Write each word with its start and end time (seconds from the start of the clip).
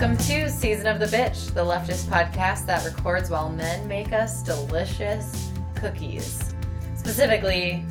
Welcome 0.00 0.16
to 0.28 0.48
Season 0.48 0.86
of 0.86 1.00
the 1.00 1.06
Bitch, 1.06 1.52
the 1.54 1.64
leftist 1.64 2.04
podcast 2.04 2.66
that 2.66 2.84
records 2.84 3.30
while 3.30 3.50
men 3.50 3.88
make 3.88 4.12
us 4.12 4.44
delicious 4.44 5.50
cookies. 5.74 6.54
Specifically, 6.94 7.84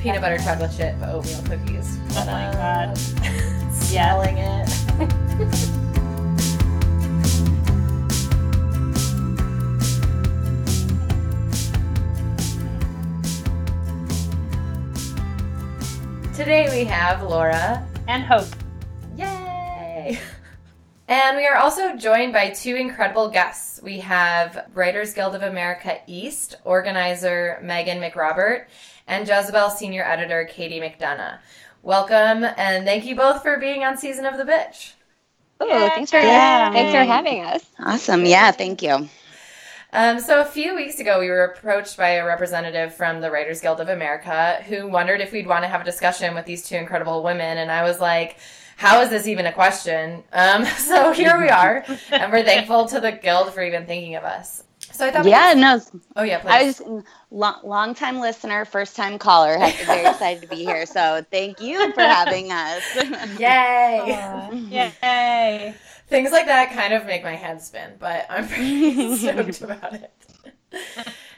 peanut 0.00 0.22
butter 0.22 0.38
chocolate 0.38 0.72
chip 0.74 0.96
oatmeal 1.02 1.42
cookies. 1.42 1.98
Oh 2.12 2.24
my 2.24 2.46
uh, 2.46 2.86
god. 2.86 2.96
Smelling 3.74 4.38
it. 4.38 4.70
Today 16.34 16.70
we 16.74 16.86
have 16.86 17.22
Laura. 17.22 17.86
And 18.08 18.22
hope. 18.22 18.48
Yay! 21.10 21.16
And 21.16 21.36
we 21.36 21.46
are 21.46 21.56
also 21.56 21.96
joined 21.96 22.32
by 22.32 22.50
two 22.50 22.76
incredible 22.76 23.28
guests. 23.28 23.82
We 23.82 23.98
have 24.00 24.66
Writers 24.74 25.12
Guild 25.12 25.34
of 25.34 25.42
America 25.42 25.98
East 26.06 26.56
organizer 26.64 27.58
Megan 27.62 28.00
McRobert 28.00 28.66
and 29.06 29.26
Jezebel 29.26 29.70
senior 29.70 30.04
editor 30.04 30.44
Katie 30.44 30.80
McDonough. 30.80 31.38
Welcome 31.82 32.44
and 32.56 32.84
thank 32.84 33.04
you 33.06 33.16
both 33.16 33.42
for 33.42 33.58
being 33.58 33.84
on 33.84 33.96
Season 33.96 34.24
of 34.24 34.36
the 34.36 34.44
Bitch. 34.44 34.92
Oh, 35.60 35.88
thanks 35.88 36.10
for 36.10 36.18
Yeah. 36.18 36.72
thanks 36.72 36.92
for 36.92 37.04
having 37.04 37.44
us. 37.44 37.64
Awesome. 37.78 38.24
Yeah, 38.24 38.50
thank 38.52 38.82
you. 38.82 39.08
Um, 39.92 40.20
so 40.20 40.40
a 40.40 40.44
few 40.44 40.76
weeks 40.76 41.00
ago, 41.00 41.18
we 41.18 41.28
were 41.28 41.44
approached 41.44 41.96
by 41.96 42.10
a 42.10 42.24
representative 42.24 42.94
from 42.94 43.20
the 43.20 43.30
Writers 43.30 43.60
Guild 43.60 43.80
of 43.80 43.88
America 43.88 44.62
who 44.68 44.86
wondered 44.86 45.20
if 45.20 45.32
we'd 45.32 45.48
want 45.48 45.64
to 45.64 45.68
have 45.68 45.80
a 45.80 45.84
discussion 45.84 46.34
with 46.34 46.46
these 46.46 46.66
two 46.66 46.76
incredible 46.76 47.24
women, 47.24 47.58
and 47.58 47.72
I 47.72 47.82
was 47.82 48.00
like, 48.00 48.36
"How 48.80 49.02
is 49.02 49.10
this 49.10 49.26
even 49.28 49.46
a 49.46 49.52
question?" 49.52 50.24
Um, 50.32 50.64
so 50.90 51.12
here 51.12 51.38
we 51.38 51.48
are, 51.48 51.84
and 52.10 52.32
we're 52.32 52.42
thankful 52.44 52.86
to 52.88 52.98
the 53.00 53.12
guild 53.12 53.52
for 53.52 53.62
even 53.62 53.86
thinking 53.86 54.16
of 54.16 54.24
us. 54.24 54.64
So 54.92 55.06
I 55.06 55.10
thought, 55.12 55.24
we 55.24 55.30
Yeah, 55.30 55.52
could- 55.52 55.60
no, 55.60 55.80
oh 56.16 56.22
yeah, 56.22 56.38
please. 56.40 56.50
I 56.50 56.62
was 56.64 57.04
long, 57.30 57.60
long 57.62 57.94
time 57.94 58.18
listener, 58.20 58.64
first 58.64 58.96
time 58.96 59.18
caller. 59.18 59.56
I'm 59.58 59.72
very 59.86 60.06
excited 60.06 60.42
to 60.42 60.48
be 60.48 60.64
here. 60.64 60.84
So 60.86 61.24
thank 61.30 61.60
you 61.60 61.92
for 61.92 62.00
having 62.02 62.50
us. 62.50 62.82
Yay! 63.38 64.90
Yay. 65.02 65.74
Things 66.08 66.32
like 66.32 66.46
that 66.46 66.72
kind 66.72 66.92
of 66.92 67.06
make 67.06 67.22
my 67.22 67.36
head 67.36 67.62
spin, 67.62 67.92
but 67.98 68.26
I'm 68.28 68.48
pretty 68.48 69.16
stoked 69.16 69.60
about 69.62 69.94
it. 69.94 70.12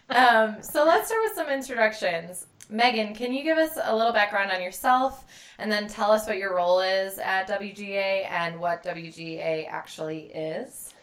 Um, 0.09 0.57
so 0.63 0.85
let's 0.85 1.09
start 1.09 1.23
with 1.25 1.35
some 1.35 1.49
introductions. 1.49 2.47
Megan, 2.73 3.15
can 3.15 3.35
you 3.35 3.43
give 3.43 3.59
us 3.59 3.79
a 3.83 3.95
little 3.95 4.13
background 4.13 4.51
on 4.51 4.63
yourself 4.63 5.25
and 5.59 5.71
then 5.71 5.89
tell 5.89 6.11
us 6.11 6.27
what 6.27 6.39
your 6.39 6.57
role 6.57 6.81
is 6.81 7.19
at 7.19 7.47
WGA 7.47 8.27
and 8.31 8.59
what 8.59 8.83
WGA 8.83 9.69
actually 9.69 10.33
is? 10.35 10.95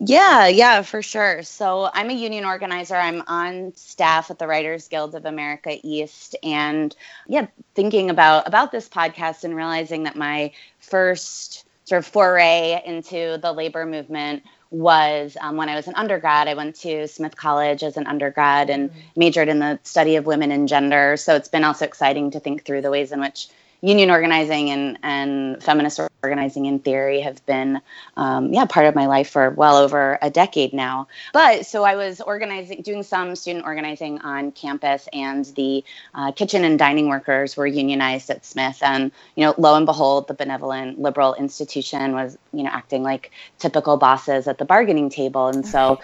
Yeah, 0.00 0.46
yeah, 0.48 0.82
for 0.82 1.00
sure. 1.00 1.42
So 1.42 1.88
I'm 1.94 2.10
a 2.10 2.14
union 2.14 2.44
organizer. 2.44 2.96
I'm 2.96 3.22
on 3.28 3.72
staff 3.76 4.30
at 4.30 4.38
the 4.38 4.46
Writers 4.46 4.88
Guild 4.88 5.14
of 5.14 5.24
America 5.24 5.78
East, 5.82 6.36
and 6.42 6.94
yeah, 7.26 7.46
thinking 7.74 8.10
about 8.10 8.46
about 8.46 8.72
this 8.72 8.90
podcast 8.90 9.44
and 9.44 9.56
realizing 9.56 10.02
that 10.02 10.14
my 10.14 10.52
first 10.80 11.64
sort 11.84 12.00
of 12.00 12.06
foray 12.06 12.82
into 12.84 13.38
the 13.40 13.52
labor 13.52 13.86
movement 13.86 14.42
was 14.70 15.36
um, 15.40 15.56
when 15.56 15.68
I 15.68 15.76
was 15.76 15.86
an 15.88 15.94
undergrad. 15.94 16.48
I 16.48 16.54
went 16.54 16.76
to 16.76 17.06
Smith 17.08 17.36
College 17.36 17.82
as 17.82 17.96
an 17.96 18.06
undergrad 18.06 18.70
and 18.70 18.90
majored 19.16 19.48
in 19.48 19.58
the 19.58 19.78
study 19.82 20.16
of 20.16 20.26
women 20.26 20.50
and 20.50 20.68
gender. 20.68 21.16
So 21.16 21.34
it's 21.34 21.48
been 21.48 21.64
also 21.64 21.84
exciting 21.84 22.30
to 22.32 22.40
think 22.40 22.64
through 22.64 22.82
the 22.82 22.90
ways 22.90 23.12
in 23.12 23.20
which 23.20 23.48
union 23.80 24.10
organizing 24.10 24.70
and, 24.70 24.98
and 25.02 25.62
feminist 25.62 26.00
organizing 26.26 26.66
in 26.66 26.78
theory 26.80 27.20
have 27.20 27.44
been 27.46 27.80
um, 28.16 28.52
yeah 28.52 28.64
part 28.64 28.86
of 28.86 28.94
my 28.94 29.06
life 29.06 29.30
for 29.30 29.50
well 29.50 29.76
over 29.76 30.18
a 30.20 30.30
decade 30.30 30.72
now. 30.72 31.08
But 31.32 31.66
so 31.66 31.84
i 31.84 31.94
was 31.96 32.20
organizing 32.20 32.82
doing 32.82 33.02
some 33.02 33.36
student 33.36 33.64
organizing 33.64 34.18
on 34.20 34.52
campus 34.52 35.08
and 35.12 35.44
the 35.60 35.84
uh, 36.14 36.32
kitchen 36.32 36.64
and 36.64 36.78
dining 36.78 37.08
workers 37.08 37.56
were 37.56 37.66
unionized 37.66 38.28
at 38.30 38.44
smith. 38.44 38.78
And 38.82 39.12
you 39.36 39.44
know 39.44 39.54
lo 39.56 39.74
and 39.76 39.86
behold 39.86 40.28
the 40.28 40.34
benevolent 40.34 41.00
liberal 41.00 41.34
institution 41.34 42.12
was 42.12 42.36
you 42.52 42.64
know 42.64 42.70
acting 42.70 43.02
like 43.02 43.30
typical 43.58 43.96
bosses 43.96 44.48
at 44.48 44.58
the 44.58 44.64
bargaining 44.64 45.10
table. 45.10 45.46
And 45.48 45.66
so 45.66 46.00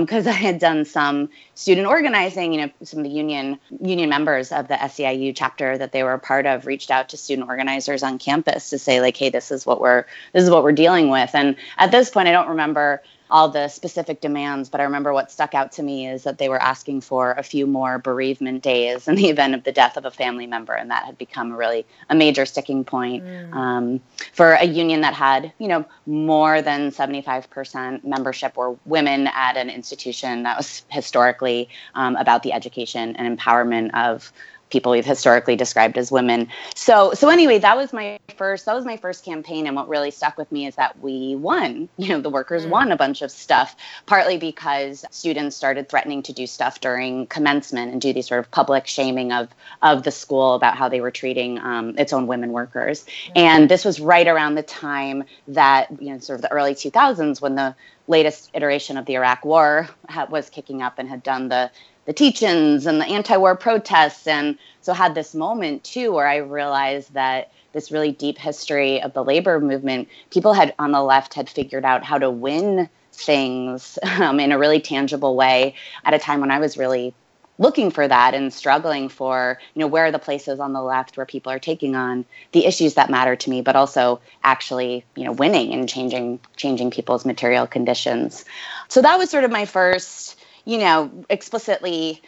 because 0.00 0.26
i 0.36 0.38
had 0.48 0.58
done 0.58 0.84
some 0.84 1.28
student 1.54 1.86
organizing 1.86 2.52
you 2.52 2.60
know 2.60 2.70
some 2.82 3.00
of 3.00 3.04
the 3.04 3.10
union 3.10 3.58
union 3.80 4.08
members 4.08 4.52
of 4.52 4.68
the 4.68 4.74
SEIU 4.74 5.32
chapter 5.34 5.78
that 5.78 5.92
they 5.92 6.02
were 6.02 6.14
a 6.14 6.18
part 6.18 6.46
of 6.46 6.66
reached 6.66 6.90
out 6.90 7.08
to 7.10 7.16
student 7.16 7.48
organizers 7.48 8.02
on 8.02 8.18
campus 8.18 8.70
to 8.70 8.78
say 8.78 9.00
like 9.00 9.16
hey 9.16 9.30
this 9.30 9.50
is 9.50 9.63
what 9.66 9.80
we're 9.80 10.04
this 10.32 10.44
is 10.44 10.50
what 10.50 10.62
we're 10.62 10.72
dealing 10.72 11.10
with. 11.10 11.30
And 11.34 11.56
at 11.78 11.90
this 11.90 12.10
point 12.10 12.28
i 12.28 12.32
don't 12.32 12.48
remember 12.48 13.02
all 13.30 13.48
the 13.48 13.68
specific 13.68 14.20
demands 14.20 14.68
but 14.68 14.80
i 14.80 14.84
remember 14.84 15.12
what 15.12 15.30
stuck 15.30 15.54
out 15.54 15.72
to 15.72 15.82
me 15.82 16.06
is 16.06 16.24
that 16.24 16.38
they 16.38 16.48
were 16.48 16.60
asking 16.60 17.00
for 17.00 17.32
a 17.32 17.42
few 17.42 17.66
more 17.66 17.98
bereavement 17.98 18.62
days 18.62 19.08
in 19.08 19.14
the 19.14 19.28
event 19.28 19.54
of 19.54 19.64
the 19.64 19.72
death 19.72 19.96
of 19.96 20.04
a 20.04 20.10
family 20.10 20.46
member. 20.46 20.72
And 20.72 20.90
that 20.90 21.04
had 21.04 21.18
become 21.18 21.52
a 21.52 21.56
really 21.56 21.86
a 22.08 22.14
major 22.14 22.46
sticking 22.46 22.84
point 22.84 23.24
um, 23.52 24.00
for 24.32 24.52
a 24.52 24.64
union 24.64 25.00
that 25.02 25.14
had 25.14 25.52
you 25.58 25.68
know 25.68 25.84
more 26.06 26.62
than 26.62 26.90
75% 26.90 28.04
membership 28.04 28.56
were 28.56 28.76
women 28.84 29.28
at 29.28 29.56
an 29.56 29.70
institution 29.70 30.42
that 30.44 30.56
was 30.56 30.84
historically 30.88 31.68
um, 31.94 32.16
about 32.16 32.42
the 32.42 32.52
education 32.52 33.16
and 33.16 33.38
empowerment 33.38 33.90
of 33.94 34.32
people 34.74 34.90
we've 34.90 35.06
historically 35.06 35.54
described 35.54 35.96
as 35.96 36.10
women. 36.10 36.48
So 36.74 37.14
so 37.14 37.28
anyway, 37.28 37.58
that 37.60 37.76
was 37.76 37.92
my 37.92 38.18
first 38.36 38.66
that 38.66 38.74
was 38.74 38.84
my 38.84 38.96
first 38.96 39.24
campaign 39.24 39.68
and 39.68 39.76
what 39.76 39.88
really 39.88 40.10
stuck 40.10 40.36
with 40.36 40.50
me 40.50 40.66
is 40.66 40.74
that 40.74 40.98
we 41.00 41.36
won. 41.36 41.88
You 42.04 42.08
know, 42.08 42.20
the 42.20 42.28
workers 42.28 42.66
won 42.66 42.92
a 42.92 42.96
bunch 42.96 43.22
of 43.22 43.30
stuff 43.30 43.76
partly 44.04 44.36
because 44.36 45.06
students 45.10 45.56
started 45.56 45.88
threatening 45.88 46.22
to 46.24 46.32
do 46.34 46.46
stuff 46.46 46.80
during 46.80 47.26
commencement 47.28 47.92
and 47.92 48.00
do 48.00 48.12
these 48.12 48.26
sort 48.26 48.40
of 48.40 48.50
public 48.50 48.86
shaming 48.86 49.32
of 49.32 49.48
of 49.80 50.02
the 50.02 50.10
school 50.10 50.54
about 50.54 50.76
how 50.76 50.88
they 50.88 51.00
were 51.00 51.12
treating 51.12 51.58
um, 51.60 51.94
its 51.96 52.12
own 52.12 52.26
women 52.26 52.50
workers. 52.50 53.06
And 53.34 53.70
this 53.70 53.84
was 53.84 54.00
right 54.00 54.26
around 54.26 54.56
the 54.56 54.64
time 54.64 55.24
that 55.48 55.88
you 56.02 56.12
know 56.12 56.18
sort 56.18 56.38
of 56.38 56.42
the 56.42 56.52
early 56.52 56.74
2000s 56.74 57.40
when 57.40 57.54
the 57.54 57.76
latest 58.06 58.50
iteration 58.54 58.96
of 58.96 59.06
the 59.06 59.14
Iraq 59.14 59.44
War 59.44 59.88
was 60.30 60.50
kicking 60.50 60.82
up 60.82 60.98
and 60.98 61.08
had 61.08 61.22
done 61.22 61.48
the 61.48 61.70
the 62.06 62.12
teach-ins 62.12 62.84
and 62.84 63.00
the 63.00 63.06
anti-war 63.06 63.56
protests. 63.56 64.26
And 64.26 64.58
so 64.84 64.92
had 64.92 65.14
this 65.14 65.34
moment 65.34 65.82
too 65.82 66.12
where 66.12 66.28
i 66.28 66.36
realized 66.36 67.14
that 67.14 67.50
this 67.72 67.90
really 67.90 68.12
deep 68.12 68.38
history 68.38 69.00
of 69.02 69.12
the 69.14 69.24
labor 69.24 69.58
movement 69.58 70.08
people 70.30 70.52
had 70.52 70.74
on 70.78 70.92
the 70.92 71.02
left 71.02 71.34
had 71.34 71.48
figured 71.48 71.84
out 71.84 72.04
how 72.04 72.18
to 72.18 72.30
win 72.30 72.88
things 73.12 73.98
um, 74.20 74.38
in 74.38 74.52
a 74.52 74.58
really 74.58 74.80
tangible 74.80 75.36
way 75.36 75.74
at 76.04 76.14
a 76.14 76.18
time 76.18 76.40
when 76.40 76.50
i 76.50 76.58
was 76.58 76.76
really 76.76 77.14
looking 77.58 77.90
for 77.90 78.06
that 78.06 78.34
and 78.34 78.52
struggling 78.52 79.08
for 79.08 79.58
you 79.74 79.80
know 79.80 79.86
where 79.86 80.06
are 80.06 80.12
the 80.12 80.18
places 80.18 80.58
on 80.60 80.72
the 80.72 80.82
left 80.82 81.16
where 81.16 81.26
people 81.26 81.52
are 81.52 81.58
taking 81.58 81.94
on 81.94 82.24
the 82.52 82.66
issues 82.66 82.94
that 82.94 83.10
matter 83.10 83.36
to 83.36 83.50
me 83.50 83.60
but 83.60 83.76
also 83.76 84.20
actually 84.42 85.04
you 85.14 85.24
know 85.24 85.32
winning 85.32 85.72
and 85.72 85.88
changing 85.88 86.40
changing 86.56 86.90
people's 86.90 87.24
material 87.24 87.66
conditions. 87.66 88.44
So 88.88 89.02
that 89.02 89.18
was 89.18 89.30
sort 89.30 89.44
of 89.44 89.50
my 89.50 89.64
first 89.64 90.36
you 90.64 90.78
know, 90.78 91.10
explicitly 91.28 92.22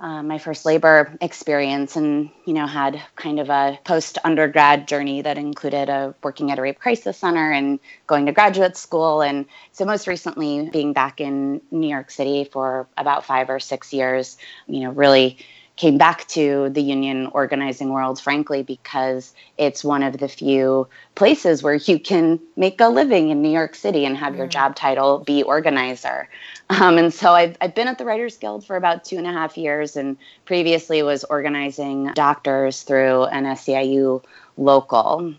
uh, 0.00 0.22
my 0.22 0.38
first 0.38 0.64
labor 0.64 1.16
experience 1.20 1.96
and, 1.96 2.30
you 2.44 2.52
know, 2.54 2.66
had 2.66 3.02
kind 3.16 3.40
of 3.40 3.50
a 3.50 3.78
post 3.84 4.18
undergrad 4.22 4.86
journey 4.86 5.22
that 5.22 5.38
included 5.38 5.88
a, 5.88 6.14
working 6.22 6.52
at 6.52 6.58
a 6.58 6.62
rape 6.62 6.78
crisis 6.78 7.16
center 7.16 7.50
and 7.50 7.80
going 8.06 8.26
to 8.26 8.32
graduate 8.32 8.76
school. 8.76 9.22
And 9.22 9.46
so, 9.72 9.84
most 9.84 10.06
recently, 10.06 10.70
being 10.70 10.92
back 10.92 11.20
in 11.20 11.60
New 11.72 11.88
York 11.88 12.10
City 12.10 12.44
for 12.44 12.86
about 12.96 13.24
five 13.24 13.50
or 13.50 13.58
six 13.58 13.92
years, 13.92 14.36
you 14.68 14.80
know, 14.80 14.90
really 14.90 15.38
came 15.78 15.96
back 15.96 16.26
to 16.26 16.68
the 16.70 16.82
union 16.82 17.28
organizing 17.28 17.90
world, 17.90 18.20
frankly, 18.20 18.64
because 18.64 19.32
it's 19.56 19.84
one 19.84 20.02
of 20.02 20.18
the 20.18 20.28
few 20.28 20.88
places 21.14 21.62
where 21.62 21.76
you 21.76 22.00
can 22.00 22.40
make 22.56 22.80
a 22.80 22.88
living 22.88 23.30
in 23.30 23.42
New 23.42 23.48
York 23.48 23.76
City 23.76 24.04
and 24.04 24.16
have 24.16 24.34
your 24.34 24.48
job 24.48 24.74
title 24.74 25.20
be 25.20 25.44
organizer. 25.44 26.28
Um, 26.68 26.98
and 26.98 27.14
so 27.14 27.32
I've, 27.32 27.56
I've 27.60 27.76
been 27.76 27.86
at 27.86 27.96
the 27.96 28.04
Writers 28.04 28.36
Guild 28.36 28.66
for 28.66 28.74
about 28.74 29.04
two 29.04 29.18
and 29.18 29.26
a 29.26 29.32
half 29.32 29.56
years 29.56 29.94
and 29.96 30.16
previously 30.46 31.02
was 31.04 31.22
organizing 31.24 32.12
doctors 32.12 32.82
through 32.82 33.24
an 33.26 33.44
SEIU 33.44 34.22
local. 34.58 35.34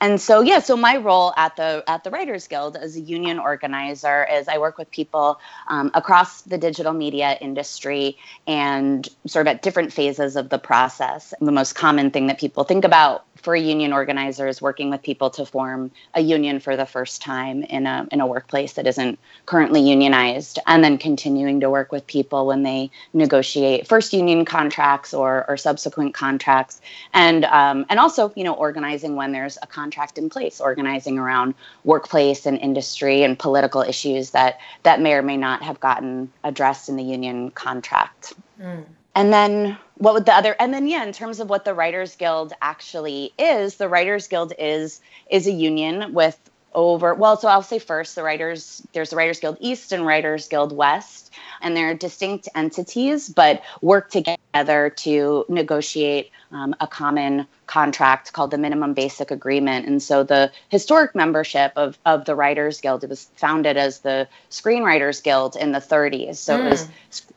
And 0.00 0.20
so 0.20 0.42
yeah, 0.42 0.58
so 0.58 0.76
my 0.76 0.96
role 0.98 1.32
at 1.36 1.56
the 1.56 1.82
at 1.86 2.04
the 2.04 2.10
Writers 2.10 2.46
Guild 2.46 2.76
as 2.76 2.96
a 2.96 3.00
union 3.00 3.38
organizer 3.38 4.26
is 4.30 4.48
I 4.48 4.58
work 4.58 4.76
with 4.76 4.90
people 4.90 5.40
um, 5.68 5.90
across 5.94 6.42
the 6.42 6.58
digital 6.58 6.92
media 6.92 7.38
industry 7.40 8.18
and 8.46 9.08
sort 9.26 9.46
of 9.46 9.54
at 9.54 9.62
different 9.62 9.92
phases 9.92 10.36
of 10.36 10.50
the 10.50 10.58
process. 10.58 11.32
The 11.40 11.52
most 11.52 11.74
common 11.74 12.10
thing 12.10 12.26
that 12.26 12.38
people 12.38 12.64
think 12.64 12.84
about 12.84 13.24
for 13.44 13.54
a 13.54 13.60
union 13.60 13.92
organizers 13.92 14.62
working 14.62 14.88
with 14.90 15.02
people 15.02 15.28
to 15.28 15.44
form 15.44 15.90
a 16.14 16.20
union 16.20 16.60
for 16.60 16.76
the 16.76 16.86
first 16.86 17.20
time 17.20 17.62
in 17.62 17.86
a 17.86 18.06
in 18.10 18.20
a 18.20 18.26
workplace 18.26 18.72
that 18.74 18.86
isn't 18.86 19.18
currently 19.46 19.80
unionized, 19.80 20.58
and 20.66 20.82
then 20.82 20.98
continuing 20.98 21.60
to 21.60 21.68
work 21.70 21.92
with 21.92 22.06
people 22.06 22.46
when 22.46 22.62
they 22.62 22.90
negotiate 23.12 23.86
first 23.86 24.12
union 24.12 24.44
contracts 24.44 25.12
or 25.12 25.44
or 25.48 25.56
subsequent 25.56 26.14
contracts, 26.14 26.80
and 27.12 27.44
um, 27.44 27.84
and 27.88 28.00
also 28.00 28.32
you 28.34 28.44
know 28.44 28.54
organizing 28.64 29.14
when 29.14 29.32
there's 29.32 29.58
a 29.60 29.66
contract 29.66 30.16
in 30.16 30.30
place, 30.30 30.58
organizing 30.58 31.18
around 31.18 31.54
workplace 31.84 32.46
and 32.46 32.58
industry 32.58 33.22
and 33.22 33.38
political 33.38 33.82
issues 33.82 34.30
that 34.30 34.58
that 34.84 35.00
may 35.00 35.12
or 35.12 35.22
may 35.22 35.36
not 35.36 35.62
have 35.62 35.78
gotten 35.80 36.32
addressed 36.42 36.88
in 36.88 36.96
the 36.96 37.02
union 37.02 37.50
contract. 37.50 38.32
Mm. 38.58 38.84
And 39.14 39.32
then 39.32 39.76
what 39.98 40.14
would 40.14 40.26
the 40.26 40.34
other 40.34 40.56
and 40.58 40.72
then 40.74 40.88
yeah 40.88 41.04
in 41.04 41.12
terms 41.12 41.38
of 41.40 41.48
what 41.48 41.64
the 41.64 41.74
writers 41.74 42.16
guild 42.16 42.52
actually 42.60 43.32
is 43.38 43.76
the 43.76 43.88
writers 43.88 44.26
guild 44.26 44.52
is 44.58 45.00
is 45.30 45.46
a 45.46 45.52
union 45.52 46.12
with 46.12 46.36
over 46.74 47.14
well 47.14 47.36
so 47.36 47.48
i'll 47.48 47.62
say 47.62 47.78
first 47.78 48.14
the 48.14 48.22
writers 48.22 48.82
there's 48.92 49.10
the 49.10 49.16
writers 49.16 49.40
guild 49.40 49.56
east 49.60 49.92
and 49.92 50.04
writers 50.06 50.48
guild 50.48 50.74
west 50.76 51.32
and 51.62 51.76
they're 51.76 51.94
distinct 51.94 52.48
entities 52.54 53.28
but 53.28 53.62
work 53.80 54.10
together 54.10 54.90
to 54.90 55.44
negotiate 55.48 56.30
um, 56.52 56.74
a 56.80 56.86
common 56.86 57.46
contract 57.66 58.32
called 58.32 58.50
the 58.50 58.58
minimum 58.58 58.94
basic 58.94 59.30
agreement 59.30 59.86
and 59.86 60.02
so 60.02 60.22
the 60.22 60.50
historic 60.68 61.14
membership 61.14 61.72
of, 61.76 61.98
of 62.04 62.24
the 62.24 62.34
writers 62.34 62.80
guild 62.80 63.02
it 63.02 63.10
was 63.10 63.28
founded 63.36 63.76
as 63.76 64.00
the 64.00 64.28
screenwriters 64.50 65.22
guild 65.22 65.56
in 65.56 65.72
the 65.72 65.78
30s 65.78 66.36
so 66.36 66.56
mm. 66.56 66.66
it 66.66 66.70
was 66.70 66.84
hmm. 66.84 66.90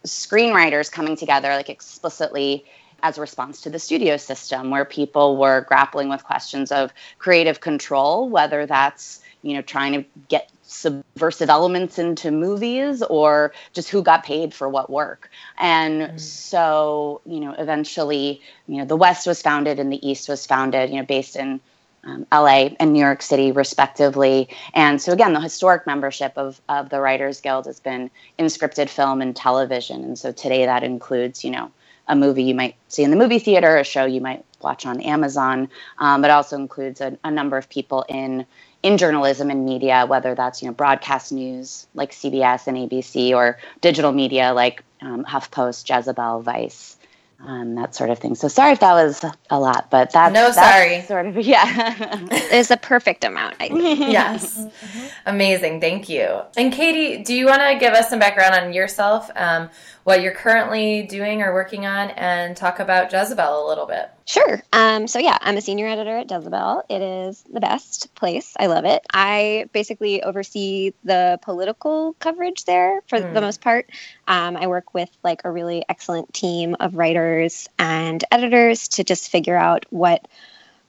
screenwriters 0.05 0.91
coming 0.91 1.15
together 1.15 1.49
like 1.49 1.69
explicitly 1.69 2.65
as 3.03 3.17
a 3.17 3.21
response 3.21 3.61
to 3.61 3.69
the 3.69 3.79
studio 3.79 4.17
system 4.17 4.69
where 4.71 4.85
people 4.85 5.37
were 5.37 5.61
grappling 5.61 6.09
with 6.09 6.23
questions 6.23 6.71
of 6.71 6.91
creative 7.19 7.61
control 7.61 8.29
whether 8.29 8.65
that's 8.65 9.21
you 9.47 9.55
know 9.55 9.61
trying 9.61 9.93
to 9.93 10.05
get 10.27 10.49
subversive 10.63 11.49
elements 11.49 11.97
into 11.97 12.29
movies 12.29 13.01
or 13.03 13.53
just 13.73 13.89
who 13.89 14.01
got 14.01 14.23
paid 14.23 14.53
for 14.53 14.67
what 14.67 14.89
work 14.89 15.29
and 15.57 16.01
mm. 16.01 16.19
so 16.19 17.21
you 17.25 17.39
know 17.39 17.53
eventually 17.57 18.41
you 18.67 18.77
know 18.77 18.85
the 18.85 18.97
west 18.97 19.25
was 19.25 19.41
founded 19.41 19.79
and 19.79 19.91
the 19.91 20.07
east 20.07 20.27
was 20.27 20.45
founded 20.45 20.89
you 20.89 20.97
know 20.97 21.05
based 21.05 21.35
in 21.35 21.59
um, 22.03 22.25
LA 22.31 22.69
and 22.79 22.93
New 22.93 23.01
York 23.01 23.21
City, 23.21 23.51
respectively. 23.51 24.47
And 24.73 25.01
so, 25.01 25.11
again, 25.11 25.33
the 25.33 25.41
historic 25.41 25.85
membership 25.85 26.31
of, 26.37 26.61
of 26.69 26.89
the 26.89 27.01
Writers 27.01 27.41
Guild 27.41 27.65
has 27.65 27.81
been 27.81 28.09
in 28.37 28.45
scripted 28.45 28.87
film 28.87 29.19
and 29.19 29.35
television. 29.35 30.03
And 30.05 30.17
so, 30.17 30.31
today 30.31 30.65
that 30.65 30.83
includes, 30.83 31.43
you 31.43 31.51
know, 31.51 31.69
a 32.07 32.15
movie 32.15 32.43
you 32.43 32.55
might 32.55 32.75
see 32.87 33.03
in 33.03 33.09
the 33.09 33.17
movie 33.17 33.39
theater, 33.39 33.77
a 33.77 33.83
show 33.83 34.05
you 34.05 34.21
might 34.21 34.45
watch 34.61 34.85
on 34.85 35.01
Amazon, 35.01 35.69
um, 35.99 36.21
but 36.21 36.31
also 36.31 36.55
includes 36.55 37.01
a, 37.01 37.17
a 37.23 37.31
number 37.31 37.57
of 37.57 37.69
people 37.69 38.05
in 38.07 38.45
in 38.83 38.97
journalism 38.97 39.49
and 39.49 39.65
media, 39.65 40.05
whether 40.07 40.35
that's 40.35 40.61
you 40.61 40.67
know 40.67 40.73
broadcast 40.73 41.31
news 41.31 41.87
like 41.93 42.11
CBS 42.11 42.67
and 42.67 42.77
ABC, 42.77 43.33
or 43.33 43.57
digital 43.81 44.11
media 44.11 44.53
like 44.53 44.83
um, 45.01 45.25
HuffPost, 45.25 45.89
Jezebel, 45.89 46.41
Vice, 46.41 46.97
um, 47.39 47.75
that 47.75 47.93
sort 47.93 48.09
of 48.09 48.19
thing. 48.19 48.35
So 48.35 48.47
sorry 48.47 48.71
if 48.73 48.79
that 48.79 48.93
was 48.93 49.23
a 49.49 49.59
lot, 49.59 49.89
but 49.89 50.11
that's 50.11 50.33
no 50.33 50.51
that's 50.51 50.55
sorry. 50.55 51.01
Sort 51.01 51.27
of 51.27 51.37
yeah, 51.45 52.25
it's 52.31 52.71
a 52.71 52.77
perfect 52.77 53.23
amount. 53.23 53.55
I 53.59 53.67
think. 53.69 53.99
yes, 53.99 54.57
mm-hmm. 54.57 55.07
amazing. 55.25 55.81
Thank 55.81 56.09
you. 56.09 56.41
And 56.55 56.73
Katie, 56.73 57.23
do 57.23 57.33
you 57.33 57.45
want 57.45 57.61
to 57.61 57.77
give 57.79 57.93
us 57.93 58.09
some 58.09 58.19
background 58.19 58.55
on 58.55 58.73
yourself, 58.73 59.29
um, 59.35 59.69
what 60.07 60.21
you're 60.21 60.31
currently 60.31 61.03
doing 61.03 61.41
or 61.41 61.53
working 61.53 61.85
on, 61.85 62.11
and 62.11 62.55
talk 62.55 62.79
about 62.79 63.11
Jezebel 63.11 63.65
a 63.65 63.67
little 63.67 63.85
bit? 63.85 64.09
Sure. 64.23 64.63
Um, 64.71 65.05
so 65.05 65.19
yeah, 65.19 65.37
I'm 65.41 65.57
a 65.57 65.61
senior 65.61 65.85
editor 65.85 66.15
at 66.15 66.31
Jezebel. 66.31 66.83
It 66.87 67.01
is 67.01 67.43
the 67.51 67.59
best 67.59 68.15
place. 68.15 68.53
I 68.57 68.67
love 68.67 68.85
it. 68.85 69.05
I 69.13 69.67
basically 69.73 70.23
oversee 70.23 70.93
the 71.03 71.39
political 71.41 72.13
coverage 72.19 72.63
there 72.63 73.01
for 73.09 73.19
mm. 73.19 73.33
the 73.33 73.41
most 73.41 73.59
part. 73.59 73.89
Um, 74.29 74.55
I 74.55 74.67
work 74.67 74.93
with 74.93 75.09
like 75.25 75.41
a 75.43 75.51
really 75.51 75.83
excellent 75.89 76.33
team 76.33 76.77
of 76.79 76.95
writers 76.95 77.67
and 77.77 78.23
editors 78.31 78.87
to 78.87 79.03
just 79.03 79.29
figure 79.29 79.57
out 79.57 79.85
what 79.89 80.25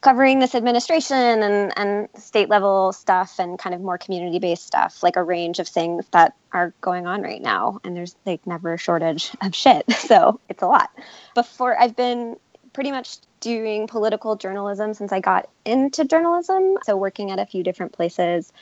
covering 0.01 0.39
this 0.39 0.55
administration 0.55 1.43
and, 1.43 1.73
and 1.77 2.09
state 2.17 2.49
level 2.49 2.93
stuff 2.93 3.39
and 3.39 3.59
kind 3.59 3.75
of 3.75 3.81
more 3.81 3.99
community 3.99 4.39
based 4.39 4.65
stuff, 4.67 5.03
like 5.03 5.17
a 5.17 5.23
range 5.23 5.59
of 5.59 5.67
things 5.67 6.07
that 6.13 6.35
are 6.53 6.73
going 6.81 7.07
on 7.07 7.23
right 7.23 7.43
now. 7.43 7.81
And 7.83 7.97
there's 7.97 8.15
like 8.25 8.47
never 8.47 8.75
a 8.75 8.79
shortage 8.79 9.31
of 9.43 9.55
shit. 9.55 9.85
So 10.09 10.41
it's 10.49 10.63
a 10.63 10.67
lot. 10.67 10.91
Before 11.35 11.79
I've 11.79 11.95
been 11.95 12.37
pretty 12.73 12.93
much 12.93 13.19
doing 13.41 13.87
political 13.87 14.37
journalism 14.37 14.95
since 14.95 15.13
I 15.13 15.21
got 15.21 15.51
into 15.65 16.05
journalism. 16.05 16.79
So 16.85 16.97
working 16.97 17.31
at 17.31 17.39
a 17.39 17.47
few 17.47 17.63
different 17.63 17.93
places. 17.93 18.53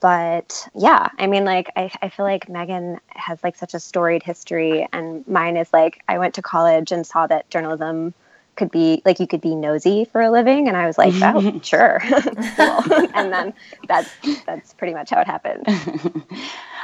But 0.00 0.68
yeah, 0.74 1.08
I 1.18 1.26
mean, 1.26 1.44
like, 1.44 1.70
I, 1.74 1.90
I 2.02 2.10
feel 2.10 2.26
like 2.26 2.48
Megan 2.48 3.00
has 3.08 3.42
like 3.42 3.56
such 3.56 3.72
a 3.72 3.80
storied 3.80 4.22
history, 4.22 4.86
and 4.92 5.26
mine 5.26 5.56
is 5.56 5.72
like, 5.72 6.02
I 6.06 6.18
went 6.18 6.34
to 6.34 6.42
college 6.42 6.92
and 6.92 7.06
saw 7.06 7.26
that 7.26 7.48
journalism 7.48 8.12
could 8.56 8.70
be 8.70 9.02
like 9.04 9.20
you 9.20 9.26
could 9.26 9.40
be 9.40 9.54
nosy 9.54 10.04
for 10.04 10.20
a 10.20 10.30
living. 10.30 10.68
And 10.68 10.76
i 10.76 10.86
was 10.86 10.98
like 10.98 11.14
oh 11.22 11.60
sure. 11.62 12.00
And 13.14 13.32
then 13.32 13.54
that's 13.88 14.10
that's 14.46 14.74
pretty 14.74 14.94
much 14.94 15.10
how 15.10 15.20
it 15.20 15.26
happened. 15.26 15.64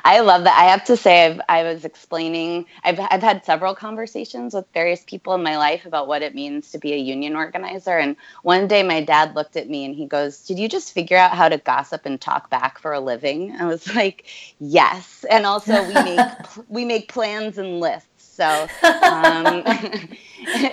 I 0.03 0.21
love 0.21 0.45
that. 0.45 0.57
I 0.57 0.71
have 0.71 0.85
to 0.85 0.97
say 0.97 1.27
I've, 1.27 1.41
i 1.49 1.63
was 1.63 1.85
explaining 1.85 2.67
I've, 2.85 2.99
I've 2.99 3.23
had 3.23 3.45
several 3.45 3.75
conversations 3.75 4.55
with 4.55 4.65
various 4.73 5.03
people 5.05 5.35
in 5.35 5.43
my 5.43 5.59
life 5.59 5.85
about 5.85 6.09
what 6.09 6.23
it 6.23 6.35
means 6.35 6.71
to 6.73 6.79
be 6.79 6.93
a 6.93 6.97
union 6.97 7.37
organizer. 7.37 7.99
And 7.99 8.17
one 8.43 8.67
day 8.67 8.83
my 8.83 9.03
dad 9.03 9.35
looked 9.35 9.57
at 9.57 9.69
me 9.69 9.85
and 9.85 9.95
he 9.95 10.07
goes 10.07 10.47
did 10.47 10.59
you 10.59 10.69
just 10.69 10.93
figure 10.93 11.17
out 11.17 11.33
how 11.33 11.49
to 11.49 11.59
gossip 11.59 12.07
and 12.07 12.21
talk 12.21 12.51
back 12.51 12.79
for 12.79 12.93
a 12.93 13.01
living? 13.01 13.53
I 13.53 13.67
was 13.67 13.95
like 13.95 14.27
yes. 14.59 15.25
And 15.31 15.47
also 15.47 15.87
we 15.87 15.95
make 15.95 16.37
we 16.69 16.85
make 16.85 17.13
plans 17.13 17.59
and 17.59 17.81
lists 17.81 18.10
so 18.41 18.63
um, 18.83 19.63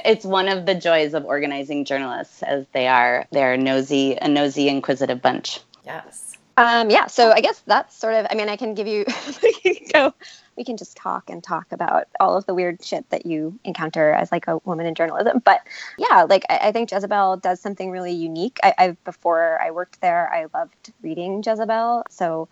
it's 0.05 0.23
one 0.23 0.47
of 0.47 0.65
the 0.65 0.73
joys 0.73 1.13
of 1.13 1.25
organizing 1.25 1.83
journalists, 1.83 2.41
as 2.43 2.65
they 2.71 2.87
are 2.87 3.27
they're 3.31 3.57
nosy, 3.57 4.17
a 4.21 4.29
nosy, 4.29 4.69
inquisitive 4.69 5.21
bunch. 5.21 5.59
Yes. 5.85 6.37
Um, 6.55 6.89
yeah. 6.89 7.07
So 7.07 7.31
I 7.31 7.41
guess 7.41 7.61
that's 7.67 7.93
sort 7.95 8.13
of. 8.13 8.25
I 8.29 8.35
mean, 8.35 8.47
I 8.47 8.55
can 8.55 8.73
give 8.73 8.87
you. 8.87 9.05
we 9.43 9.53
can 9.53 9.75
go. 9.91 10.13
We 10.55 10.63
can 10.63 10.77
just 10.77 10.95
talk 10.95 11.29
and 11.29 11.43
talk 11.43 11.71
about 11.73 12.05
all 12.21 12.37
of 12.37 12.45
the 12.45 12.53
weird 12.53 12.83
shit 12.83 13.07
that 13.09 13.25
you 13.25 13.59
encounter 13.65 14.11
as 14.11 14.31
like 14.31 14.47
a 14.47 14.57
woman 14.59 14.85
in 14.85 14.95
journalism. 14.95 15.41
But 15.43 15.59
yeah, 15.97 16.23
like 16.23 16.45
I, 16.49 16.69
I 16.69 16.71
think 16.71 16.89
Jezebel 16.89 17.37
does 17.37 17.59
something 17.59 17.91
really 17.91 18.13
unique. 18.13 18.59
I, 18.63 18.73
I 18.77 18.91
before 19.03 19.59
I 19.61 19.71
worked 19.71 19.99
there, 19.99 20.33
I 20.33 20.45
loved 20.53 20.93
reading 21.01 21.43
Jezebel. 21.45 22.05
So 22.09 22.47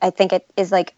I 0.00 0.08
think 0.08 0.32
it 0.32 0.46
is 0.56 0.72
like 0.72 0.94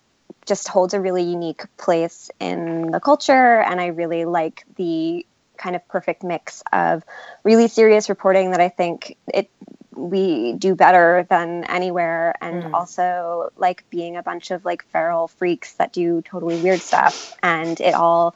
just 0.47 0.69
holds 0.69 0.95
a 0.95 1.01
really 1.01 1.25
unique 1.25 1.65
place 1.77 2.31
in 2.41 2.91
the 2.93 3.01
culture. 3.01 3.61
And 3.61 3.81
I 3.81 3.87
really 3.87 4.25
like 4.25 4.65
the 4.77 5.27
kind 5.57 5.77
of 5.77 5.87
perfect 5.89 6.23
mix 6.23 6.63
of 6.73 7.03
really 7.43 7.69
serious 7.69 8.09
reporting 8.09 8.53
that 8.53 8.61
I 8.61 8.69
think 8.69 9.17
it 9.33 9.51
we 9.97 10.53
do 10.53 10.75
better 10.75 11.27
than 11.31 11.65
anywhere 11.65 12.35
and 12.43 12.65
mm. 12.65 12.75
also 12.75 13.51
like 13.57 13.89
being 13.89 14.17
a 14.17 14.23
bunch 14.23 14.51
of 14.51 14.65
like 14.65 14.85
feral 14.85 15.27
freaks 15.27 15.73
that 15.75 15.93
do 15.93 16.21
totally 16.23 16.61
weird 16.61 16.81
stuff 16.81 17.35
and 17.43 17.81
it 17.81 17.95
all 17.95 18.35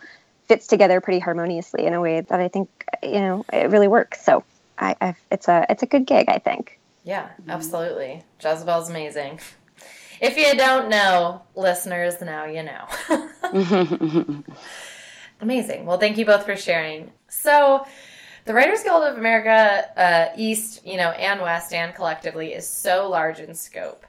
fits 0.49 0.67
together 0.67 1.01
pretty 1.01 1.19
harmoniously 1.19 1.85
in 1.85 1.93
a 1.93 2.01
way 2.01 2.23
that 2.23 2.41
I 2.41 2.49
think 2.49 2.71
you 3.03 3.21
know 3.21 3.45
it 3.53 3.71
really 3.71 3.89
works 3.89 4.25
so 4.25 4.43
I 4.79 4.97
I've, 5.01 5.21
it's 5.31 5.49
a 5.49 5.67
it's 5.69 5.83
a 5.83 5.87
good 5.87 6.07
gig 6.07 6.29
I 6.29 6.39
think 6.39 6.81
yeah 7.05 7.29
absolutely 7.47 8.25
Jezebel's 8.43 8.89
amazing 8.89 9.39
if 10.21 10.37
you 10.37 10.55
don't 10.55 10.89
know, 10.89 11.43
listeners, 11.55 12.21
now 12.21 12.45
you 12.45 12.63
know. 12.63 12.87
Amazing. 15.41 15.87
Well, 15.87 15.99
thank 15.99 16.19
you 16.19 16.27
both 16.27 16.45
for 16.45 16.57
sharing. 16.57 17.11
So, 17.29 17.87
the 18.45 18.55
Writers 18.55 18.83
Guild 18.83 19.05
of 19.05 19.17
America, 19.17 19.87
uh, 19.99 20.35
East, 20.37 20.87
you 20.87 20.97
know, 20.97 21.11
and 21.11 21.41
West, 21.41 21.73
and 21.73 21.95
collectively, 21.95 22.53
is 22.53 22.67
so 22.69 23.09
large 23.09 23.41
in 23.41 23.55
scope. 23.55 24.05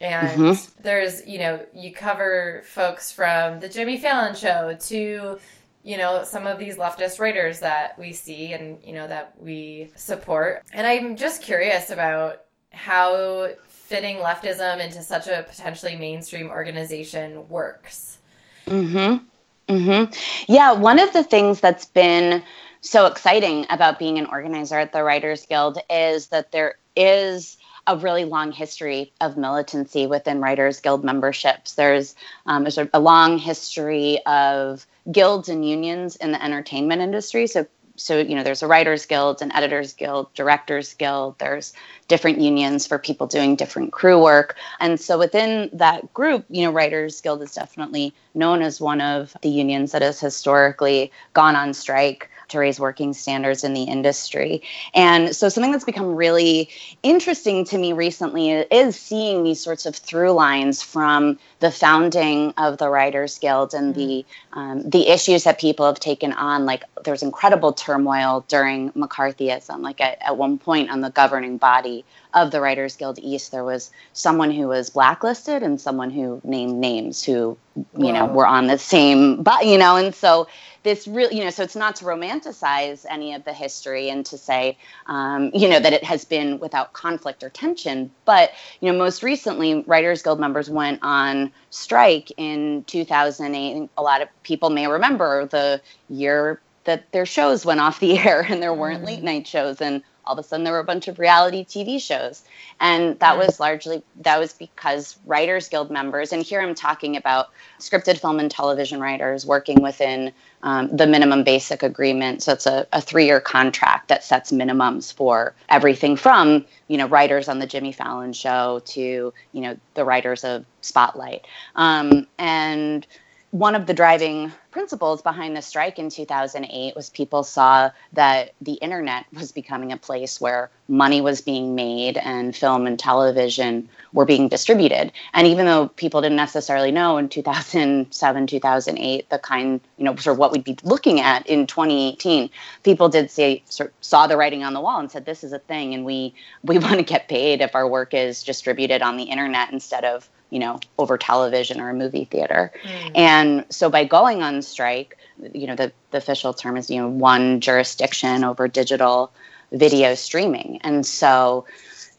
And 0.00 0.28
mm-hmm. 0.28 0.82
there's, 0.82 1.26
you 1.26 1.38
know, 1.38 1.64
you 1.72 1.92
cover 1.92 2.62
folks 2.66 3.10
from 3.10 3.60
the 3.60 3.68
Jimmy 3.68 3.96
Fallon 3.96 4.34
show 4.34 4.76
to, 4.78 5.38
you 5.82 5.96
know, 5.96 6.24
some 6.24 6.46
of 6.46 6.58
these 6.58 6.76
leftist 6.76 7.20
writers 7.20 7.60
that 7.60 7.98
we 7.98 8.12
see 8.12 8.52
and, 8.52 8.78
you 8.84 8.92
know, 8.92 9.06
that 9.06 9.34
we 9.40 9.90
support. 9.94 10.62
And 10.72 10.86
I'm 10.86 11.16
just 11.16 11.42
curious 11.42 11.90
about 11.90 12.42
how 12.70 13.50
fitting 13.84 14.16
leftism 14.16 14.80
into 14.80 15.02
such 15.02 15.26
a 15.26 15.44
potentially 15.46 15.94
mainstream 15.94 16.48
organization 16.48 17.46
works. 17.50 18.18
Mhm. 18.66 19.20
Mhm. 19.68 20.14
Yeah, 20.48 20.72
one 20.72 20.98
of 20.98 21.12
the 21.12 21.22
things 21.22 21.60
that's 21.60 21.84
been 21.84 22.42
so 22.80 23.04
exciting 23.06 23.66
about 23.68 23.98
being 23.98 24.18
an 24.18 24.26
organizer 24.26 24.78
at 24.78 24.92
the 24.92 25.02
Writers 25.02 25.44
Guild 25.46 25.78
is 25.90 26.28
that 26.28 26.50
there 26.50 26.76
is 26.96 27.58
a 27.86 27.96
really 27.96 28.24
long 28.24 28.52
history 28.52 29.12
of 29.20 29.36
militancy 29.36 30.06
within 30.06 30.40
Writers 30.40 30.80
Guild 30.80 31.04
memberships. 31.04 31.74
There's, 31.74 32.14
um, 32.46 32.64
there's 32.64 32.78
a, 32.78 32.88
a 32.94 33.00
long 33.00 33.36
history 33.36 34.18
of 34.24 34.86
guilds 35.12 35.50
and 35.50 35.68
unions 35.68 36.16
in 36.16 36.32
the 36.32 36.42
entertainment 36.42 37.02
industry. 37.02 37.46
So 37.46 37.66
so 37.96 38.18
you 38.18 38.34
know 38.34 38.42
there's 38.42 38.62
a 38.62 38.66
writers 38.66 39.06
guild 39.06 39.40
an 39.42 39.52
editors 39.52 39.92
guild 39.92 40.32
directors 40.34 40.94
guild 40.94 41.38
there's 41.38 41.72
different 42.08 42.40
unions 42.40 42.86
for 42.86 42.98
people 42.98 43.26
doing 43.26 43.54
different 43.56 43.92
crew 43.92 44.20
work 44.20 44.56
and 44.80 45.00
so 45.00 45.18
within 45.18 45.70
that 45.72 46.12
group 46.12 46.44
you 46.48 46.64
know 46.64 46.72
writers 46.72 47.20
guild 47.20 47.40
is 47.42 47.54
definitely 47.54 48.12
known 48.34 48.62
as 48.62 48.80
one 48.80 49.00
of 49.00 49.36
the 49.42 49.48
unions 49.48 49.92
that 49.92 50.02
has 50.02 50.20
historically 50.20 51.10
gone 51.32 51.56
on 51.56 51.72
strike 51.72 52.30
to 52.48 52.58
raise 52.58 52.80
working 52.80 53.12
standards 53.12 53.64
in 53.64 53.74
the 53.74 53.82
industry. 53.82 54.62
And 54.94 55.34
so, 55.34 55.48
something 55.48 55.72
that's 55.72 55.84
become 55.84 56.14
really 56.14 56.68
interesting 57.02 57.64
to 57.66 57.78
me 57.78 57.92
recently 57.92 58.50
is 58.50 58.96
seeing 58.98 59.42
these 59.44 59.60
sorts 59.60 59.86
of 59.86 59.96
through 59.96 60.32
lines 60.32 60.82
from 60.82 61.38
the 61.60 61.70
founding 61.70 62.52
of 62.56 62.78
the 62.78 62.88
Writers 62.88 63.38
Guild 63.38 63.74
and 63.74 63.94
the 63.94 64.00
mm-hmm. 64.00 64.43
Um, 64.54 64.88
the 64.88 65.08
issues 65.08 65.44
that 65.44 65.60
people 65.60 65.84
have 65.84 66.00
taken 66.00 66.32
on. 66.32 66.64
Like, 66.64 66.84
there's 67.04 67.22
incredible 67.22 67.72
turmoil 67.72 68.44
during 68.48 68.92
McCarthyism. 68.92 69.80
Like, 69.80 70.00
at, 70.00 70.16
at 70.22 70.36
one 70.36 70.58
point 70.58 70.90
on 70.90 71.00
the 71.00 71.10
governing 71.10 71.58
body 71.58 72.04
of 72.32 72.52
the 72.52 72.60
Writers 72.60 72.96
Guild 72.96 73.18
East, 73.18 73.50
there 73.50 73.64
was 73.64 73.90
someone 74.12 74.52
who 74.52 74.68
was 74.68 74.90
blacklisted 74.90 75.62
and 75.62 75.80
someone 75.80 76.10
who 76.10 76.40
named 76.44 76.76
names 76.76 77.22
who, 77.22 77.58
you 77.74 77.86
Whoa. 77.92 78.12
know, 78.12 78.26
were 78.26 78.46
on 78.46 78.68
the 78.68 78.78
same, 78.78 79.42
but 79.42 79.66
you 79.66 79.76
know, 79.76 79.96
and 79.96 80.14
so 80.14 80.46
this 80.84 81.08
really, 81.08 81.36
you 81.36 81.42
know, 81.42 81.50
so 81.50 81.62
it's 81.62 81.74
not 81.74 81.96
to 81.96 82.04
romanticize 82.04 83.04
any 83.08 83.34
of 83.34 83.44
the 83.44 83.52
history 83.52 84.10
and 84.10 84.24
to 84.26 84.38
say, 84.38 84.78
um, 85.06 85.50
you 85.52 85.68
know, 85.68 85.80
that 85.80 85.92
it 85.92 86.04
has 86.04 86.24
been 86.24 86.60
without 86.60 86.92
conflict 86.92 87.42
or 87.42 87.48
tension. 87.48 88.10
But, 88.26 88.52
you 88.80 88.92
know, 88.92 88.96
most 88.96 89.22
recently, 89.22 89.82
Writers 89.86 90.22
Guild 90.22 90.38
members 90.38 90.70
went 90.70 91.00
on 91.02 91.50
strike 91.70 92.30
in 92.36 92.84
2008. 92.84 93.88
A 93.96 94.02
lot 94.02 94.22
of 94.22 94.28
people 94.44 94.70
may 94.70 94.86
remember 94.86 95.46
the 95.46 95.80
year 96.08 96.60
that 96.84 97.10
their 97.12 97.26
shows 97.26 97.66
went 97.66 97.80
off 97.80 97.98
the 98.00 98.18
air 98.18 98.46
and 98.48 98.62
there 98.62 98.74
weren't 98.74 99.02
mm. 99.02 99.06
late 99.06 99.22
night 99.22 99.46
shows 99.46 99.80
and 99.80 100.02
all 100.26 100.34
of 100.34 100.38
a 100.38 100.46
sudden 100.46 100.64
there 100.64 100.72
were 100.72 100.80
a 100.80 100.84
bunch 100.84 101.08
of 101.08 101.18
reality 101.18 101.64
TV 101.64 102.00
shows. 102.00 102.44
And 102.80 103.18
that 103.20 103.36
was 103.36 103.60
largely 103.60 104.02
that 104.20 104.38
was 104.38 104.52
because 104.52 105.18
Writers 105.26 105.68
Guild 105.68 105.90
members, 105.90 106.32
and 106.32 106.42
here 106.42 106.60
I'm 106.60 106.74
talking 106.74 107.16
about 107.16 107.50
scripted 107.78 108.18
film 108.18 108.40
and 108.40 108.50
television 108.50 109.00
writers 109.00 109.46
working 109.46 109.82
within 109.82 110.32
um, 110.62 110.94
the 110.94 111.06
minimum 111.06 111.44
basic 111.44 111.82
agreement. 111.82 112.42
So 112.42 112.52
it's 112.52 112.66
a, 112.66 112.86
a 112.92 113.00
three-year 113.00 113.40
contract 113.40 114.08
that 114.08 114.24
sets 114.24 114.50
minimums 114.50 115.12
for 115.12 115.54
everything 115.68 116.16
from 116.16 116.64
you 116.88 116.98
know 116.98 117.06
writers 117.06 117.48
on 117.48 117.58
the 117.58 117.66
Jimmy 117.66 117.92
Fallon 117.92 118.32
show 118.32 118.80
to 118.86 119.32
you 119.52 119.60
know 119.60 119.76
the 119.94 120.04
writers 120.04 120.44
of 120.44 120.64
Spotlight. 120.80 121.46
Um, 121.76 122.26
and 122.38 123.06
one 123.54 123.76
of 123.76 123.86
the 123.86 123.94
driving 123.94 124.50
principles 124.72 125.22
behind 125.22 125.56
the 125.56 125.62
strike 125.62 125.96
in 126.00 126.10
2008 126.10 126.96
was 126.96 127.08
people 127.10 127.44
saw 127.44 127.88
that 128.12 128.52
the 128.60 128.72
internet 128.72 129.26
was 129.32 129.52
becoming 129.52 129.92
a 129.92 129.96
place 129.96 130.40
where 130.40 130.68
money 130.88 131.20
was 131.20 131.40
being 131.40 131.76
made 131.76 132.16
and 132.16 132.56
film 132.56 132.84
and 132.84 132.98
television 132.98 133.88
were 134.12 134.24
being 134.24 134.48
distributed. 134.48 135.12
And 135.34 135.46
even 135.46 135.66
though 135.66 135.86
people 135.90 136.20
didn't 136.20 136.34
necessarily 136.34 136.90
know 136.90 137.16
in 137.16 137.28
2007 137.28 138.46
2008 138.48 139.30
the 139.30 139.38
kind 139.38 139.80
you 139.98 140.04
know 140.04 140.16
sort 140.16 140.34
of 140.34 140.38
what 140.38 140.50
we'd 140.50 140.64
be 140.64 140.76
looking 140.82 141.20
at 141.20 141.46
in 141.46 141.68
2018 141.68 142.50
people 142.82 143.08
did 143.08 143.30
say 143.30 143.62
sort 143.66 143.90
of 143.90 143.94
saw 144.00 144.26
the 144.26 144.36
writing 144.36 144.64
on 144.64 144.74
the 144.74 144.80
wall 144.80 144.98
and 144.98 145.12
said 145.12 145.26
this 145.26 145.44
is 145.44 145.52
a 145.52 145.60
thing 145.60 145.94
and 145.94 146.04
we 146.04 146.34
we 146.64 146.76
want 146.80 146.96
to 146.96 147.04
get 147.04 147.28
paid 147.28 147.60
if 147.60 147.76
our 147.76 147.86
work 147.86 148.12
is 148.12 148.42
distributed 148.42 149.00
on 149.00 149.16
the 149.16 149.22
internet 149.22 149.72
instead 149.72 150.04
of 150.04 150.28
you 150.54 150.60
know, 150.60 150.78
over 151.00 151.18
television 151.18 151.80
or 151.80 151.90
a 151.90 151.94
movie 151.94 152.26
theater. 152.26 152.72
Mm. 152.84 153.10
And 153.16 153.64
so 153.70 153.90
by 153.90 154.04
going 154.04 154.40
on 154.40 154.62
strike, 154.62 155.18
you 155.52 155.66
know, 155.66 155.74
the, 155.74 155.92
the 156.12 156.18
official 156.18 156.54
term 156.54 156.76
is, 156.76 156.88
you 156.88 157.00
know, 157.00 157.08
won 157.08 157.60
jurisdiction 157.60 158.44
over 158.44 158.68
digital 158.68 159.32
video 159.72 160.14
streaming. 160.14 160.78
And 160.82 161.04
so 161.04 161.66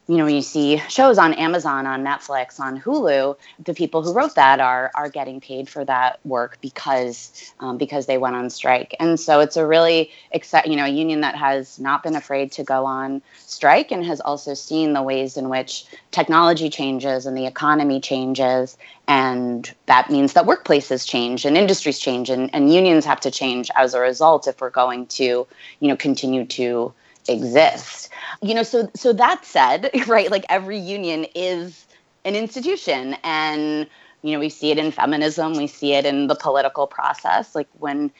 you 0.08 0.18
know, 0.18 0.26
when 0.26 0.36
you 0.36 0.42
see 0.42 0.78
shows 0.88 1.18
on 1.18 1.34
Amazon, 1.34 1.88
on 1.88 2.04
Netflix, 2.04 2.60
on 2.60 2.80
Hulu, 2.80 3.36
the 3.64 3.74
people 3.74 4.04
who 4.04 4.14
wrote 4.14 4.36
that 4.36 4.60
are 4.60 4.92
are 4.94 5.10
getting 5.10 5.42
paid 5.42 5.68
for 5.68 5.84
that 5.86 6.20
work 6.26 6.58
because 6.62 7.54
um, 7.60 7.78
because 7.78 8.06
they 8.06 8.18
went 8.18 8.36
on 8.36 8.50
strike. 8.50 8.96
And 9.00 9.20
so 9.20 9.40
it's 9.40 9.58
a 9.58 9.66
really 9.66 10.12
you 10.66 10.76
know, 10.76 10.86
a 10.86 10.90
union 10.90 11.22
that 11.22 11.36
has 11.36 11.80
not 11.80 12.04
been 12.04 12.16
afraid 12.16 12.52
to 12.54 12.64
go 12.64 12.86
on 12.86 13.22
strike 13.38 13.92
and 13.92 14.06
has 14.06 14.22
also 14.22 14.54
seen 14.54 14.94
the 14.94 15.02
ways 15.02 15.38
in 15.38 15.50
which 15.50 15.86
technology 16.12 16.70
changes 16.70 17.26
and 17.26 17.36
the 17.36 17.48
economy 17.48 18.00
changes, 18.00 18.78
and 19.08 19.74
that 19.88 20.10
means 20.10 20.34
that 20.34 20.46
workplaces 20.46 21.08
change 21.08 21.46
and 21.46 21.58
industries 21.58 22.00
change 22.00 22.30
and, 22.30 22.54
and 22.54 22.72
unions 22.74 23.06
have 23.06 23.20
to 23.20 23.32
change 23.32 23.72
as 23.76 23.94
a 23.94 24.00
result 24.00 24.48
if 24.48 24.62
we're 24.62 24.70
going 24.70 25.08
to, 25.08 25.48
you 25.80 25.88
know, 25.88 25.96
continue 25.96 26.46
to 26.46 26.94
exist. 27.28 28.10
You 28.42 28.54
know, 28.54 28.64
so 28.64 28.90
so 28.96 29.14
that 29.14 29.46
said, 29.46 29.90
right, 30.08 30.32
like 30.32 30.46
every 30.50 30.78
union 30.78 31.26
is 31.36 31.86
an 32.26 32.36
institution 32.36 33.16
and 33.24 33.88
you 34.22 34.32
know, 34.32 34.40
we 34.40 34.50
see 34.50 34.72
it 34.72 34.80
in 34.80 34.92
feminism, 34.92 35.54
we 35.54 35.68
see 35.68 35.94
it 35.94 36.04
in 36.04 36.26
the 36.28 36.36
political 36.36 36.88
process. 36.88 37.54
Like 37.54 37.68
when 37.78 38.12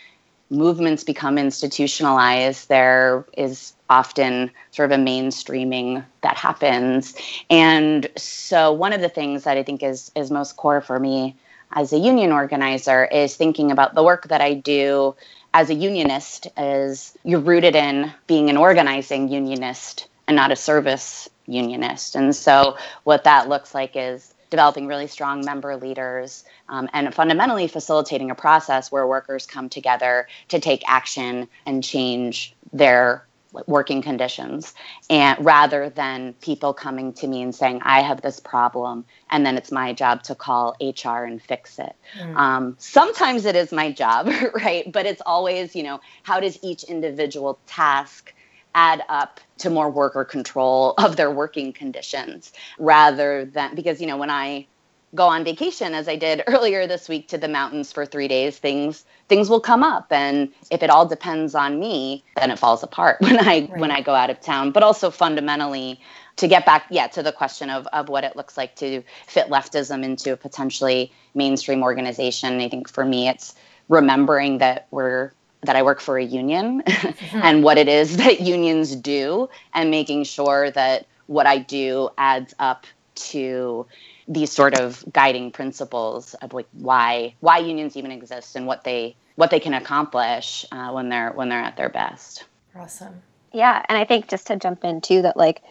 movements 0.52 1.04
become 1.04 1.40
institutionalized, 1.40 2.70
there 2.70 3.26
is 3.36 3.74
often 3.90 4.52
sort 4.70 4.92
of 4.92 5.00
a 5.00 5.04
mainstreaming 5.04 6.06
that 6.22 6.38
happens. 6.38 7.16
And 7.50 8.08
so 8.16 8.72
one 8.72 8.94
of 8.94 9.02
the 9.02 9.10
things 9.10 9.44
that 9.46 9.58
I 9.58 9.64
think 9.64 9.82
is 9.82 10.12
is 10.16 10.30
most 10.30 10.58
core 10.58 10.82
for 10.82 11.00
me 11.00 11.36
as 11.72 11.92
a 11.92 11.98
union 11.98 12.32
organizer 12.32 13.06
is 13.06 13.36
thinking 13.36 13.72
about 13.72 13.96
the 13.96 14.04
work 14.04 14.28
that 14.28 14.42
I 14.42 14.54
do 14.54 15.16
as 15.56 15.70
a 15.70 15.74
unionist 15.74 16.50
is 16.58 17.18
you're 17.24 17.40
rooted 17.40 17.78
in 17.78 18.12
being 18.28 18.50
an 18.50 18.58
organizing 18.58 19.30
unionist 19.30 20.06
and 20.28 20.36
not 20.36 20.52
a 20.52 20.56
service 20.56 21.30
unionist. 21.48 22.14
And 22.18 22.36
so 22.36 22.76
what 23.06 23.24
that 23.24 23.48
looks 23.48 23.74
like 23.74 23.92
is 23.96 24.34
developing 24.50 24.86
really 24.86 25.08
strong 25.08 25.46
member 25.46 25.78
leaders 25.78 26.44
um, 26.68 26.90
and 26.92 27.16
fundamentally 27.16 27.70
facilitating 27.70 28.32
a 28.32 28.36
process 28.36 28.92
where 28.92 29.08
workers 29.08 29.46
come 29.46 29.70
together 29.70 30.28
to 30.50 30.60
take 30.60 30.84
action 30.88 31.48
and 31.66 31.82
change 31.82 32.54
their 32.74 33.26
working 33.68 34.02
conditions 34.02 34.74
and 35.10 35.44
rather 35.44 35.90
than 35.90 36.34
people 36.34 36.74
coming 36.74 37.14
to 37.14 37.28
me 37.28 37.42
and 37.42 37.54
saying 37.54 37.80
i 37.84 38.02
have 38.02 38.22
this 38.22 38.40
problem 38.40 39.06
and 39.30 39.46
then 39.46 39.58
it's 39.58 39.72
my 39.72 39.94
job 39.94 40.24
to 40.24 40.36
call 40.36 40.76
hr 40.82 41.24
and 41.24 41.42
fix 41.42 41.80
it 41.80 41.96
mm. 42.20 42.36
um, 42.36 42.76
sometimes 42.80 43.46
it 43.46 43.56
is 43.56 43.72
my 43.72 43.92
job 43.92 44.30
right 44.56 44.92
but 44.92 45.06
it's 45.06 45.22
always 45.26 45.76
you 45.76 45.84
know 45.84 46.00
how 46.24 46.40
does 46.40 46.58
each 46.64 46.84
individual 46.84 47.60
task 47.66 48.34
add 48.74 49.02
up 49.08 49.40
to 49.58 49.70
more 49.70 49.90
worker 49.90 50.26
control 50.26 50.94
of 50.98 51.16
their 51.16 51.32
working 51.32 51.72
conditions 51.72 52.52
rather 52.78 53.46
than 53.46 53.74
because 53.74 54.02
you 54.02 54.08
know 54.08 54.18
when 54.18 54.30
i 54.30 54.68
go 55.16 55.28
on 55.28 55.44
vacation 55.44 55.94
as 55.94 56.08
I 56.08 56.16
did 56.16 56.44
earlier 56.48 56.86
this 56.86 57.10
week 57.10 57.28
to 57.30 57.38
the 57.38 57.48
mountains 57.48 57.92
for 57.92 58.06
3 58.06 58.28
days 58.28 58.58
things 58.58 59.06
things 59.28 59.50
will 59.50 59.60
come 59.60 59.84
up 59.84 60.12
and 60.12 60.52
if 60.70 60.84
it 60.84 60.90
all 60.90 61.08
depends 61.08 61.56
on 61.56 61.80
me 61.80 62.24
then 62.36 62.52
it 62.52 62.60
falls 62.60 62.84
apart 62.84 63.18
when 63.22 63.40
I 63.40 63.44
right. 63.44 63.78
when 63.78 63.92
I 63.92 64.02
go 64.02 64.14
out 64.14 64.30
of 64.30 64.40
town 64.42 64.72
but 64.72 64.84
also 64.84 65.10
fundamentally 65.10 66.00
to 66.36 66.48
get 66.48 66.66
back 66.66 66.86
yeah 66.90 67.08
to 67.08 67.24
the 67.24 67.32
question 67.32 67.70
of 67.70 67.88
of 67.88 68.10
what 68.10 68.24
it 68.24 68.36
looks 68.36 68.58
like 68.58 68.76
to 68.76 69.02
fit 69.26 69.48
leftism 69.50 70.04
into 70.04 70.34
a 70.34 70.38
potentially 70.38 71.12
mainstream 71.34 71.82
organization 71.82 72.60
I 72.60 72.70
think 72.70 72.90
for 72.90 73.06
me 73.06 73.30
it's 73.30 73.56
remembering 73.90 74.60
that 74.60 74.88
we're 74.92 75.32
that 75.64 75.76
I 75.76 75.82
work 75.82 76.00
for 76.00 76.18
a 76.18 76.24
union 76.24 76.84
mm-hmm. 76.88 77.40
and 77.42 77.64
what 77.64 77.78
it 77.78 77.88
is 77.88 78.18
that 78.18 78.42
unions 78.42 78.96
do 78.96 79.50
and 79.74 79.90
making 79.90 80.24
sure 80.26 80.72
that 80.72 81.08
what 81.28 81.48
I 81.48 81.58
do 81.58 82.10
adds 82.18 82.54
up 82.60 82.86
to 83.16 83.86
these 84.28 84.52
sort 84.52 84.80
of 84.80 85.04
guiding 85.12 85.52
principles 85.52 86.34
of 86.36 86.54
like 86.54 86.68
why 86.74 87.36
why 87.40 87.60
unions 87.60 87.96
even 87.96 88.12
exist 88.12 88.56
and 88.56 88.66
what 88.66 88.84
they 88.84 89.16
what 89.36 89.52
they 89.52 89.60
can 89.60 89.74
accomplish 89.74 90.66
uh, 90.72 90.92
when 90.92 91.10
they're 91.10 91.32
when 91.32 91.50
they're 91.50 91.62
at 91.62 91.78
their 91.78 91.90
best. 91.90 92.46
Awesome. 92.76 93.22
Yeah, 93.54 93.84
and 93.88 93.98
I 93.98 94.06
think 94.06 94.28
just 94.28 94.48
to 94.48 94.58
jump 94.58 94.84
in 94.84 95.02
too 95.02 95.22
that 95.22 95.38
like 95.38 95.62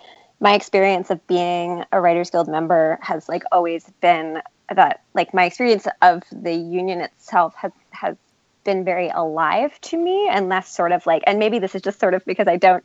my 0.40 0.54
experience 0.54 1.10
of 1.10 1.26
being 1.26 1.84
a 1.92 2.00
Writers 2.00 2.30
Guild 2.30 2.48
member 2.48 2.98
has 3.02 3.28
like 3.28 3.42
always 3.50 3.84
been 4.00 4.40
that 4.74 5.02
like 5.14 5.34
my 5.34 5.44
experience 5.44 5.86
of 6.00 6.22
the 6.32 6.52
union 6.52 7.00
itself 7.00 7.54
has 7.56 7.72
has 7.90 8.16
been 8.64 8.84
very 8.84 9.10
alive 9.10 9.78
to 9.82 9.98
me 9.98 10.28
and 10.30 10.48
less 10.48 10.74
sort 10.74 10.92
of 10.92 11.04
like 11.06 11.22
and 11.26 11.38
maybe 11.38 11.58
this 11.58 11.74
is 11.74 11.82
just 11.82 12.00
sort 12.00 12.14
of 12.14 12.24
because 12.24 12.48
I 12.48 12.56
don't 12.56 12.84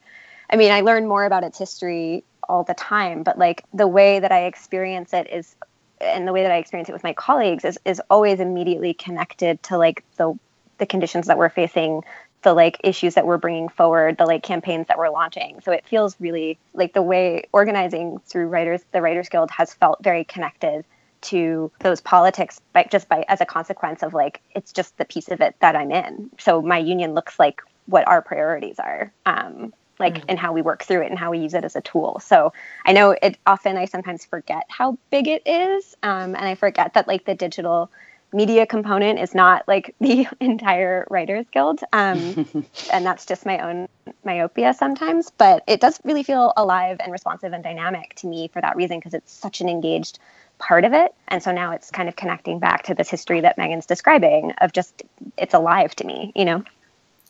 I 0.50 0.58
mean 0.58 0.72
I 0.72 0.82
learn 0.82 1.08
more 1.08 1.24
about 1.24 1.44
its 1.44 1.58
history 1.58 2.24
all 2.50 2.64
the 2.64 2.74
time 2.74 3.24
but 3.24 3.38
like 3.38 3.64
the 3.74 3.88
way 3.88 4.20
that 4.20 4.32
i 4.32 4.46
experience 4.46 5.14
it 5.14 5.30
is 5.32 5.56
and 6.02 6.28
the 6.28 6.34
way 6.34 6.44
that 6.44 6.52
i 6.52 6.58
experience 6.58 6.90
it 6.90 6.94
with 6.94 7.04
my 7.04 7.14
colleagues 7.14 7.64
is 7.64 7.80
is 7.86 8.02
always 8.10 8.40
immediately 8.40 8.94
connected 8.94 9.62
to 9.64 9.78
like 9.78 10.04
the 10.18 10.38
the 10.78 10.86
conditions 10.86 11.28
that 11.28 11.38
we're 11.38 11.50
facing 11.50 12.04
the 12.42 12.54
like 12.54 12.80
issues 12.84 13.16
that 13.16 13.26
we're 13.26 13.38
bringing 13.38 13.70
forward 13.70 14.18
the 14.18 14.26
like 14.26 14.44
campaigns 14.44 14.88
that 14.88 14.98
we're 14.98 15.10
launching 15.10 15.60
so 15.62 15.72
it 15.72 15.86
feels 15.88 16.16
really 16.20 16.58
like 16.74 16.94
the 16.94 17.02
way 17.02 17.44
organizing 17.54 18.20
through 18.26 18.48
writers 18.48 18.82
the 18.92 19.02
writers 19.02 19.30
guild 19.30 19.52
has 19.52 19.74
felt 19.74 20.02
very 20.04 20.24
connected 20.24 20.84
to 21.22 21.70
those 21.82 22.00
politics 22.00 22.62
by 22.72 22.88
just 22.90 23.10
by 23.10 23.26
as 23.28 23.42
a 23.42 23.46
consequence 23.46 24.04
of 24.04 24.14
like 24.14 24.42
it's 24.56 24.72
just 24.72 24.98
the 24.98 25.04
piece 25.04 25.28
of 25.28 25.42
it 25.42 25.54
that 25.60 25.76
i'm 25.76 25.92
in 25.92 26.30
so 26.40 26.62
my 26.62 26.78
union 26.78 27.14
looks 27.14 27.38
like 27.38 27.62
what 27.90 28.08
our 28.08 28.22
priorities 28.22 28.80
are. 28.80 29.12
Um, 29.26 29.74
like 30.00 30.16
mm. 30.16 30.26
and 30.30 30.40
how 30.40 30.54
we 30.54 30.62
work 30.62 30.84
through 30.84 31.02
it 31.02 31.10
and 31.10 31.20
how 31.20 31.32
we 31.32 31.40
use 31.40 31.54
it 31.54 31.64
as 31.64 31.76
a 31.76 31.82
tool. 31.82 32.20
So 32.20 32.54
I 32.86 32.94
know 32.94 33.16
it 33.22 33.38
often 33.46 33.78
I 33.78 33.86
sometimes 33.86 34.26
forget 34.26 34.64
how 34.70 34.98
big 35.12 35.28
it 35.28 35.44
is, 35.46 35.96
um, 36.04 36.36
and 36.36 36.46
I 36.46 36.56
forget 36.56 36.94
that 36.94 37.08
like 37.08 37.26
the 37.26 37.36
digital 37.36 37.92
media 38.32 38.66
component 38.66 39.20
is 39.20 39.34
not 39.34 39.68
like 39.68 39.96
the 40.02 40.28
entire 40.40 41.06
Writers 41.10 41.46
Guild, 41.52 41.82
um, 41.94 42.66
and 42.92 43.06
that's 43.06 43.26
just 43.26 43.46
my 43.46 43.60
own 43.60 43.88
myopia 44.24 44.74
sometimes. 44.74 45.32
But 45.38 45.64
it 45.68 45.82
does 45.82 46.00
really 46.04 46.24
feel 46.24 46.54
alive 46.58 46.98
and 47.00 47.12
responsive 47.12 47.54
and 47.54 47.64
dynamic 47.64 48.16
to 48.16 48.28
me 48.28 48.48
for 48.48 48.62
that 48.62 48.76
reason 48.76 49.00
because 49.00 49.14
it's 49.14 49.32
such 49.32 49.62
an 49.62 49.70
engaged 49.70 50.20
part 50.60 50.84
of 50.84 50.94
it. 50.94 51.14
And 51.30 51.42
so 51.42 51.52
now 51.52 51.72
it's 51.72 51.90
kind 51.90 52.10
of 52.10 52.16
connecting 52.16 52.60
back 52.60 52.84
to 52.84 52.94
this 52.94 53.10
history 53.10 53.42
that 53.42 53.58
Megan's 53.58 53.86
describing 53.86 54.52
of 54.60 54.74
just 54.74 55.04
it's 55.38 55.54
alive 55.54 55.96
to 55.96 56.06
me, 56.06 56.32
you 56.36 56.46
know. 56.46 56.64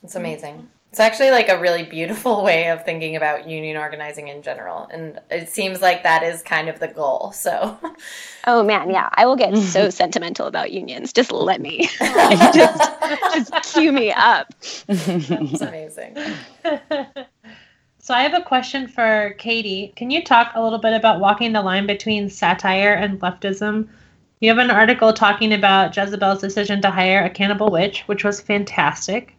It's 0.04 0.16
amazing. 0.16 0.68
It's 0.90 1.00
actually 1.00 1.30
like 1.30 1.50
a 1.50 1.60
really 1.60 1.84
beautiful 1.84 2.44
way 2.44 2.70
of 2.70 2.84
thinking 2.84 3.16
about 3.16 3.48
union 3.48 3.78
organizing 3.78 4.28
in 4.28 4.42
general. 4.42 4.88
And 4.92 5.20
it 5.30 5.50
seems 5.50 5.82
like 5.82 6.04
that 6.04 6.24
is 6.24 6.42
kind 6.42 6.68
of 6.68 6.80
the 6.80 6.88
goal. 6.88 7.32
So, 7.32 7.78
oh 8.48 8.64
man, 8.64 8.90
yeah, 8.90 9.10
I 9.14 9.26
will 9.26 9.36
get 9.36 9.56
so 9.58 9.90
sentimental 9.92 10.48
about 10.48 10.72
unions. 10.72 11.14
Just 11.14 11.32
let 11.32 11.62
me, 11.62 11.88
just, 12.00 12.92
just 13.34 13.74
cue 13.74 13.92
me 13.92 14.12
up. 14.12 14.54
It's 14.88 15.62
amazing. 15.62 16.18
So, 18.02 18.16
I 18.16 18.24
have 18.24 18.34
a 18.34 18.44
question 18.44 18.88
for 18.88 19.36
Katie. 19.38 19.94
Can 19.96 20.10
you 20.10 20.24
talk 20.24 20.52
a 20.56 20.64
little 20.64 20.80
bit 20.80 20.94
about 20.94 21.20
walking 21.20 21.54
the 21.54 21.62
line 21.62 21.86
between 21.86 22.30
satire 22.30 22.94
and 22.94 23.20
leftism? 23.22 23.88
You 24.40 24.50
have 24.50 24.58
an 24.58 24.72
article 24.72 25.14
talking 25.14 25.54
about 25.54 25.96
Jezebel's 25.96 26.42
decision 26.42 26.82
to 26.82 26.90
hire 26.90 27.24
a 27.24 27.30
cannibal 27.30 27.70
witch, 27.70 28.02
which 28.08 28.24
was 28.24 28.42
fantastic. 28.42 29.36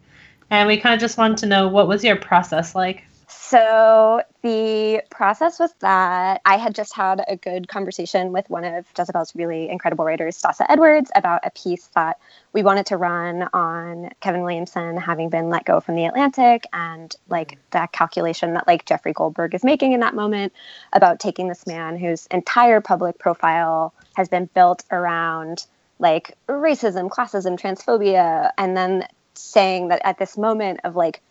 And 0.51 0.67
we 0.67 0.77
kind 0.77 0.93
of 0.93 0.99
just 0.99 1.17
wanted 1.17 1.37
to 1.37 1.45
know 1.47 1.69
what 1.69 1.87
was 1.87 2.03
your 2.03 2.17
process 2.17 2.75
like? 2.75 3.05
So 3.27 4.21
the 4.43 5.01
process 5.09 5.59
was 5.59 5.73
that 5.79 6.41
I 6.45 6.57
had 6.57 6.75
just 6.75 6.93
had 6.93 7.23
a 7.27 7.37
good 7.37 7.69
conversation 7.69 8.33
with 8.33 8.49
one 8.49 8.65
of 8.65 8.85
Jezebel's 8.97 9.33
really 9.33 9.69
incredible 9.69 10.03
writers, 10.03 10.41
Stassa 10.41 10.65
Edwards, 10.67 11.09
about 11.15 11.39
a 11.45 11.51
piece 11.51 11.87
that 11.95 12.17
we 12.51 12.63
wanted 12.63 12.85
to 12.87 12.97
run 12.97 13.47
on 13.53 14.09
Kevin 14.19 14.41
Williamson 14.41 14.97
having 14.97 15.29
been 15.29 15.49
let 15.49 15.63
go 15.63 15.79
from 15.79 15.95
the 15.95 16.05
Atlantic 16.05 16.65
and 16.73 17.15
like 17.29 17.53
mm. 17.53 17.57
that 17.71 17.93
calculation 17.93 18.53
that 18.53 18.67
like 18.67 18.85
Jeffrey 18.85 19.13
Goldberg 19.13 19.55
is 19.55 19.63
making 19.63 19.93
in 19.93 20.01
that 20.01 20.15
moment 20.15 20.51
about 20.91 21.21
taking 21.21 21.47
this 21.47 21.65
man 21.65 21.97
whose 21.97 22.27
entire 22.27 22.81
public 22.81 23.17
profile 23.19 23.93
has 24.15 24.27
been 24.27 24.49
built 24.53 24.83
around 24.91 25.65
like 25.99 26.37
racism, 26.49 27.09
classism, 27.09 27.57
transphobia, 27.57 28.51
and 28.57 28.75
then 28.75 29.07
saying 29.33 29.89
that 29.89 30.01
at 30.03 30.17
this 30.17 30.37
moment 30.37 30.79
of 30.83 30.95
like 30.95 31.21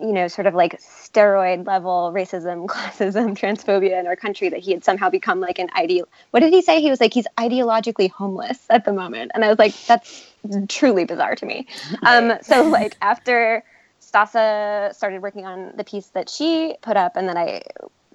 you 0.00 0.12
know 0.12 0.28
sort 0.28 0.46
of 0.46 0.54
like 0.54 0.80
steroid 0.80 1.66
level 1.66 2.10
racism 2.14 2.66
classism 2.68 3.36
transphobia 3.36 3.98
in 4.00 4.06
our 4.06 4.16
country 4.16 4.48
that 4.48 4.60
he 4.60 4.72
had 4.72 4.84
somehow 4.84 5.10
become 5.10 5.40
like 5.40 5.58
an 5.58 5.68
ideal 5.76 6.08
what 6.30 6.40
did 6.40 6.52
he 6.52 6.62
say? 6.62 6.80
He 6.80 6.90
was 6.90 7.00
like 7.00 7.12
he's 7.12 7.26
ideologically 7.38 8.10
homeless 8.10 8.58
at 8.70 8.84
the 8.84 8.92
moment. 8.92 9.32
And 9.34 9.44
i 9.44 9.48
was 9.48 9.58
like 9.58 9.74
that's 9.86 10.26
truly 10.68 11.04
bizarre 11.04 11.34
to 11.36 11.46
me. 11.46 11.66
Um, 12.02 12.32
so 12.42 12.62
like 12.62 12.96
after 13.02 13.62
Stassa 14.00 14.94
started 14.94 15.22
working 15.22 15.44
on 15.44 15.72
the 15.76 15.84
piece 15.84 16.06
that 16.08 16.30
she 16.30 16.74
put 16.80 16.96
up 16.96 17.16
and 17.16 17.28
then 17.28 17.36
i 17.36 17.62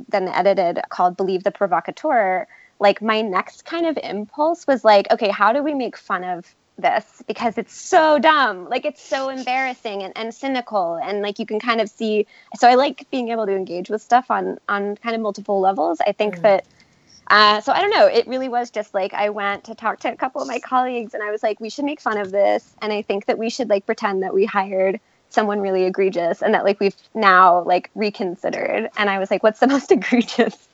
then 0.09 0.27
edited 0.27 0.79
called 0.89 1.15
believe 1.15 1.43
the 1.43 1.51
provocateur 1.51 2.47
like 2.79 3.01
my 3.01 3.21
next 3.21 3.65
kind 3.65 3.85
of 3.85 3.97
impulse 4.03 4.65
was 4.67 4.83
like 4.83 5.09
okay 5.11 5.29
how 5.29 5.53
do 5.53 5.63
we 5.63 5.73
make 5.73 5.95
fun 5.95 6.23
of 6.23 6.55
this 6.77 7.23
because 7.27 7.57
it's 7.57 7.79
so 7.79 8.19
dumb. 8.19 8.69
Like 8.69 8.85
it's 8.85 9.01
so 9.01 9.29
embarrassing 9.29 10.03
and, 10.03 10.13
and 10.17 10.33
cynical 10.33 10.99
and 11.01 11.21
like 11.21 11.39
you 11.39 11.45
can 11.45 11.59
kind 11.59 11.81
of 11.81 11.89
see 11.89 12.27
so 12.57 12.67
I 12.67 12.75
like 12.75 13.07
being 13.11 13.29
able 13.29 13.45
to 13.45 13.55
engage 13.55 13.89
with 13.89 14.01
stuff 14.01 14.29
on 14.29 14.57
on 14.67 14.95
kind 14.97 15.15
of 15.15 15.21
multiple 15.21 15.59
levels. 15.59 15.99
I 16.05 16.11
think 16.11 16.37
mm. 16.37 16.41
that 16.41 16.65
uh, 17.27 17.59
so 17.59 17.71
I 17.71 17.81
don't 17.81 17.89
know. 17.89 18.05
It 18.05 18.27
really 18.27 18.49
was 18.49 18.69
just 18.69 18.93
like 18.93 19.13
I 19.13 19.29
went 19.29 19.63
to 19.65 19.75
talk 19.75 19.99
to 20.01 20.11
a 20.11 20.15
couple 20.15 20.41
of 20.41 20.47
my 20.47 20.59
colleagues 20.59 21.13
and 21.13 21.23
I 21.23 21.31
was 21.31 21.41
like, 21.41 21.59
we 21.59 21.69
should 21.69 21.85
make 21.85 21.99
fun 21.99 22.17
of 22.17 22.31
this. 22.31 22.75
And 22.81 22.93
I 22.93 23.01
think 23.01 23.25
that 23.25 23.37
we 23.37 23.49
should 23.49 23.69
like 23.69 23.85
pretend 23.85 24.21
that 24.21 24.33
we 24.33 24.45
hired 24.45 24.99
someone 25.29 25.59
really 25.59 25.85
egregious 25.85 26.41
and 26.41 26.53
that 26.53 26.63
like 26.63 26.79
we've 26.79 26.95
now 27.15 27.63
like 27.63 27.89
reconsidered. 27.95 28.89
And 28.97 29.09
I 29.09 29.17
was 29.17 29.31
like, 29.31 29.41
what's 29.41 29.59
the 29.59 29.67
most 29.67 29.91
egregious 29.91 30.64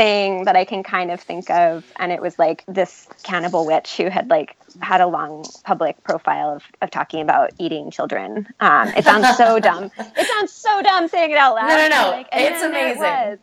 thing 0.00 0.44
that 0.44 0.56
I 0.56 0.64
can 0.64 0.82
kind 0.82 1.10
of 1.10 1.20
think 1.20 1.50
of. 1.50 1.84
And 1.96 2.10
it 2.10 2.22
was 2.22 2.38
like 2.38 2.64
this 2.66 3.06
cannibal 3.22 3.66
witch 3.66 3.98
who 3.98 4.08
had 4.08 4.30
like 4.30 4.56
had 4.80 5.02
a 5.02 5.06
long 5.06 5.44
public 5.64 6.02
profile 6.04 6.56
of, 6.56 6.64
of 6.80 6.90
talking 6.90 7.20
about 7.20 7.50
eating 7.58 7.90
children. 7.90 8.48
Um, 8.60 8.88
it 8.96 9.04
sounds 9.04 9.36
so 9.36 9.58
dumb. 9.68 9.90
It 9.98 10.26
sounds 10.26 10.52
so 10.52 10.80
dumb 10.82 11.06
saying 11.08 11.32
it 11.32 11.36
out 11.36 11.54
loud. 11.54 11.68
No, 11.68 11.76
no, 11.76 11.88
no. 11.88 12.10
Like, 12.12 12.28
it's 12.32 12.62
amazing. 12.62 13.38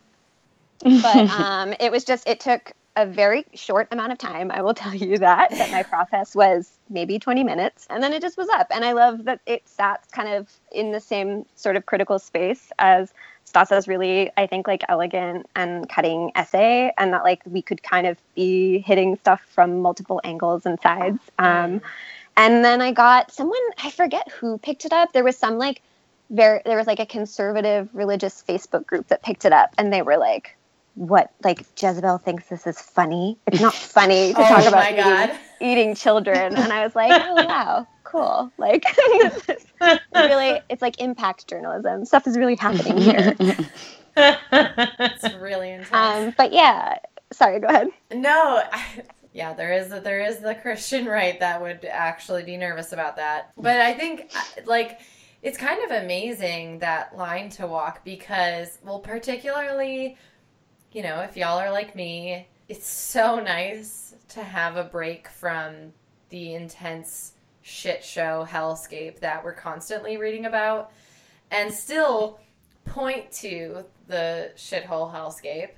It 0.82 1.02
but 1.04 1.30
um, 1.40 1.76
it 1.80 1.92
was 1.92 2.04
just, 2.04 2.28
it 2.28 2.40
took 2.40 2.72
a 2.96 3.06
very 3.06 3.46
short 3.54 3.88
amount 3.92 4.12
of 4.12 4.18
time. 4.18 4.50
I 4.50 4.64
will 4.64 4.74
tell 4.74 4.96
you 4.96 5.20
that, 5.20 5.52
that 5.52 5.70
my 5.70 5.84
process 5.84 6.36
was 6.36 6.72
maybe 6.90 7.20
20 7.20 7.44
minutes 7.44 7.86
and 7.92 8.02
then 8.02 8.14
it 8.14 8.22
just 8.24 8.36
was 8.36 8.50
up. 8.50 8.68
And 8.72 8.84
I 8.84 8.94
love 8.94 9.26
that 9.26 9.42
it 9.46 9.68
sat 9.70 10.04
kind 10.12 10.30
of 10.30 10.50
in 10.72 10.92
the 10.92 11.00
same 11.00 11.46
sort 11.56 11.76
of 11.76 11.86
critical 11.86 12.18
space 12.18 12.72
as 12.80 13.14
Stassa's 13.52 13.88
really, 13.88 14.30
I 14.36 14.46
think, 14.48 14.68
like 14.68 14.84
elegant 14.90 15.48
and 15.56 15.88
cutting 15.88 16.32
essay, 16.36 16.92
and 16.98 17.14
that 17.14 17.24
like 17.24 17.42
we 17.46 17.62
could 17.62 17.82
kind 17.82 18.06
of 18.06 18.18
be 18.36 18.80
hitting 18.80 19.16
stuff 19.18 19.42
from 19.50 19.82
multiple 19.82 20.20
angles 20.24 20.66
and 20.66 20.80
sides. 20.82 21.20
Um, 21.40 21.82
and 22.36 22.64
then 22.64 22.82
I 22.82 22.92
got 22.92 23.32
someone, 23.32 23.60
I 23.84 23.90
forget 23.90 24.30
who 24.32 24.58
picked 24.58 24.86
it 24.86 24.94
up. 24.94 25.14
There 25.14 25.24
was 25.24 25.38
some 25.38 25.58
like, 25.58 25.82
there, 26.30 26.62
there 26.66 26.78
was 26.78 26.88
like 26.88 27.00
a 27.00 27.06
conservative 27.06 27.90
religious 27.94 28.44
Facebook 28.48 28.86
group 28.86 29.08
that 29.08 29.24
picked 29.24 29.46
it 29.46 29.54
up, 29.54 29.74
and 29.78 29.94
they 29.94 30.02
were 30.02 30.18
like, 30.18 30.56
what 30.96 31.32
like 31.44 31.64
Jezebel 31.80 32.18
thinks 32.18 32.48
this 32.48 32.66
is 32.68 32.82
funny. 32.82 33.38
It's 33.48 33.62
not 33.62 33.74
funny 33.76 34.34
to 34.34 34.40
oh 34.42 34.48
talk 34.48 34.66
about 34.66 34.92
eating, 34.92 35.38
eating, 35.62 35.96
children. 35.96 36.56
And 36.56 36.74
I 36.74 36.84
was 36.84 36.96
like, 36.96 37.12
oh 37.14 37.46
wow, 37.46 37.88
cool. 38.08 38.52
Like 38.58 38.86
really 40.16 40.60
it's 40.70 40.82
like 40.82 41.00
impact 41.02 41.48
journalism. 41.48 42.06
Stuff 42.06 42.28
is 42.28 42.38
really 42.38 42.56
happening 42.56 42.98
here. 42.98 43.36
it's 44.18 45.34
really 45.36 45.72
intense. 45.72 45.92
Um, 45.92 46.34
but 46.38 46.54
yeah, 46.54 46.98
sorry, 47.32 47.60
go 47.60 47.68
ahead. 47.68 47.90
No, 48.14 48.64
I, 48.72 49.04
yeah, 49.34 49.54
there 49.54 49.74
is 49.74 49.90
the, 49.90 50.00
there 50.00 50.22
is 50.22 50.40
the 50.40 50.56
Christian 50.56 51.06
right 51.06 51.40
that 51.40 51.62
would 51.62 51.86
actually 51.86 52.44
be 52.44 52.58
nervous 52.58 52.94
about 52.94 53.18
that. 53.18 53.52
But 53.58 53.82
I 53.82 53.94
think 53.94 54.32
like 54.66 55.02
it's 55.42 55.58
kind 55.58 55.84
of 55.84 56.04
amazing 56.04 56.80
that 56.80 57.16
line 57.18 57.50
to 57.52 57.68
walk 57.68 58.04
because 58.04 58.80
well 58.84 59.00
particularly 59.00 60.18
you 60.94 61.04
know, 61.04 61.20
if 61.22 61.36
y'all 61.38 61.60
are 61.60 61.72
like 61.72 61.96
me, 61.96 62.48
it's 62.70 62.88
so 62.88 63.40
nice 63.40 64.16
to 64.30 64.42
have 64.42 64.78
a 64.78 64.84
break 64.84 65.28
from 65.28 65.94
the 66.30 66.56
intense 66.56 67.34
shit 67.68 68.04
show 68.04 68.48
hellscape 68.50 69.20
that 69.20 69.44
we're 69.44 69.54
constantly 69.54 70.18
reading 70.18 70.46
about 70.46 70.92
and 71.52 71.72
still 71.72 72.40
point 72.86 73.30
to 73.32 73.84
the 74.08 74.50
shithole 74.56 75.14
hellscape 75.14 75.72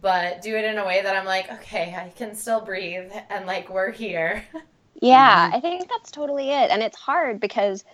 but 0.00 0.42
do 0.42 0.56
it 0.56 0.64
in 0.64 0.78
a 0.78 0.86
way 0.86 1.02
that 1.02 1.16
I'm 1.16 1.24
like, 1.24 1.50
okay, 1.50 1.94
I 1.96 2.10
can 2.10 2.34
still 2.34 2.60
breathe 2.60 3.10
and 3.30 3.46
like 3.46 3.70
we're 3.70 3.92
here. 3.92 4.44
Yeah, 5.00 5.46
mm-hmm. 5.46 5.54
I 5.54 5.60
think 5.60 5.88
that's 5.88 6.10
totally 6.10 6.50
it. 6.50 6.72
And 6.72 6.82
it's 6.82 6.96
hard 6.96 7.38
because 7.38 7.84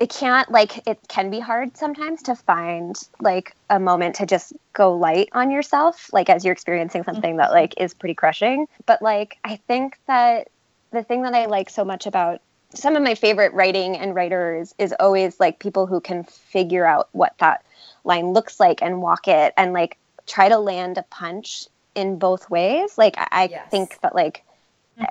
it 0.00 0.10
can't 0.10 0.50
like 0.50 0.84
it 0.88 0.98
can 1.06 1.30
be 1.30 1.38
hard 1.38 1.76
sometimes 1.76 2.22
to 2.22 2.34
find 2.34 2.96
like 3.20 3.54
a 3.70 3.78
moment 3.78 4.16
to 4.16 4.26
just 4.26 4.52
go 4.72 4.92
light 4.92 5.28
on 5.32 5.52
yourself 5.52 6.10
like 6.12 6.28
as 6.28 6.44
you're 6.44 6.52
experiencing 6.52 7.04
something 7.04 7.36
that 7.36 7.50
like 7.52 7.74
is 7.80 7.94
pretty 7.94 8.14
crushing 8.14 8.66
but 8.86 9.02
like 9.02 9.38
i 9.44 9.56
think 9.66 9.98
that 10.06 10.48
the 10.92 11.02
thing 11.02 11.22
that 11.22 11.34
i 11.34 11.46
like 11.46 11.68
so 11.68 11.84
much 11.84 12.06
about 12.06 12.40
some 12.74 12.96
of 12.96 13.02
my 13.02 13.14
favorite 13.14 13.52
writing 13.54 13.96
and 13.96 14.14
writers 14.14 14.74
is 14.78 14.94
always 15.00 15.40
like 15.40 15.58
people 15.58 15.86
who 15.86 16.00
can 16.00 16.24
figure 16.24 16.84
out 16.84 17.08
what 17.12 17.34
that 17.38 17.64
line 18.04 18.32
looks 18.32 18.60
like 18.60 18.82
and 18.82 19.02
walk 19.02 19.28
it 19.28 19.54
and 19.56 19.72
like 19.72 19.96
try 20.26 20.48
to 20.48 20.58
land 20.58 20.98
a 20.98 21.02
punch 21.04 21.66
in 21.94 22.18
both 22.18 22.48
ways 22.50 22.96
like 22.98 23.14
i, 23.16 23.48
yes. 23.50 23.70
think 23.70 23.98
that 24.02 24.14
like 24.14 24.44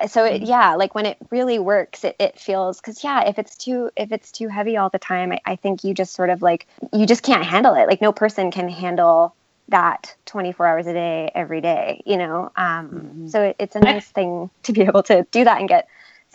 so 0.07 0.23
it, 0.23 0.41
yeah 0.41 0.75
like 0.75 0.93
when 0.95 1.05
it 1.05 1.17
really 1.31 1.59
works 1.59 2.03
it, 2.03 2.15
it 2.19 2.39
feels 2.39 2.79
because 2.79 3.03
yeah 3.03 3.27
if 3.27 3.39
it's 3.39 3.55
too 3.57 3.89
if 3.95 4.11
it's 4.11 4.31
too 4.31 4.47
heavy 4.47 4.77
all 4.77 4.89
the 4.89 4.99
time 4.99 5.31
I, 5.31 5.39
I 5.45 5.55
think 5.55 5.83
you 5.83 5.93
just 5.93 6.13
sort 6.13 6.29
of 6.29 6.41
like 6.41 6.67
you 6.93 7.05
just 7.05 7.23
can't 7.23 7.43
handle 7.43 7.73
it 7.75 7.87
like 7.87 8.01
no 8.01 8.11
person 8.11 8.51
can 8.51 8.69
handle 8.69 9.33
that 9.69 10.15
24 10.25 10.65
hours 10.65 10.87
a 10.87 10.93
day 10.93 11.31
every 11.35 11.61
day 11.61 12.01
you 12.05 12.17
know 12.17 12.51
um, 12.55 12.89
mm-hmm. 12.89 13.27
so 13.27 13.43
it, 13.43 13.55
it's 13.59 13.75
a 13.75 13.79
nice 13.79 14.07
thing 14.07 14.49
to 14.63 14.71
be 14.71 14.81
able 14.81 15.03
to 15.03 15.25
do 15.31 15.43
that 15.43 15.59
and 15.59 15.67
get 15.67 15.87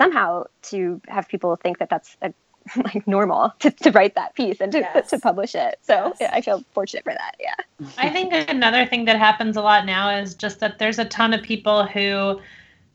somehow 0.02 0.44
to 0.62 1.00
have 1.08 1.28
people 1.28 1.56
think 1.56 1.78
that 1.78 1.88
that's 1.88 2.16
a, 2.22 2.32
like 2.76 3.06
normal 3.08 3.52
to, 3.58 3.70
to 3.70 3.90
write 3.90 4.14
that 4.14 4.34
piece 4.34 4.60
and 4.60 4.72
to, 4.72 4.78
yes. 4.78 5.10
to 5.10 5.18
publish 5.18 5.54
it 5.54 5.78
so 5.82 5.94
yes. 5.94 6.16
yeah, 6.20 6.30
i 6.32 6.40
feel 6.40 6.64
fortunate 6.72 7.02
for 7.02 7.12
that 7.12 7.34
yeah 7.40 7.54
i 7.98 8.08
think 8.08 8.32
another 8.48 8.86
thing 8.86 9.04
that 9.04 9.18
happens 9.18 9.56
a 9.56 9.62
lot 9.62 9.84
now 9.84 10.08
is 10.10 10.34
just 10.34 10.60
that 10.60 10.78
there's 10.78 10.98
a 10.98 11.04
ton 11.06 11.32
of 11.34 11.42
people 11.42 11.84
who 11.86 12.40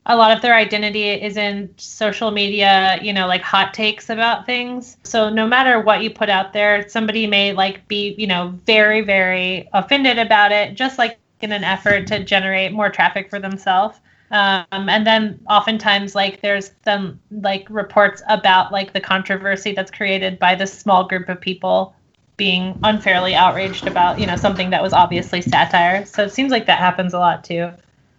a 0.10 0.16
lot 0.16 0.32
of 0.32 0.42
their 0.42 0.56
identity 0.56 1.10
is 1.10 1.36
in 1.36 1.70
social 1.78 2.32
media, 2.32 2.98
you 3.02 3.12
know, 3.12 3.28
like 3.28 3.42
hot 3.42 3.74
takes 3.74 4.10
about 4.10 4.46
things. 4.46 4.96
So 5.04 5.30
no 5.30 5.46
matter 5.46 5.82
what 5.82 6.02
you 6.02 6.10
put 6.10 6.30
out 6.30 6.54
there, 6.54 6.88
somebody 6.88 7.28
may 7.28 7.52
like 7.52 7.86
be, 7.90 8.16
you 8.18 8.26
know, 8.26 8.58
very, 8.66 9.02
very 9.02 9.68
offended 9.74 10.18
about 10.18 10.54
it, 10.54 10.76
just 10.76 10.98
like 10.98 11.18
in 11.42 11.52
an 11.52 11.66
effort 11.66 12.08
to 12.08 12.24
generate 12.24 12.72
more 12.72 12.90
traffic 12.90 13.30
for 13.30 13.40
themselves. 13.40 14.00
Um, 14.30 14.66
and 14.90 15.08
then 15.08 15.40
oftentimes 15.50 16.14
like 16.16 16.42
there's 16.42 16.72
some 16.84 17.20
like 17.32 17.66
reports 17.70 18.22
about 18.28 18.72
like 18.74 18.92
the 18.94 19.00
controversy 19.00 19.72
that's 19.74 19.90
created 19.92 20.38
by 20.38 20.54
this 20.56 20.78
small 20.78 21.06
group 21.08 21.30
of 21.30 21.40
people 21.40 21.96
being 22.36 22.78
unfairly 22.84 23.34
outraged 23.34 23.88
about, 23.88 24.20
you 24.20 24.26
know, 24.28 24.36
something 24.36 24.70
that 24.72 24.84
was 24.84 24.94
obviously 24.94 25.42
satire. 25.42 26.06
So 26.06 26.24
it 26.24 26.32
seems 26.32 26.52
like 26.52 26.66
that 26.68 26.78
happens 26.78 27.14
a 27.14 27.20
lot 27.20 27.44
too. 27.44 27.72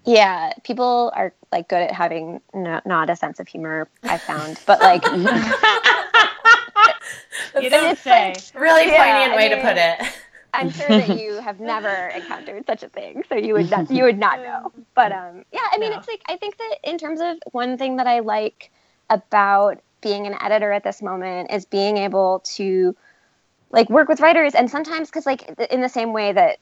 Yeah, 0.04 0.52
people 0.64 1.12
are 1.14 1.34
like 1.52 1.68
good 1.68 1.82
at 1.82 1.92
having 1.92 2.40
no, 2.54 2.80
not 2.86 3.10
a 3.10 3.16
sense 3.16 3.38
of 3.38 3.46
humor. 3.46 3.88
I 4.04 4.16
found, 4.18 4.58
but 4.66 4.80
like, 4.80 5.04
you 7.62 7.68
don't 7.70 7.92
it's 7.92 8.00
say. 8.00 8.32
like- 8.34 8.42
Really 8.60 8.86
Yeah, 8.90 8.96
poignant 9.04 9.32
I 9.32 9.36
way 9.36 9.48
to 9.50 9.56
put 9.60 9.76
it. 9.76 10.00
I'm 10.54 10.70
sure 10.70 10.88
that 10.88 11.18
you 11.18 11.40
have 11.40 11.60
never 11.60 12.08
encountered 12.08 12.66
such 12.66 12.82
a 12.82 12.88
thing, 12.88 13.22
so 13.28 13.36
you 13.36 13.54
would 13.54 13.70
not, 13.70 13.90
you 13.90 14.04
would 14.04 14.18
not 14.18 14.38
know. 14.38 14.72
But 14.94 15.12
um, 15.12 15.44
yeah, 15.52 15.60
I 15.72 15.78
mean, 15.78 15.90
No. 15.90 15.98
it's 15.98 16.08
like 16.08 16.22
I 16.28 16.36
think 16.36 16.56
that 16.56 16.76
in 16.84 16.98
terms 16.98 17.20
of 17.20 17.36
one 17.52 17.78
thing 17.78 17.96
that 17.96 18.06
I 18.06 18.20
like 18.20 18.70
about 19.10 19.80
being 20.00 20.26
an 20.26 20.34
editor 20.40 20.72
at 20.72 20.84
this 20.84 21.02
moment 21.02 21.50
is 21.52 21.64
being 21.64 21.96
able 21.96 22.40
to 22.56 22.96
like 23.70 23.90
work 23.90 24.08
with 24.08 24.20
writers, 24.20 24.54
and 24.54 24.70
sometimes 24.70 25.08
because 25.08 25.26
like 25.26 25.48
in 25.70 25.80
the 25.80 25.88
same 25.88 26.12
way 26.12 26.32
that 26.32 26.58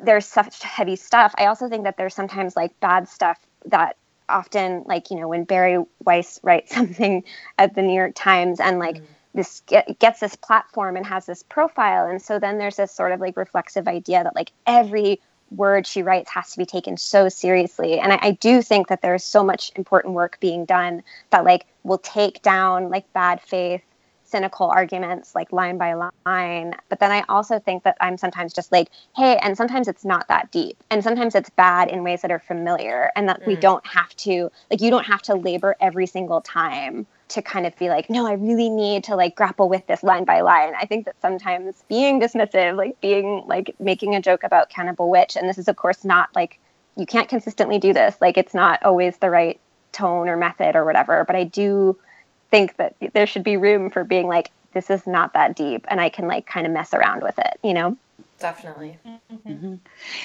there's 0.00 0.26
such 0.26 0.62
heavy 0.62 0.96
stuff, 0.96 1.34
I 1.38 1.46
also 1.46 1.68
think 1.68 1.84
that 1.84 1.96
there's 1.96 2.14
sometimes 2.14 2.56
like 2.56 2.78
bad 2.80 3.08
stuff 3.08 3.38
that 3.66 3.96
often 4.28 4.84
like 4.86 5.10
you 5.10 5.18
know 5.18 5.28
when 5.28 5.44
Bari 5.44 5.82
Weiss 6.04 6.38
writes 6.42 6.74
something 6.74 7.24
at 7.58 7.74
the 7.74 7.82
New 7.82 7.94
York 7.94 8.12
Times 8.14 8.60
and 8.60 8.78
like 8.78 9.02
this 9.34 9.62
get, 9.66 9.98
gets 9.98 10.20
this 10.20 10.36
platform 10.36 10.96
and 10.96 11.06
has 11.06 11.26
this 11.26 11.42
profile. 11.42 12.06
And 12.06 12.20
so 12.20 12.38
then 12.38 12.58
there's 12.58 12.76
this 12.76 12.92
sort 12.92 13.12
of 13.12 13.20
like 13.20 13.36
reflexive 13.36 13.86
idea 13.86 14.24
that 14.24 14.34
like 14.34 14.52
every 14.66 15.20
word 15.50 15.86
she 15.86 16.02
writes 16.02 16.30
has 16.30 16.52
to 16.52 16.58
be 16.58 16.66
taken 16.66 16.96
so 16.96 17.28
seriously. 17.28 17.98
And 17.98 18.12
I, 18.12 18.18
I 18.22 18.30
do 18.32 18.62
think 18.62 18.88
that 18.88 19.02
there's 19.02 19.24
so 19.24 19.42
much 19.42 19.72
important 19.76 20.14
work 20.14 20.38
being 20.40 20.64
done 20.64 21.02
that 21.30 21.44
like 21.44 21.66
will 21.82 21.98
take 21.98 22.42
down 22.42 22.88
like 22.88 23.12
bad 23.12 23.40
faith 23.40 23.82
cynical 24.30 24.70
arguments 24.70 25.34
like 25.34 25.52
line 25.52 25.78
by 25.78 25.94
line. 25.94 26.74
But 26.88 27.00
then 27.00 27.10
i 27.10 27.24
also 27.28 27.58
think 27.58 27.82
that 27.84 27.96
i'm 28.00 28.16
sometimes 28.16 28.52
just 28.52 28.70
like 28.72 28.88
hey 29.16 29.36
and 29.42 29.56
sometimes 29.56 29.88
it's 29.88 30.04
not 30.04 30.28
that 30.28 30.50
deep. 30.50 30.82
And 30.90 31.02
sometimes 31.02 31.34
it's 31.34 31.50
bad 31.50 31.88
in 31.88 32.04
ways 32.04 32.22
that 32.22 32.30
are 32.30 32.38
familiar 32.38 33.10
and 33.16 33.28
that 33.28 33.44
we 33.46 33.56
Mm. 33.56 33.60
don't 33.60 33.86
have 33.86 34.14
to 34.16 34.50
like 34.70 34.80
you 34.80 34.90
don't 34.90 35.06
have 35.06 35.22
to 35.22 35.34
labor 35.34 35.76
every 35.80 36.06
single 36.06 36.40
time 36.40 37.06
to 37.28 37.42
kind 37.42 37.64
of 37.66 37.76
be 37.76 37.88
like 37.88 38.10
no 38.10 38.26
i 38.26 38.32
really 38.32 38.68
need 38.68 39.04
to 39.04 39.14
like 39.16 39.34
grapple 39.36 39.68
with 39.68 39.86
this 39.86 40.02
line 40.02 40.24
by 40.24 40.40
line. 40.40 40.72
I 40.80 40.86
think 40.86 41.04
that 41.06 41.20
sometimes 41.22 41.84
being 41.88 42.20
dismissive 42.20 42.76
like 42.76 43.00
being 43.00 43.44
like 43.46 43.74
making 43.78 44.14
a 44.14 44.20
joke 44.20 44.42
about 44.44 44.68
cannibal 44.70 45.10
witch 45.10 45.36
and 45.36 45.48
this 45.48 45.58
is 45.58 45.68
of 45.68 45.76
course 45.76 46.04
not 46.04 46.28
like 46.34 46.58
you 46.96 47.06
can't 47.06 47.28
consistently 47.28 47.78
do 47.78 47.92
this 47.92 48.16
like 48.20 48.36
it's 48.36 48.54
not 48.54 48.82
always 48.82 49.16
the 49.18 49.30
right 49.30 49.60
tone 49.92 50.28
or 50.28 50.36
method 50.36 50.76
or 50.76 50.84
whatever 50.84 51.24
but 51.24 51.36
i 51.36 51.44
do 51.44 51.96
think 52.50 52.76
that 52.76 52.94
there 53.12 53.26
should 53.26 53.44
be 53.44 53.56
room 53.56 53.90
for 53.90 54.04
being 54.04 54.26
like 54.26 54.50
this 54.72 54.90
is 54.90 55.06
not 55.06 55.32
that 55.34 55.56
deep 55.56 55.84
and 55.88 56.00
i 56.00 56.08
can 56.08 56.26
like 56.26 56.46
kind 56.46 56.66
of 56.66 56.72
mess 56.72 56.92
around 56.94 57.22
with 57.22 57.38
it 57.38 57.58
you 57.62 57.74
know 57.74 57.96
Definitely. 58.40 58.98
Mm-hmm. 59.06 59.74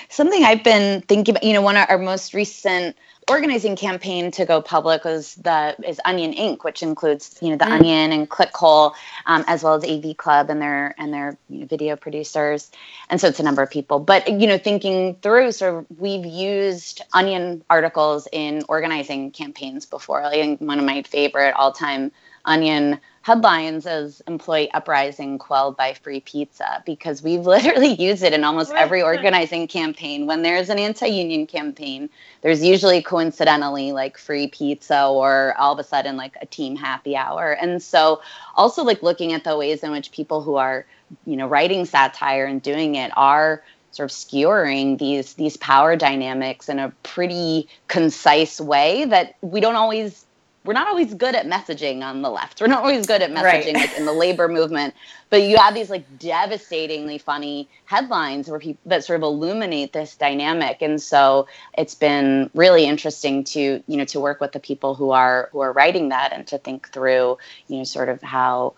Something 0.08 0.44
I've 0.46 0.64
been 0.64 1.02
thinking 1.02 1.34
about, 1.34 1.44
you 1.44 1.52
know, 1.52 1.62
one 1.62 1.76
of 1.76 1.86
our 1.90 1.98
most 1.98 2.34
recent 2.34 2.96
organizing 3.28 3.76
campaign 3.76 4.32
to 4.32 4.46
go 4.46 4.62
public 4.62 5.04
was 5.04 5.36
the 5.36 5.76
is 5.88 6.00
Onion 6.06 6.34
Inc., 6.34 6.64
which 6.64 6.84
includes 6.84 7.38
you 7.42 7.50
know 7.50 7.58
the 7.58 7.66
Mm. 7.66 7.72
Onion 7.72 8.12
and 8.12 8.30
ClickHole, 8.30 8.94
um, 9.26 9.44
as 9.48 9.64
well 9.64 9.74
as 9.74 9.84
AV 9.84 10.16
Club 10.18 10.50
and 10.50 10.62
their 10.62 10.94
and 10.98 11.14
their 11.14 11.38
you 11.50 11.62
know, 11.62 11.66
video 11.66 11.96
producers, 11.96 12.72
and 13.10 13.20
so 13.20 13.28
it's 13.28 13.40
a 13.40 13.44
number 13.44 13.62
of 13.62 13.70
people. 13.70 14.00
But 14.00 14.28
you 14.28 14.48
know, 14.48 14.58
thinking 14.58 15.16
through, 15.22 15.52
sort 15.54 15.76
of, 15.76 15.86
we've 16.00 16.26
used 16.26 17.02
Onion 17.14 17.64
articles 17.70 18.28
in 18.32 18.64
organizing 18.70 19.32
campaigns 19.32 19.86
before. 19.86 20.24
I 20.24 20.32
think 20.32 20.62
one 20.62 20.80
of 20.80 20.86
my 20.86 21.02
favorite 21.04 21.54
all 21.54 21.72
time 21.72 22.12
Onion 22.46 23.00
headlines 23.22 23.88
as 23.88 24.22
employee 24.28 24.72
uprising 24.72 25.40
quelled 25.40 25.76
by 25.76 25.94
free 25.94 26.20
pizza 26.20 26.84
because 26.86 27.24
we've 27.24 27.46
literally 27.46 27.94
used 27.94 28.22
it 28.22 28.34
in 28.34 28.44
almost 28.44 28.72
every 28.74 29.02
organizing 29.12 29.68
campaign. 29.68 30.28
When 30.28 30.44
there's 30.44 30.70
an 30.70 30.78
anti-union 30.78 31.48
campaign 31.48 32.10
there's 32.42 32.64
usually 32.64 33.02
coincidentally 33.02 33.92
like 33.92 34.18
free 34.18 34.48
pizza 34.48 35.08
or 35.08 35.56
all 35.58 35.74
of 35.74 35.80
a 35.80 35.84
sudden 35.84 36.18
like 36.18 36.36
a 36.42 36.46
team 36.46 36.76
happy 36.76 37.16
hour. 37.16 37.52
And 37.54 37.82
so 37.82 38.22
also 38.56 38.84
like 38.84 39.02
looking 39.02 39.34
at 39.34 39.44
the 39.44 39.58
ways 39.58 39.84
in 39.84 39.92
which 39.92 40.12
people 40.12 40.44
who 40.44 40.56
are 40.56 40.86
you 41.26 41.36
know 41.36 41.48
writing 41.48 41.86
satire 41.86 42.46
and 42.46 42.62
doing 42.62 42.96
it 42.96 43.12
are 43.16 43.64
sort 43.92 44.12
of 44.12 44.16
skewering 44.16 44.98
these 44.98 45.34
these 45.36 45.58
power 45.58 45.96
dynamics 45.96 46.68
in 46.68 46.80
a 46.80 46.92
pretty 47.04 47.68
concise 47.88 48.60
way 48.60 49.06
that 49.06 49.36
we 49.42 49.62
don't 49.62 49.76
always 49.76 50.25
we're 50.65 50.73
not 50.73 50.88
always 50.88 51.13
good 51.13 51.36
at 51.36 51.45
messaging 51.45 52.01
on 52.04 52.21
the 52.21 52.30
left. 52.30 52.60
We're 52.60 52.67
not 52.67 52.84
always 52.84 53.06
good 53.06 53.21
at 53.21 53.32
Right. 53.32 53.63
messaging 53.63 53.75
like 53.75 53.97
in 53.97 54.06
the 54.06 54.13
labor 54.13 54.47
movement. 54.47 54.95
But 55.30 55.43
you 55.43 55.58
have 55.58 55.73
these 55.75 55.89
like 55.89 56.19
devastatingly 56.19 57.19
funny 57.19 57.69
headlines 57.86 58.49
where 58.49 58.60
people 58.60 58.82
that 58.88 59.04
sort 59.06 59.17
of 59.17 59.23
illuminate 59.23 59.93
this 59.93 60.15
dynamic. 60.15 60.82
And 60.82 61.01
so 61.01 61.47
it's 61.78 61.95
been 61.95 62.49
really 62.56 62.86
interesting 62.86 63.43
to, 63.45 63.84
you 63.88 63.97
know, 63.97 64.06
to 64.06 64.19
work 64.19 64.41
with 64.41 64.51
the 64.54 64.60
people 64.60 64.95
who 64.95 65.12
are 65.12 65.49
who 65.51 65.60
are 65.60 65.71
writing 65.71 66.10
that 66.10 66.34
and 66.34 66.47
to 66.47 66.58
think 66.58 66.89
through, 66.89 67.38
you 67.67 67.78
know, 67.78 67.84
sort 67.84 68.10
of 68.10 68.21
how 68.21 68.73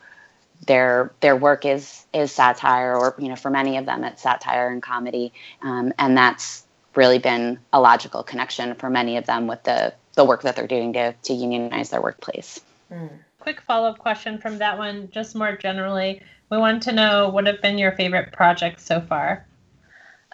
their 0.66 1.12
their 1.22 1.36
work 1.36 1.66
is 1.66 2.06
is 2.14 2.32
satire 2.32 2.96
or 2.96 3.16
you 3.20 3.30
know 3.30 3.36
for 3.36 3.52
many 3.52 3.78
of 3.78 3.86
them 3.86 4.04
it's 4.04 4.24
satire 4.24 4.70
and 4.70 4.82
comedy 4.82 5.32
um, 5.62 5.94
and 6.00 6.18
that's 6.18 6.66
really 6.96 7.20
been 7.20 7.60
a 7.74 7.80
logical 7.80 8.24
connection 8.24 8.74
for 8.76 8.90
many 8.90 9.18
of 9.18 9.26
them 9.28 9.46
with 9.46 9.62
the 9.64 9.94
the 10.18 10.26
work 10.26 10.42
that 10.42 10.58
they're 10.58 10.68
doing 10.68 10.92
to 10.92 11.14
to 11.24 11.34
unionize 11.34 11.90
their 11.92 12.02
workplace 12.02 12.60
Mm. 12.92 13.20
Quick 13.40 13.62
follow 13.62 13.90
up 13.90 14.00
question 14.00 14.38
from 14.38 14.58
that 14.60 14.78
one, 14.78 15.10
just 15.12 15.36
more 15.36 15.56
generally. 15.56 16.22
We 16.50 16.58
want 16.58 16.84
to 16.84 16.92
know 16.92 17.30
what 17.30 17.48
have 17.48 17.62
been 17.62 17.78
your 17.78 17.92
favorite 17.92 18.32
projects 18.32 18.84
so 18.84 19.02
far. 19.02 19.46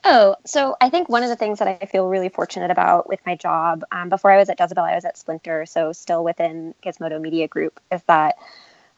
Oh, 0.05 0.35
so 0.45 0.75
I 0.81 0.89
think 0.89 1.07
one 1.07 1.23
of 1.23 1.29
the 1.29 1.35
things 1.35 1.59
that 1.59 1.67
I 1.67 1.85
feel 1.85 2.09
really 2.09 2.29
fortunate 2.29 2.71
about 2.71 3.07
with 3.07 3.21
my 3.25 3.35
job, 3.35 3.83
um, 3.91 4.09
before 4.09 4.31
I 4.31 4.37
was 4.37 4.49
at 4.49 4.59
Jezebel, 4.59 4.83
I 4.83 4.95
was 4.95 5.05
at 5.05 5.17
Splinter, 5.17 5.65
so 5.65 5.93
still 5.93 6.23
within 6.23 6.75
Gizmodo 6.83 7.21
Media 7.21 7.47
Group, 7.47 7.79
is 7.91 8.01
that 8.03 8.35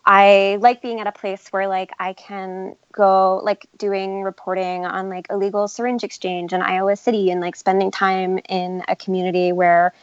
I 0.04 0.58
like 0.62 0.82
being 0.82 1.00
at 1.00 1.08
a 1.08 1.12
place 1.12 1.48
where 1.50 1.68
like 1.68 1.92
I 2.00 2.14
can 2.14 2.76
go 2.92 3.40
like 3.44 3.68
doing 3.78 4.24
reporting 4.24 4.86
on 4.86 5.10
like 5.10 5.28
illegal 5.30 5.68
syringe 5.68 6.04
exchange 6.04 6.54
in 6.54 6.62
Iowa 6.62 6.96
City 6.96 7.30
and 7.32 7.40
like 7.40 7.56
spending 7.56 7.92
time 7.92 8.40
in 8.50 8.84
a 8.88 8.96
community 8.96 9.52
where 9.52 9.94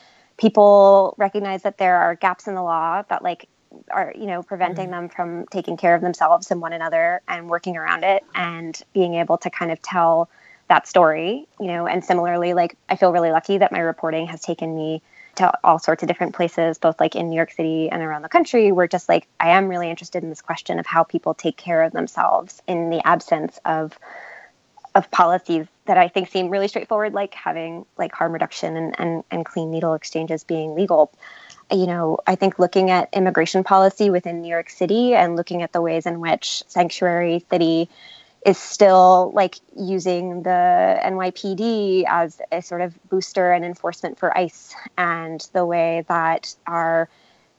people 0.43 1.15
recognize 1.19 1.63
that 1.63 1.79
there 1.79 1.97
are 1.99 2.17
gaps 2.17 2.49
in 2.49 2.57
the 2.57 2.63
law 2.63 3.03
that 3.09 3.23
like 3.23 3.49
are 3.93 4.13
you 4.19 4.27
know 4.27 4.43
preventing 4.43 4.89
mm. 4.89 4.91
them 4.91 5.09
from 5.09 5.47
taking 5.47 5.77
care 5.77 5.95
of 5.95 6.03
themselves 6.03 6.51
and 6.51 6.61
one 6.61 6.73
another 6.73 7.23
and 7.29 7.49
working 7.49 7.77
around 7.77 8.03
it 8.03 8.25
and 8.35 8.83
being 8.93 9.15
able 9.15 9.39
to 9.39 9.49
kind 9.49 9.71
of 9.71 9.81
tell 9.81 10.29
that 10.69 10.89
story 10.89 11.47
you 11.61 11.69
know 11.69 11.87
and 11.87 12.05
similarly 12.05 12.55
like 12.55 12.77
i 12.89 12.97
feel 12.97 13.13
really 13.13 13.31
lucky 13.31 13.57
that 13.59 13.71
my 13.71 13.79
reporting 13.79 14.27
has 14.27 14.41
taken 14.41 14.75
me 14.75 15.01
to 15.37 15.51
all 15.63 15.79
sorts 15.79 16.03
of 16.03 16.09
different 16.09 16.35
places 16.35 16.77
both 16.77 16.99
like 16.99 17.15
in 17.15 17.31
new 17.31 17.37
york 17.37 17.53
city 17.53 17.89
and 17.89 18.03
around 18.03 18.23
the 18.23 18.29
country 18.29 18.73
where 18.73 18.89
just 18.89 19.09
like 19.09 19.29
i 19.39 19.51
am 19.51 19.69
really 19.69 19.89
interested 19.89 20.25
in 20.25 20.29
this 20.29 20.43
question 20.43 20.81
of 20.81 20.87
how 20.87 21.05
people 21.05 21.35
take 21.35 21.57
care 21.57 21.85
of 21.85 21.93
themselves 21.93 22.61
in 22.67 22.91
the 22.91 23.01
absence 23.07 23.61
of 23.65 23.97
of 24.95 25.11
policies 25.11 25.67
that 25.87 25.99
I 25.99 26.09
think 26.09 26.31
seem 26.31 26.49
really 26.49 26.69
straightforward, 26.69 27.13
like 27.13 27.35
having 27.35 27.87
like 27.99 28.13
harm 28.13 28.33
reduction 28.33 28.77
and, 28.77 28.95
and, 28.99 29.25
and 29.31 29.45
clean 29.45 29.71
needle 29.71 29.95
exchanges 29.95 30.45
being 30.45 30.75
legal. 30.75 31.13
You 31.71 31.87
know, 31.87 32.19
I 32.27 32.35
think 32.35 32.59
looking 32.59 32.91
at 32.91 33.09
immigration 33.13 33.65
policy 33.65 34.11
within 34.11 34.43
New 34.43 34.49
York 34.49 34.69
City 34.69 35.15
and 35.15 35.37
looking 35.37 35.63
at 35.63 35.73
the 35.73 35.81
ways 35.81 36.07
in 36.07 36.21
which 36.21 36.63
Sanctuary 36.69 37.45
City 37.51 37.89
is 38.45 38.59
still 38.59 39.31
like 39.35 39.57
using 39.77 40.43
the 40.43 41.01
NYPD 41.05 42.05
as 42.09 42.41
a 42.51 42.61
sort 42.61 42.81
of 42.81 42.93
booster 43.09 43.53
and 43.53 43.65
enforcement 43.65 44.19
for 44.19 44.37
ICE, 44.37 44.75
and 44.99 45.49
the 45.53 45.65
way 45.65 46.05
that 46.09 46.55
our 46.67 47.09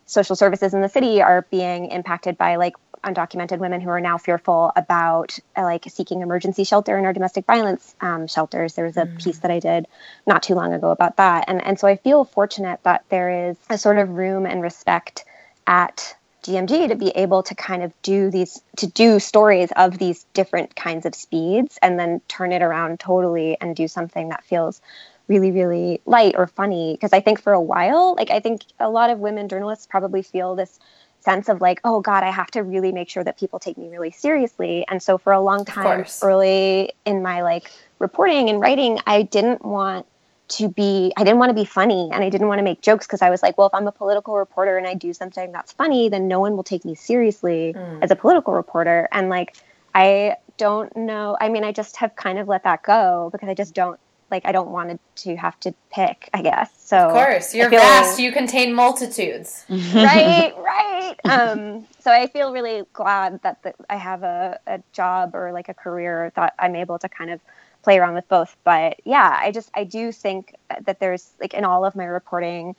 social 0.06 0.36
services 0.36 0.74
in 0.74 0.82
the 0.82 0.90
city 0.90 1.22
are 1.22 1.48
being 1.50 1.90
impacted 1.90 2.38
by 2.38 2.58
like 2.58 2.76
undocumented 3.04 3.60
women 3.60 3.82
who 3.82 3.90
are 3.90 4.02
now 4.02 4.18
fearful 4.18 4.72
about 4.76 5.38
uh, 5.56 5.64
like 5.64 5.86
seeking 5.90 6.22
emergency 6.22 6.64
shelter 6.64 6.98
in 6.98 7.06
our 7.06 7.14
domestic 7.14 7.46
violence 7.46 7.96
um, 8.02 8.28
shelters. 8.28 8.74
There 8.74 8.86
was 8.86 8.98
a 8.98 9.06
piece 9.06 9.40
that 9.40 9.52
I 9.52 9.60
did 9.60 9.88
not 10.26 10.44
too 10.44 10.56
long 10.56 10.74
ago 10.74 10.92
about 10.92 11.18
that, 11.18 11.46
and 11.48 11.64
and 11.64 11.80
so 11.80 11.88
I 11.88 11.96
feel 11.96 12.26
fortunate 12.26 12.82
that 12.84 13.06
there 13.10 13.50
is 13.50 13.58
a 13.70 13.78
sort 13.78 13.98
of 13.98 14.10
room 14.10 14.46
and 14.46 14.62
respect 14.62 15.26
at 15.68 16.16
GMG 16.44 16.90
to 16.90 16.96
be 16.96 17.10
able 17.10 17.42
to 17.44 17.56
kind 17.56 17.84
of 17.84 17.94
do 18.02 18.30
these 18.30 18.62
to 18.78 18.88
do 18.88 19.20
stories 19.20 19.72
of 19.76 19.98
these 19.98 20.26
different 20.34 20.76
kinds 20.76 21.06
of 21.06 21.16
speeds 21.16 21.80
and 21.82 21.98
then 21.98 22.22
turn 22.28 22.52
it 22.52 22.62
around 22.62 23.00
totally 23.00 23.58
and 23.62 23.76
do 23.76 23.88
something 23.88 24.30
that 24.30 24.44
feels 24.44 24.82
really, 25.28 25.52
really 25.52 26.02
light 26.06 26.36
or 26.38 26.48
funny. 26.48 26.94
Because 26.94 27.14
I 27.14 27.22
think 27.22 27.42
for 27.42 27.54
a 27.54 27.62
while, 27.62 28.16
like 28.16 28.30
I 28.30 28.40
think 28.40 28.64
a 28.80 28.90
lot 28.90 29.10
of 29.10 29.20
women 29.20 29.48
journalists 29.48 29.88
probably 29.88 30.22
feel 30.22 30.56
this 30.56 30.80
sense 31.24 31.50
of 31.50 31.62
like, 31.62 31.80
oh 31.84 32.02
God, 32.02 32.24
I 32.24 32.32
have 32.32 32.52
to 32.52 32.64
really 32.64 32.92
make 32.92 33.10
sure 33.10 33.24
that 33.24 33.40
people 33.40 33.60
take 33.60 33.78
me 33.78 33.90
really 33.90 34.12
seriously. 34.12 34.86
And 34.90 35.02
so 35.02 35.18
for 35.18 35.34
a 35.34 35.42
long 35.42 35.66
time, 35.66 36.06
early 36.22 36.94
in 37.06 37.22
my 37.22 37.42
like 37.42 37.72
reporting 38.00 38.50
and 38.50 38.60
writing, 38.60 39.00
I 39.08 39.24
didn't 39.24 39.64
want 39.64 40.06
to 40.50 40.68
be 40.68 41.14
I 41.18 41.24
didn't 41.24 41.40
want 41.40 41.50
to 41.50 41.54
be 41.54 41.66
funny 41.66 42.10
and 42.12 42.24
I 42.24 42.30
didn't 42.30 42.48
want 42.48 42.60
to 42.60 42.64
make 42.64 42.82
jokes 42.82 43.08
because 43.08 43.22
I 43.22 43.30
was 43.30 43.42
like, 43.42 43.58
well, 43.58 43.68
if 43.68 43.74
I'm 43.74 43.88
a 43.88 43.92
political 43.92 44.36
reporter 44.36 44.78
and 44.78 44.86
I 44.86 44.94
do 44.94 45.14
something 45.14 45.52
that's 45.52 45.72
funny, 45.72 46.10
then 46.10 46.28
no 46.28 46.40
one 46.40 46.56
will 46.56 46.64
take 46.64 46.86
me 46.86 46.96
seriously 46.96 47.74
mm. 47.76 48.04
as 48.04 48.12
a 48.12 48.16
political 48.16 48.54
reporter. 48.54 49.08
And 49.12 49.30
like 49.30 49.56
I 49.96 50.36
don't 50.58 50.96
know. 50.96 51.38
I 51.40 51.50
mean, 51.50 51.64
I 51.64 51.72
just 51.72 51.98
have 51.98 52.16
kind 52.16 52.38
of 52.40 52.48
let 52.48 52.64
that 52.64 52.84
go 52.84 53.30
because 53.32 53.50
I 53.50 53.54
just 53.54 53.74
don't 53.74 54.00
like 54.34 54.46
I 54.46 54.52
don't 54.52 54.72
want 54.72 55.00
to 55.18 55.36
have 55.36 55.60
to 55.62 55.74
pick, 55.92 56.30
I 56.34 56.42
guess. 56.42 56.72
So 56.78 56.98
Of 56.98 57.14
course, 57.14 57.54
you're 57.54 57.70
vast, 57.70 58.20
you 58.20 58.32
contain 58.32 58.74
multitudes. 58.74 59.64
right, 59.70 60.54
right. 60.58 61.16
Um 61.24 61.88
so 62.00 62.12
I 62.12 62.28
feel 62.28 62.52
really 62.52 62.84
glad 62.92 63.42
that 63.44 63.62
the, 63.64 63.74
I 63.90 63.96
have 63.96 64.24
a, 64.24 64.60
a 64.68 64.82
job 64.92 65.36
or 65.36 65.54
like 65.54 65.70
a 65.70 65.74
career 65.74 66.34
that 66.36 66.56
I'm 66.58 66.76
able 66.76 66.98
to 67.00 67.08
kind 67.08 67.30
of 67.30 67.40
play 67.84 68.00
around 68.00 68.16
with 68.16 68.28
both. 68.28 68.58
But 68.64 69.00
yeah, 69.06 69.38
I 69.40 69.52
just 69.52 69.70
I 69.76 69.84
do 69.84 70.12
think 70.12 70.56
that 70.86 71.00
there's 71.00 71.32
like 71.40 71.54
in 71.54 71.64
all 71.64 71.86
of 71.86 71.96
my 71.96 72.06
reporting 72.06 72.76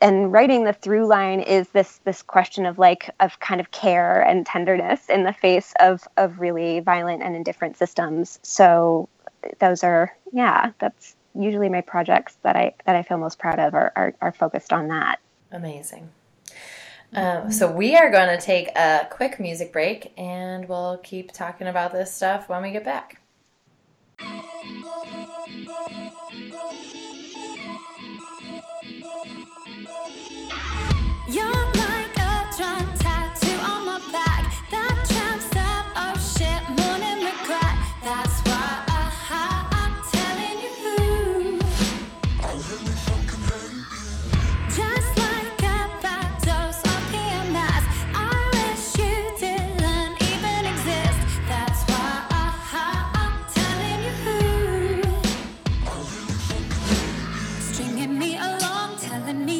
and 0.00 0.32
writing 0.32 0.64
the 0.64 0.72
through 0.72 1.06
line 1.06 1.40
is 1.40 1.68
this 1.70 2.00
this 2.04 2.22
question 2.22 2.66
of 2.66 2.78
like 2.78 3.10
of 3.20 3.40
kind 3.40 3.60
of 3.60 3.70
care 3.70 4.20
and 4.22 4.46
tenderness 4.46 5.08
in 5.08 5.24
the 5.24 5.32
face 5.32 5.74
of 5.80 6.06
of 6.16 6.38
really 6.38 6.80
violent 6.80 7.22
and 7.22 7.34
indifferent 7.34 7.76
systems. 7.76 8.38
So 8.42 9.08
those 9.58 9.84
are 9.84 10.16
yeah, 10.32 10.72
that's 10.78 11.16
usually 11.34 11.68
my 11.68 11.80
projects 11.80 12.36
that 12.42 12.56
I 12.56 12.74
that 12.84 12.96
I 12.96 13.02
feel 13.02 13.18
most 13.18 13.38
proud 13.38 13.58
of 13.58 13.74
are 13.74 13.92
are, 13.96 14.14
are 14.20 14.32
focused 14.32 14.72
on 14.72 14.88
that. 14.88 15.20
Amazing. 15.52 16.10
Um, 17.12 17.52
so 17.52 17.70
we 17.70 17.96
are 17.96 18.10
going 18.10 18.28
to 18.36 18.44
take 18.44 18.68
a 18.76 19.06
quick 19.10 19.38
music 19.38 19.72
break, 19.72 20.12
and 20.18 20.68
we'll 20.68 20.98
keep 20.98 21.32
talking 21.32 21.66
about 21.66 21.92
this 21.92 22.12
stuff 22.12 22.48
when 22.48 22.62
we 22.62 22.72
get 22.72 22.84
back. 22.84 23.20
You're 31.28 31.75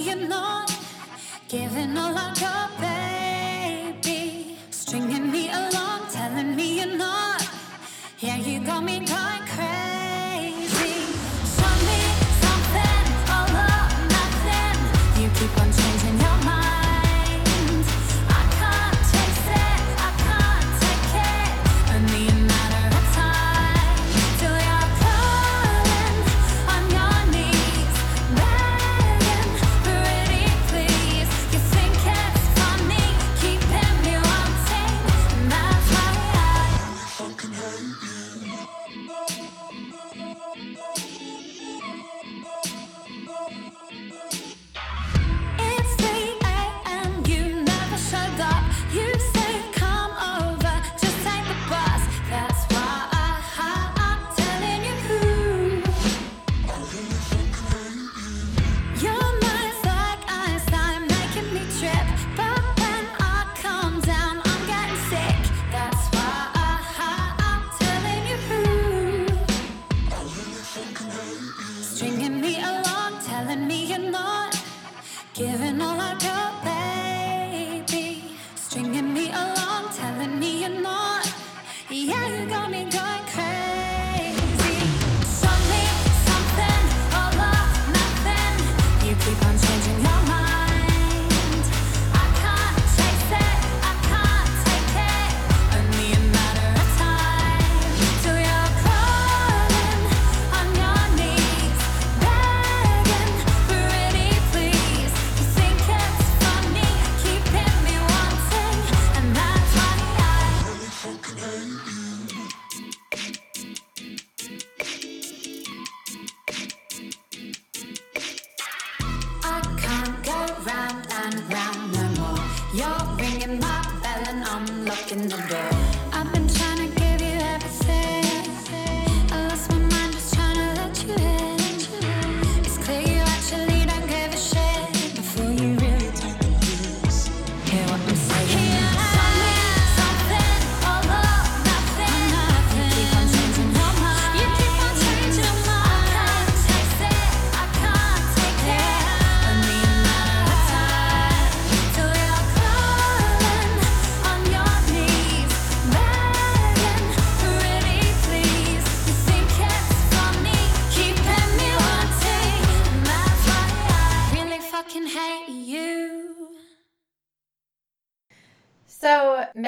you're 0.07 0.29
not. 0.29 0.73
Giving 1.49 1.99
all 1.99 2.17
I 2.17 2.33
got, 2.39 2.86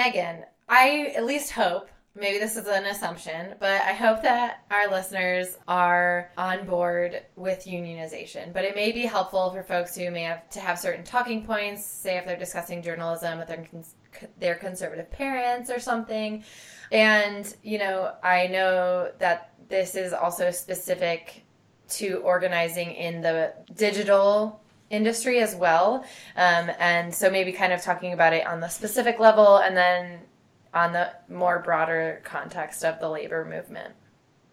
Megan, 0.09 0.45
I 0.71 1.13
at 1.15 1.27
least 1.27 1.53
hope, 1.53 1.91
maybe 2.15 2.39
this 2.39 2.57
is 2.57 2.67
an 2.67 2.87
assumption, 2.87 3.55
but 3.61 3.83
I 3.83 3.93
hope 3.93 4.23
that 4.23 4.65
our 4.71 4.91
listeners 4.91 5.59
are 5.69 6.31
on 6.39 6.65
board 6.65 7.25
with 7.37 7.67
unionization. 7.67 8.55
But 8.55 8.65
it 8.65 8.75
may 8.75 8.91
be 8.91 9.03
helpful 9.03 9.51
for 9.51 9.63
folks 9.63 9.95
who 9.95 10.11
may 10.11 10.23
have 10.23 10.49
to 10.49 10.61
have 10.61 10.79
certain 10.79 11.05
talking 11.05 11.45
points, 11.45 11.85
say 11.85 12.17
if 12.17 12.25
they're 12.25 12.39
discussing 12.39 12.83
journalism 12.83 13.39
with 13.39 13.49
their, 13.49 13.67
their 14.39 14.55
conservative 14.55 15.11
parents 15.11 15.71
or 15.71 15.79
something. 15.79 16.43
And, 16.91 17.55
you 17.63 17.77
know, 17.77 18.15
I 18.23 18.47
know 18.47 19.13
that 19.19 19.53
this 19.69 19.95
is 19.95 20.15
also 20.15 20.51
specific 20.51 21.45
to 21.91 22.23
organizing 22.25 22.93
in 22.93 23.21
the 23.21 23.53
digital 23.75 24.63
industry 24.91 25.41
as 25.41 25.55
well. 25.55 26.05
Um, 26.37 26.71
and 26.79 27.15
so 27.15 27.31
maybe 27.31 27.53
kind 27.53 27.73
of 27.73 27.83
talking 27.83 28.13
about 28.13 28.33
it 28.33 28.47
on 28.47 28.61
the 28.61 28.69
specific 28.69 29.19
level 29.19 29.59
and 29.59 29.77
then 29.77 30.21
on 30.75 30.93
the 30.93 31.11
more 31.29 31.61
broader 31.61 32.21
context 32.25 32.85
of 32.85 33.01
the 33.01 33.09
labor 33.09 33.45
movement. 33.45 33.95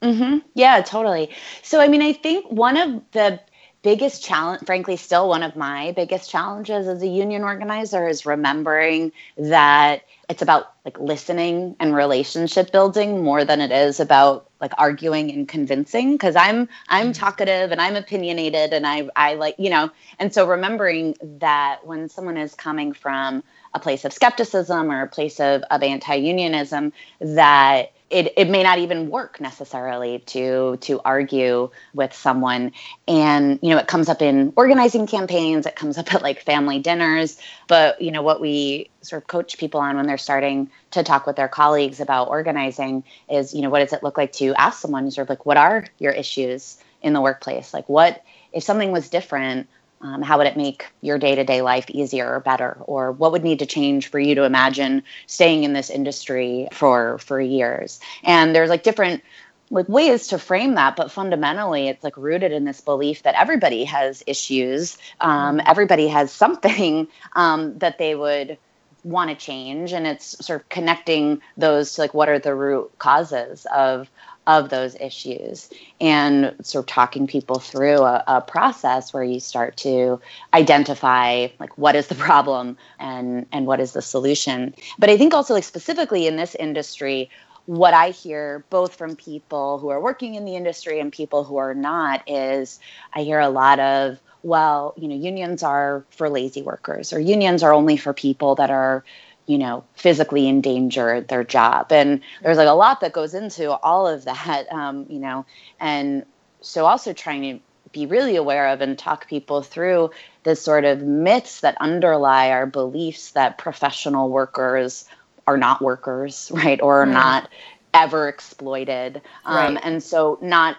Mm-hmm. 0.01 0.39
Yeah, 0.53 0.81
totally. 0.81 1.29
So, 1.63 1.79
I 1.79 1.87
mean, 1.87 2.01
I 2.01 2.13
think 2.13 2.51
one 2.51 2.77
of 2.77 3.01
the 3.11 3.39
biggest 3.85 4.23
challenge, 4.23 4.63
frankly, 4.65 4.97
still 4.97 5.29
one 5.29 5.43
of 5.43 5.55
my 5.55 5.91
biggest 5.91 6.27
challenges 6.27 6.87
as 6.87 7.03
a 7.03 7.07
union 7.07 7.43
organizer 7.43 8.07
is 8.07 8.25
remembering 8.25 9.11
that 9.37 10.01
it's 10.27 10.41
about 10.41 10.73
like 10.83 10.99
listening 10.99 11.75
and 11.79 11.95
relationship 11.95 12.71
building 12.71 13.23
more 13.23 13.45
than 13.45 13.61
it 13.61 13.71
is 13.71 13.99
about 13.99 14.49
like 14.59 14.71
arguing 14.79 15.29
and 15.29 15.47
convincing 15.47 16.13
because 16.13 16.35
i'm 16.35 16.67
i'm 16.89 17.07
mm-hmm. 17.07 17.11
talkative 17.11 17.71
and 17.71 17.79
i'm 17.79 17.95
opinionated 17.95 18.73
and 18.73 18.87
i 18.87 19.07
i 19.15 19.35
like 19.35 19.53
you 19.59 19.69
know 19.69 19.91
and 20.17 20.33
so 20.33 20.47
remembering 20.47 21.15
that 21.21 21.85
when 21.85 22.09
someone 22.09 22.37
is 22.37 22.55
coming 22.55 22.91
from 22.91 23.43
a 23.75 23.79
place 23.79 24.03
of 24.03 24.11
skepticism 24.13 24.89
or 24.91 25.03
a 25.03 25.07
place 25.07 25.39
of, 25.39 25.61
of 25.69 25.83
anti-unionism 25.83 26.91
that 27.19 27.91
it, 28.09 28.33
it 28.37 28.49
may 28.49 28.61
not 28.61 28.77
even 28.79 29.09
work 29.09 29.41
necessarily 29.41 30.19
to 30.19 30.77
to 30.81 31.01
argue 31.03 31.71
with 31.93 32.13
someone. 32.13 32.71
And 33.07 33.59
you 33.61 33.69
know 33.69 33.77
it 33.77 33.87
comes 33.87 34.09
up 34.09 34.21
in 34.21 34.53
organizing 34.55 35.07
campaigns 35.07 35.65
it 35.65 35.75
comes 35.75 35.97
up 35.97 36.13
at 36.13 36.21
like 36.21 36.41
family 36.41 36.79
dinners. 36.79 37.39
But 37.67 38.01
you 38.01 38.11
know 38.11 38.21
what 38.21 38.41
we 38.41 38.89
sort 39.01 39.23
of 39.23 39.27
coach 39.27 39.57
people 39.57 39.79
on 39.79 39.95
when 39.95 40.05
they're 40.05 40.17
starting 40.17 40.69
to 40.91 41.03
talk 41.03 41.25
with 41.25 41.35
their 41.35 41.47
colleagues 41.47 41.99
about 41.99 42.29
organizing 42.29 43.03
is 43.29 43.53
you 43.55 43.61
know 43.61 43.69
what 43.69 43.79
does 43.79 43.93
it 43.93 44.03
look 44.03 44.17
like 44.17 44.33
to 44.33 44.53
ask 44.55 44.79
someone 44.79 45.09
sort 45.09 45.25
of 45.25 45.29
like 45.29 45.45
what 45.45 45.57
are 45.57 45.85
your 45.97 46.13
issues 46.13 46.77
in 47.01 47.13
the 47.13 47.21
workplace? 47.21 47.73
Like 47.73 47.89
what 47.89 48.23
if 48.53 48.63
something 48.63 48.91
was 48.91 49.09
different 49.09 49.67
um, 50.05 50.21
how 50.21 50.37
would 50.37 50.45
it 50.45 50.55
make 50.55 50.85
your 51.01 51.17
day 51.17 51.33
to 51.33 51.43
day 51.43 51.61
life 51.61 51.89
easier 51.89 52.31
or 52.31 52.39
better? 52.39 52.77
Or 52.81 53.11
what 53.11 53.31
would 53.31 53.43
need 53.43 53.59
to 53.59 53.65
change 53.65 54.07
for 54.07 54.19
you 54.19 54.35
to 54.35 54.43
imagine 54.43 55.01
staying 55.25 55.63
in 55.63 55.73
this 55.73 55.89
industry 55.89 56.67
for 56.71 57.17
for 57.17 57.41
years? 57.41 57.99
And 58.23 58.55
there's 58.55 58.69
like 58.69 58.83
different 58.83 59.23
like 59.71 59.89
ways 59.89 60.27
to 60.27 60.37
frame 60.37 60.75
that 60.75 60.95
but 60.95 61.11
fundamentally 61.11 61.87
it's 61.87 62.03
like 62.03 62.15
rooted 62.17 62.51
in 62.51 62.65
this 62.65 62.81
belief 62.81 63.23
that 63.23 63.33
everybody 63.33 63.83
has 63.83 64.23
issues 64.27 64.95
um, 65.21 65.59
everybody 65.65 66.07
has 66.07 66.31
something 66.31 67.07
um, 67.35 67.75
that 67.79 67.97
they 67.97 68.13
would 68.13 68.59
want 69.03 69.31
to 69.31 69.35
change 69.35 69.91
and 69.91 70.05
it's 70.05 70.45
sort 70.45 70.61
of 70.61 70.69
connecting 70.69 71.41
those 71.57 71.95
to 71.95 72.01
like 72.01 72.13
what 72.13 72.29
are 72.29 72.37
the 72.37 72.53
root 72.53 72.91
causes 72.99 73.65
of 73.73 74.07
of 74.47 74.69
those 74.69 74.95
issues 74.95 75.69
and 75.99 76.55
sort 76.61 76.83
of 76.83 76.87
talking 76.87 77.25
people 77.27 77.59
through 77.59 78.01
a, 78.01 78.23
a, 78.27 78.41
process 78.41 79.13
where 79.13 79.23
you 79.23 79.39
start 79.39 79.75
to 79.75 80.19
identify 80.53 81.47
like 81.59 81.75
what 81.77 81.95
is 81.95 82.07
the 82.07 82.15
problem 82.15 82.77
and 82.99 83.45
and 83.51 83.65
what 83.65 83.79
is 83.79 83.93
the 83.93 84.01
solution. 84.01 84.73
But 84.99 85.09
i 85.09 85.17
think 85.17 85.33
also 85.33 85.53
like 85.53 85.63
specifically 85.63 86.27
in 86.27 86.35
this 86.35 86.55
industry 86.55 87.29
what 87.65 87.93
i 87.93 88.11
hear 88.11 88.63
both 88.69 88.95
from 88.95 89.15
people 89.15 89.79
who 89.79 89.89
are 89.89 89.99
working 89.99 90.35
in 90.35 90.45
the 90.45 90.55
industry 90.55 90.99
and 90.99 91.11
people 91.11 91.43
who 91.43 91.57
are 91.57 91.73
not 91.73 92.21
is 92.27 92.79
i 93.13 93.21
hear 93.21 93.39
a 93.39 93.49
lot 93.49 93.79
of 93.79 94.19
well 94.43 94.93
you 94.97 95.07
know 95.07 95.15
unions 95.15 95.63
are 95.63 96.05
for 96.11 96.29
lazy 96.29 96.61
workers 96.61 97.11
or 97.11 97.19
unions 97.19 97.63
are 97.63 97.73
only 97.73 97.97
for 97.97 98.13
people 98.13 98.53
that 98.55 98.69
are 98.69 99.03
you 99.45 99.57
know, 99.57 99.83
physically 99.95 100.47
endanger 100.47 101.21
their 101.21 101.43
job. 101.43 101.91
And 101.91 102.21
there's 102.41 102.57
like 102.57 102.67
a 102.67 102.73
lot 102.73 103.01
that 103.01 103.13
goes 103.13 103.33
into 103.33 103.71
all 103.71 104.07
of 104.07 104.25
that, 104.25 104.71
um, 104.71 105.05
you 105.09 105.19
know, 105.19 105.45
and 105.79 106.25
so 106.61 106.85
also 106.85 107.13
trying 107.13 107.41
to 107.41 107.59
be 107.91 108.05
really 108.05 108.35
aware 108.35 108.67
of 108.67 108.81
and 108.81 108.97
talk 108.97 109.27
people 109.27 109.61
through 109.61 110.11
the 110.43 110.55
sort 110.55 110.83
of 110.83 111.01
myths 111.01 111.61
that 111.61 111.77
underlie 111.79 112.51
our 112.51 112.65
beliefs 112.65 113.31
that 113.31 113.57
professional 113.57 114.29
workers 114.29 115.05
are 115.47 115.57
not 115.57 115.81
workers, 115.81 116.51
right, 116.53 116.81
or 116.81 117.03
are 117.03 117.07
mm. 117.07 117.13
not 117.13 117.49
ever 117.93 118.27
exploited. 118.27 119.21
Um, 119.45 119.75
right. 119.75 119.83
And 119.83 120.03
so 120.03 120.37
not 120.41 120.77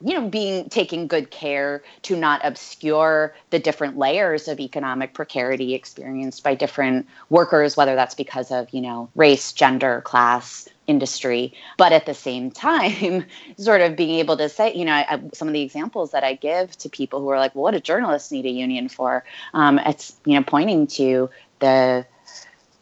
you 0.00 0.14
know 0.14 0.28
being 0.28 0.68
taking 0.68 1.06
good 1.06 1.30
care 1.30 1.82
to 2.02 2.16
not 2.16 2.40
obscure 2.44 3.34
the 3.50 3.58
different 3.58 3.96
layers 3.96 4.48
of 4.48 4.60
economic 4.60 5.14
precarity 5.14 5.74
experienced 5.74 6.42
by 6.42 6.54
different 6.54 7.06
workers 7.30 7.76
whether 7.76 7.94
that's 7.94 8.14
because 8.14 8.50
of 8.50 8.68
you 8.70 8.80
know 8.80 9.08
race 9.14 9.52
gender 9.52 10.00
class 10.02 10.68
industry. 10.86 11.52
But 11.78 11.92
at 11.92 12.06
the 12.06 12.14
same 12.14 12.50
time 12.50 13.24
sort 13.58 13.80
of 13.80 13.96
being 13.96 14.18
able 14.18 14.36
to 14.36 14.48
say 14.48 14.74
you 14.74 14.84
know 14.84 14.92
I, 14.92 15.20
some 15.32 15.48
of 15.48 15.54
the 15.54 15.62
examples 15.62 16.12
that 16.12 16.24
i 16.24 16.34
give 16.34 16.76
to 16.78 16.88
people 16.88 17.20
who 17.20 17.28
are 17.30 17.38
like 17.38 17.54
well 17.54 17.64
what 17.64 17.72
do 17.72 17.80
journalists 17.80 18.30
need 18.30 18.46
a 18.46 18.50
union 18.50 18.88
for? 18.88 19.24
Um, 19.54 19.78
it's 19.78 20.14
you 20.24 20.34
know 20.34 20.42
pointing 20.42 20.86
to 20.88 21.30
the 21.60 22.06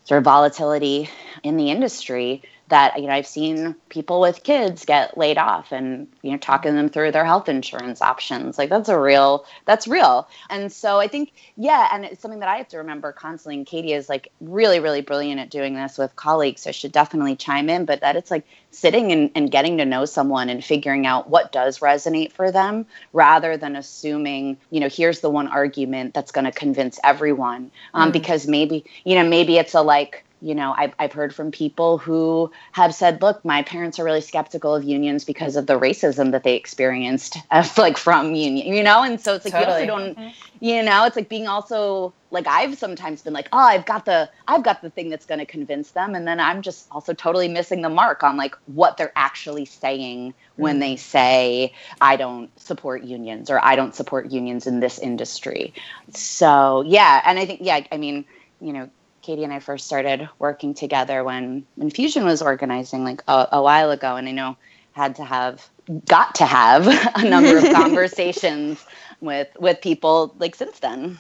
sort 0.05 0.19
of 0.19 0.25
volatility 0.25 1.09
in 1.43 1.57
the 1.57 1.71
industry 1.71 2.43
that 2.75 3.01
you 3.01 3.07
know 3.07 3.13
I've 3.13 3.27
seen 3.27 3.77
people 3.89 4.21
with 4.21 4.43
kids 4.43 4.85
get 4.85 5.17
laid 5.17 5.39
off 5.39 5.71
and 5.71 6.09
you 6.23 6.33
know 6.33 6.39
talking 6.39 6.75
them 6.75 6.89
through 6.89 7.13
their 7.13 7.25
health 7.25 7.49
insurance 7.49 8.03
options 8.03 8.59
like 8.59 8.69
that's 8.69 8.89
a 8.89 8.99
real 8.99 9.47
that's 9.65 9.87
real 9.87 10.27
and 10.51 10.73
so 10.73 10.99
I 10.99 11.07
think 11.07 11.33
yeah 11.57 11.89
and 11.93 12.05
it's 12.05 12.21
something 12.21 12.41
that 12.41 12.49
I 12.49 12.57
have 12.57 12.67
to 12.71 12.79
remember 12.79 13.13
constantly 13.13 13.59
and 13.59 13.65
Katie 13.65 13.93
is 13.93 14.09
like 14.09 14.33
really 14.41 14.81
really 14.81 15.03
brilliant 15.03 15.41
at 15.41 15.51
doing 15.51 15.77
this 15.77 15.97
with 15.97 16.17
colleagues 16.17 16.63
so 16.63 16.73
should 16.73 16.91
definitely 16.91 17.37
chime 17.37 17.71
in 17.71 17.85
but 17.85 18.01
that 18.01 18.17
it's 18.17 18.33
like 18.33 18.45
sitting 18.73 19.13
and, 19.13 19.31
and 19.37 19.53
getting 19.53 19.79
to 19.79 19.85
know 19.85 20.05
someone 20.05 20.49
and 20.49 20.65
figuring 20.65 21.07
out 21.07 21.31
what 21.31 21.53
does 21.53 21.79
resonate 21.79 22.33
for 22.33 22.51
them 22.51 22.85
rather 23.13 23.57
than 23.57 23.77
assuming 23.77 24.57
you 24.71 24.81
know 24.81 24.89
here's 24.89 25.21
the 25.21 25.31
one 25.31 25.47
argument 25.47 26.13
that's 26.13 26.33
going 26.33 26.45
to 26.45 26.51
convince 26.51 26.99
everyone 27.05 27.71
um, 27.95 28.11
mm. 28.11 28.13
because 28.13 28.49
maybe 28.49 28.85
you 29.05 29.15
know 29.15 29.25
maybe 29.25 29.59
it's 29.59 29.75
a 29.75 29.81
like 29.81 30.25
you 30.45 30.55
know 30.55 30.75
I've, 30.77 30.95
I've 30.99 31.13
heard 31.13 31.35
from 31.35 31.51
people 31.51 31.97
who 31.97 32.53
have 32.73 32.95
said 32.95 33.23
look 33.23 33.45
my 33.45 33.63
parents 33.63 33.99
are 33.99 34.05
really 34.05 34.21
skeptical 34.21 34.75
of 34.75 34.85
unions 34.85 35.25
because 35.25 35.57
of 35.57 35.67
the 35.67 35.81
racism 35.81 36.33
that 36.33 36.43
they 36.43 36.55
experienced 36.55 37.39
like 37.79 37.97
from 37.97 38.35
union 38.35 38.73
you 38.75 38.83
know 38.83 39.03
and 39.03 39.21
so 39.21 39.35
it's 39.35 39.47
like 39.47 39.55
totally. 39.55 39.85
you 39.85 39.91
also 39.91 40.05
don't 40.05 40.19
mm-hmm. 40.19 40.65
you 40.65 40.83
know 40.83 41.07
it's 41.07 41.17
like 41.17 41.31
being 41.31 41.49
also 41.49 42.13
like 42.31 42.47
i've 42.47 42.77
sometimes 42.77 43.23
been 43.23 43.33
like 43.33 43.49
oh 43.53 43.59
i've 43.59 43.87
got 43.87 44.05
the 44.05 44.29
i've 44.47 44.63
got 44.63 44.83
the 44.83 44.91
thing 44.91 45.09
that's 45.09 45.25
going 45.25 45.39
to 45.39 45.47
convince 45.47 45.93
them 45.93 46.15
and 46.15 46.29
then 46.29 46.39
i'm 46.39 46.61
just 46.61 46.87
also 46.91 47.15
totally 47.15 47.49
missing 47.49 47.81
the 47.81 47.89
mark 47.89 48.23
on 48.23 48.37
like 48.37 48.55
what 48.67 48.99
they're 48.99 49.13
actually 49.17 49.65
saying 49.65 50.35
when 50.57 50.79
they 50.79 50.95
mm-hmm. 50.95 50.99
say 50.99 51.73
i 52.03 52.17
don't 52.17 52.51
support 52.61 53.03
unions 53.03 53.49
or 53.49 53.65
i 53.65 53.75
don't 53.75 53.95
support 53.95 54.31
unions 54.31 54.67
in 54.67 54.81
this 54.81 54.99
industry 54.99 55.73
so 56.11 56.83
yeah 56.87 57.23
and 57.25 57.39
i 57.39 57.47
think 57.47 57.61
yeah 57.63 57.81
i 57.91 57.97
mean 57.97 58.27
you 58.61 58.73
know 58.73 58.91
Katie 59.25 59.43
and 59.43 59.53
I 59.53 59.59
first 59.59 59.87
started 59.87 60.29
working 60.39 60.75
together 60.75 61.25
when 61.25 61.65
Infusion 61.79 62.25
was 62.25 62.43
organizing 62.43 63.05
like 63.05 63.23
a, 63.27 63.49
a 63.53 63.63
while 63.63 63.91
ago, 63.91 64.17
and 64.17 64.29
I 64.29 64.33
know 64.33 64.57
had 64.93 65.17
to 65.17 65.25
have 65.25 65.67
got 66.07 66.35
to 66.37 66.47
have 66.47 66.87
a 67.17 67.29
number 67.29 67.57
of 67.57 67.65
conversations 67.73 68.85
with 69.21 69.49
with 69.59 69.81
people 69.81 70.35
like 70.39 70.55
since 70.55 70.79
then. 70.79 71.19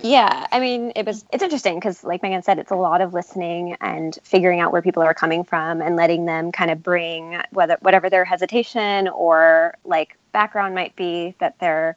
Yeah, 0.00 0.46
I 0.52 0.60
mean, 0.60 0.92
it 0.94 1.06
was 1.06 1.24
it's 1.32 1.42
interesting 1.42 1.76
because, 1.76 2.04
like 2.04 2.22
Megan 2.22 2.42
said, 2.42 2.58
it's 2.58 2.70
a 2.70 2.76
lot 2.76 3.00
of 3.00 3.14
listening 3.14 3.76
and 3.80 4.16
figuring 4.22 4.60
out 4.60 4.70
where 4.70 4.82
people 4.82 5.02
are 5.02 5.14
coming 5.14 5.42
from 5.42 5.80
and 5.80 5.96
letting 5.96 6.26
them 6.26 6.52
kind 6.52 6.70
of 6.70 6.82
bring 6.82 7.40
whether 7.50 7.78
whatever 7.80 8.10
their 8.10 8.24
hesitation 8.24 9.08
or 9.08 9.74
like 9.84 10.16
background 10.32 10.74
might 10.74 10.94
be 10.94 11.34
that 11.40 11.58
they're 11.58 11.96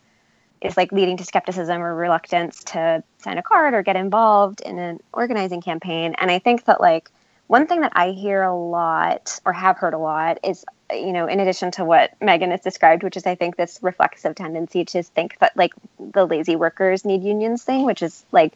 is 0.61 0.77
like 0.77 0.91
leading 0.91 1.17
to 1.17 1.25
skepticism 1.25 1.81
or 1.81 1.95
reluctance 1.95 2.63
to 2.63 3.03
sign 3.17 3.37
a 3.37 3.43
card 3.43 3.73
or 3.73 3.81
get 3.81 3.95
involved 3.95 4.61
in 4.61 4.77
an 4.77 4.99
organizing 5.11 5.61
campaign. 5.61 6.15
And 6.19 6.29
I 6.29 6.39
think 6.39 6.65
that 6.65 6.79
like 6.79 7.09
one 7.47 7.67
thing 7.67 7.81
that 7.81 7.91
I 7.95 8.11
hear 8.11 8.43
a 8.43 8.55
lot 8.55 9.39
or 9.43 9.53
have 9.53 9.77
heard 9.77 9.93
a 9.93 9.97
lot 9.97 10.37
is, 10.43 10.63
you 10.91 11.11
know, 11.11 11.27
in 11.27 11.39
addition 11.39 11.71
to 11.71 11.83
what 11.83 12.13
Megan 12.21 12.51
has 12.51 12.61
described, 12.61 13.03
which 13.03 13.17
is 13.17 13.25
I 13.25 13.35
think 13.35 13.57
this 13.57 13.79
reflexive 13.81 14.35
tendency 14.35 14.85
to 14.85 15.03
think 15.03 15.37
that 15.39 15.57
like 15.57 15.73
the 15.99 16.25
lazy 16.25 16.55
workers 16.55 17.03
need 17.03 17.23
unions 17.23 17.63
thing, 17.63 17.83
which 17.85 18.01
is 18.01 18.23
like 18.31 18.53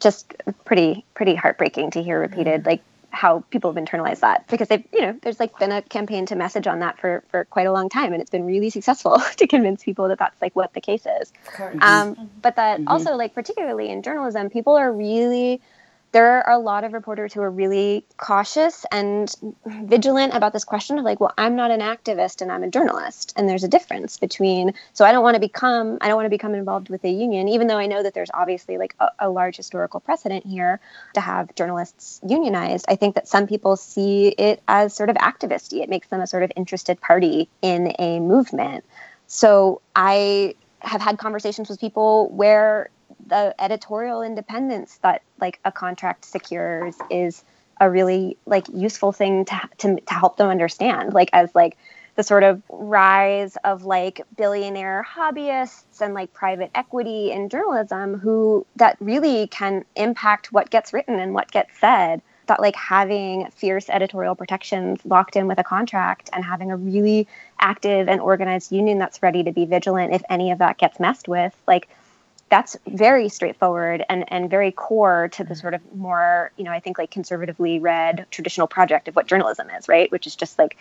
just 0.00 0.34
pretty 0.64 1.04
pretty 1.14 1.34
heartbreaking 1.34 1.92
to 1.92 2.02
hear 2.02 2.18
repeated. 2.18 2.60
Mm-hmm. 2.60 2.70
Like 2.70 2.82
how 3.14 3.40
people 3.50 3.72
have 3.72 3.82
internalized 3.82 4.20
that 4.20 4.46
because 4.48 4.68
they've 4.68 4.84
you 4.92 5.00
know 5.00 5.18
there's 5.22 5.40
like 5.40 5.56
been 5.58 5.72
a 5.72 5.80
campaign 5.82 6.26
to 6.26 6.34
message 6.34 6.66
on 6.66 6.80
that 6.80 6.98
for 6.98 7.22
for 7.28 7.44
quite 7.44 7.66
a 7.66 7.72
long 7.72 7.88
time 7.88 8.12
and 8.12 8.20
it's 8.20 8.30
been 8.30 8.44
really 8.44 8.70
successful 8.70 9.18
to 9.36 9.46
convince 9.46 9.82
people 9.84 10.08
that 10.08 10.18
that's 10.18 10.40
like 10.42 10.54
what 10.54 10.72
the 10.74 10.80
case 10.80 11.06
is. 11.20 11.32
Um, 11.80 12.30
but 12.42 12.56
that 12.56 12.80
mm-hmm. 12.80 12.88
also 12.88 13.14
like 13.14 13.34
particularly 13.34 13.88
in 13.88 14.02
journalism 14.02 14.50
people 14.50 14.76
are 14.76 14.92
really 14.92 15.60
there 16.14 16.46
are 16.46 16.54
a 16.54 16.58
lot 16.58 16.84
of 16.84 16.94
reporters 16.94 17.34
who 17.34 17.42
are 17.42 17.50
really 17.50 18.06
cautious 18.16 18.86
and 18.92 19.34
vigilant 19.66 20.32
about 20.34 20.52
this 20.52 20.64
question 20.64 20.98
of 20.98 21.04
like 21.04 21.20
well 21.20 21.34
i'm 21.36 21.56
not 21.56 21.70
an 21.70 21.80
activist 21.80 22.40
and 22.40 22.50
i'm 22.50 22.62
a 22.62 22.70
journalist 22.70 23.32
and 23.36 23.48
there's 23.48 23.64
a 23.64 23.68
difference 23.68 24.18
between 24.18 24.72
so 24.94 25.04
i 25.04 25.12
don't 25.12 25.22
want 25.22 25.34
to 25.34 25.40
become 25.40 25.98
i 26.00 26.08
don't 26.08 26.16
want 26.16 26.26
to 26.26 26.30
become 26.30 26.54
involved 26.54 26.88
with 26.88 27.04
a 27.04 27.10
union 27.10 27.48
even 27.48 27.66
though 27.66 27.78
i 27.78 27.86
know 27.86 28.02
that 28.02 28.14
there's 28.14 28.30
obviously 28.32 28.78
like 28.78 28.94
a, 29.00 29.08
a 29.18 29.28
large 29.28 29.56
historical 29.56 30.00
precedent 30.00 30.46
here 30.46 30.80
to 31.14 31.20
have 31.20 31.54
journalists 31.54 32.20
unionized 32.26 32.86
i 32.88 32.96
think 32.96 33.14
that 33.14 33.28
some 33.28 33.46
people 33.46 33.76
see 33.76 34.28
it 34.28 34.62
as 34.68 34.94
sort 34.94 35.10
of 35.10 35.16
activisty. 35.16 35.82
It 35.82 35.88
makes 35.88 36.08
them 36.08 36.20
a 36.20 36.26
sort 36.26 36.42
of 36.42 36.52
interested 36.56 37.00
party 37.00 37.48
in 37.62 37.94
a 37.98 38.20
movement. 38.20 38.84
So 39.26 39.80
I 39.96 40.54
have 40.80 41.00
had 41.00 41.18
conversations 41.18 41.68
with 41.68 41.80
people 41.80 42.30
where 42.30 42.90
the 43.26 43.54
editorial 43.58 44.22
independence 44.22 44.98
that 45.02 45.22
like 45.44 45.60
a 45.62 45.70
contract 45.70 46.24
secures 46.24 46.96
is 47.10 47.44
a 47.78 47.90
really 47.90 48.38
like 48.46 48.66
useful 48.72 49.12
thing 49.12 49.44
to, 49.44 49.60
to, 49.76 50.00
to 50.00 50.14
help 50.14 50.38
them 50.38 50.48
understand 50.48 51.12
like 51.12 51.28
as 51.34 51.54
like 51.54 51.76
the 52.14 52.22
sort 52.22 52.44
of 52.44 52.62
rise 52.70 53.58
of 53.62 53.84
like 53.84 54.22
billionaire 54.38 55.04
hobbyists 55.06 56.00
and 56.00 56.14
like 56.14 56.32
private 56.32 56.70
equity 56.74 57.30
in 57.30 57.50
journalism 57.50 58.18
who 58.18 58.64
that 58.76 58.96
really 59.00 59.46
can 59.48 59.84
impact 59.96 60.50
what 60.50 60.70
gets 60.70 60.94
written 60.94 61.20
and 61.20 61.34
what 61.34 61.50
gets 61.50 61.78
said 61.78 62.22
that 62.46 62.58
like 62.58 62.76
having 62.76 63.50
fierce 63.50 63.90
editorial 63.90 64.34
protections 64.34 64.98
locked 65.04 65.36
in 65.36 65.46
with 65.46 65.58
a 65.58 65.64
contract 65.64 66.30
and 66.32 66.42
having 66.42 66.70
a 66.70 66.76
really 66.76 67.28
active 67.60 68.08
and 68.08 68.18
organized 68.18 68.72
union 68.72 68.96
that's 68.98 69.22
ready 69.22 69.42
to 69.42 69.52
be 69.52 69.66
vigilant 69.66 70.14
if 70.14 70.22
any 70.30 70.52
of 70.52 70.58
that 70.58 70.78
gets 70.78 70.98
messed 70.98 71.28
with 71.28 71.54
like 71.66 71.86
that's 72.54 72.76
very 72.86 73.28
straightforward 73.28 74.04
and, 74.08 74.24
and 74.32 74.48
very 74.48 74.70
core 74.70 75.28
to 75.32 75.42
the 75.42 75.54
mm-hmm. 75.54 75.60
sort 75.60 75.74
of 75.74 75.80
more, 75.92 76.52
you 76.56 76.62
know, 76.62 76.70
I 76.70 76.78
think 76.78 76.98
like 76.98 77.10
conservatively 77.10 77.80
read 77.80 78.26
traditional 78.30 78.68
project 78.68 79.08
of 79.08 79.16
what 79.16 79.26
journalism 79.26 79.68
is, 79.70 79.88
right? 79.88 80.08
Which 80.12 80.24
is 80.28 80.36
just 80.36 80.56
like 80.56 80.76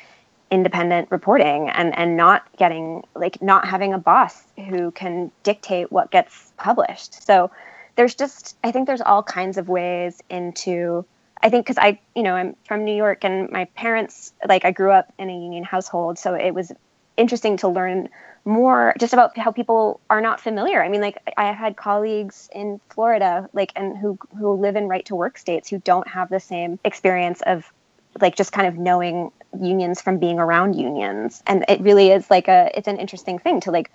independent 0.51 1.09
reporting 1.09 1.69
and, 1.69 1.97
and 1.97 2.15
not 2.15 2.45
getting 2.57 3.03
like 3.15 3.41
not 3.41 3.65
having 3.65 3.91
a 3.91 3.97
boss 3.97 4.43
who 4.55 4.91
can 4.91 5.31
dictate 5.41 5.91
what 5.91 6.11
gets 6.11 6.53
published. 6.57 7.25
So 7.25 7.49
there's 7.95 8.13
just 8.13 8.55
I 8.63 8.71
think 8.71 8.85
there's 8.85 9.01
all 9.01 9.23
kinds 9.23 9.57
of 9.57 9.67
ways 9.67 10.21
into 10.29 11.05
I 11.41 11.49
think 11.49 11.65
because 11.65 11.79
I, 11.79 11.99
you 12.15 12.21
know, 12.21 12.35
I'm 12.35 12.55
from 12.67 12.85
New 12.85 12.95
York 12.95 13.25
and 13.25 13.49
my 13.49 13.65
parents, 13.65 14.31
like, 14.47 14.63
I 14.63 14.71
grew 14.71 14.91
up 14.91 15.11
in 15.17 15.31
a 15.31 15.33
union 15.33 15.63
household. 15.63 16.19
So 16.19 16.35
it 16.35 16.51
was 16.51 16.71
interesting 17.17 17.57
to 17.57 17.67
learn 17.67 18.09
more 18.45 18.93
just 18.99 19.13
about 19.13 19.37
how 19.37 19.51
people 19.51 19.99
are 20.09 20.21
not 20.21 20.41
familiar. 20.41 20.83
I 20.83 20.89
mean, 20.89 21.01
like 21.01 21.17
I 21.37 21.51
had 21.51 21.77
colleagues 21.77 22.49
in 22.53 22.79
Florida, 22.89 23.49
like, 23.53 23.71
and 23.75 23.97
who 23.97 24.17
who 24.37 24.53
live 24.53 24.75
in 24.75 24.87
right 24.87 25.05
to 25.05 25.15
work 25.15 25.37
states 25.37 25.69
who 25.69 25.79
don't 25.79 26.07
have 26.07 26.29
the 26.29 26.39
same 26.39 26.79
experience 26.83 27.41
of 27.41 27.71
like 28.19 28.35
just 28.35 28.51
kind 28.51 28.67
of 28.67 28.77
knowing 28.77 29.31
unions 29.59 30.01
from 30.01 30.17
being 30.17 30.39
around 30.39 30.73
unions. 30.73 31.41
And 31.47 31.65
it 31.67 31.81
really 31.81 32.11
is 32.11 32.29
like 32.29 32.47
a 32.47 32.71
it's 32.75 32.87
an 32.87 32.97
interesting 32.97 33.39
thing 33.39 33.61
to 33.61 33.71
like 33.71 33.91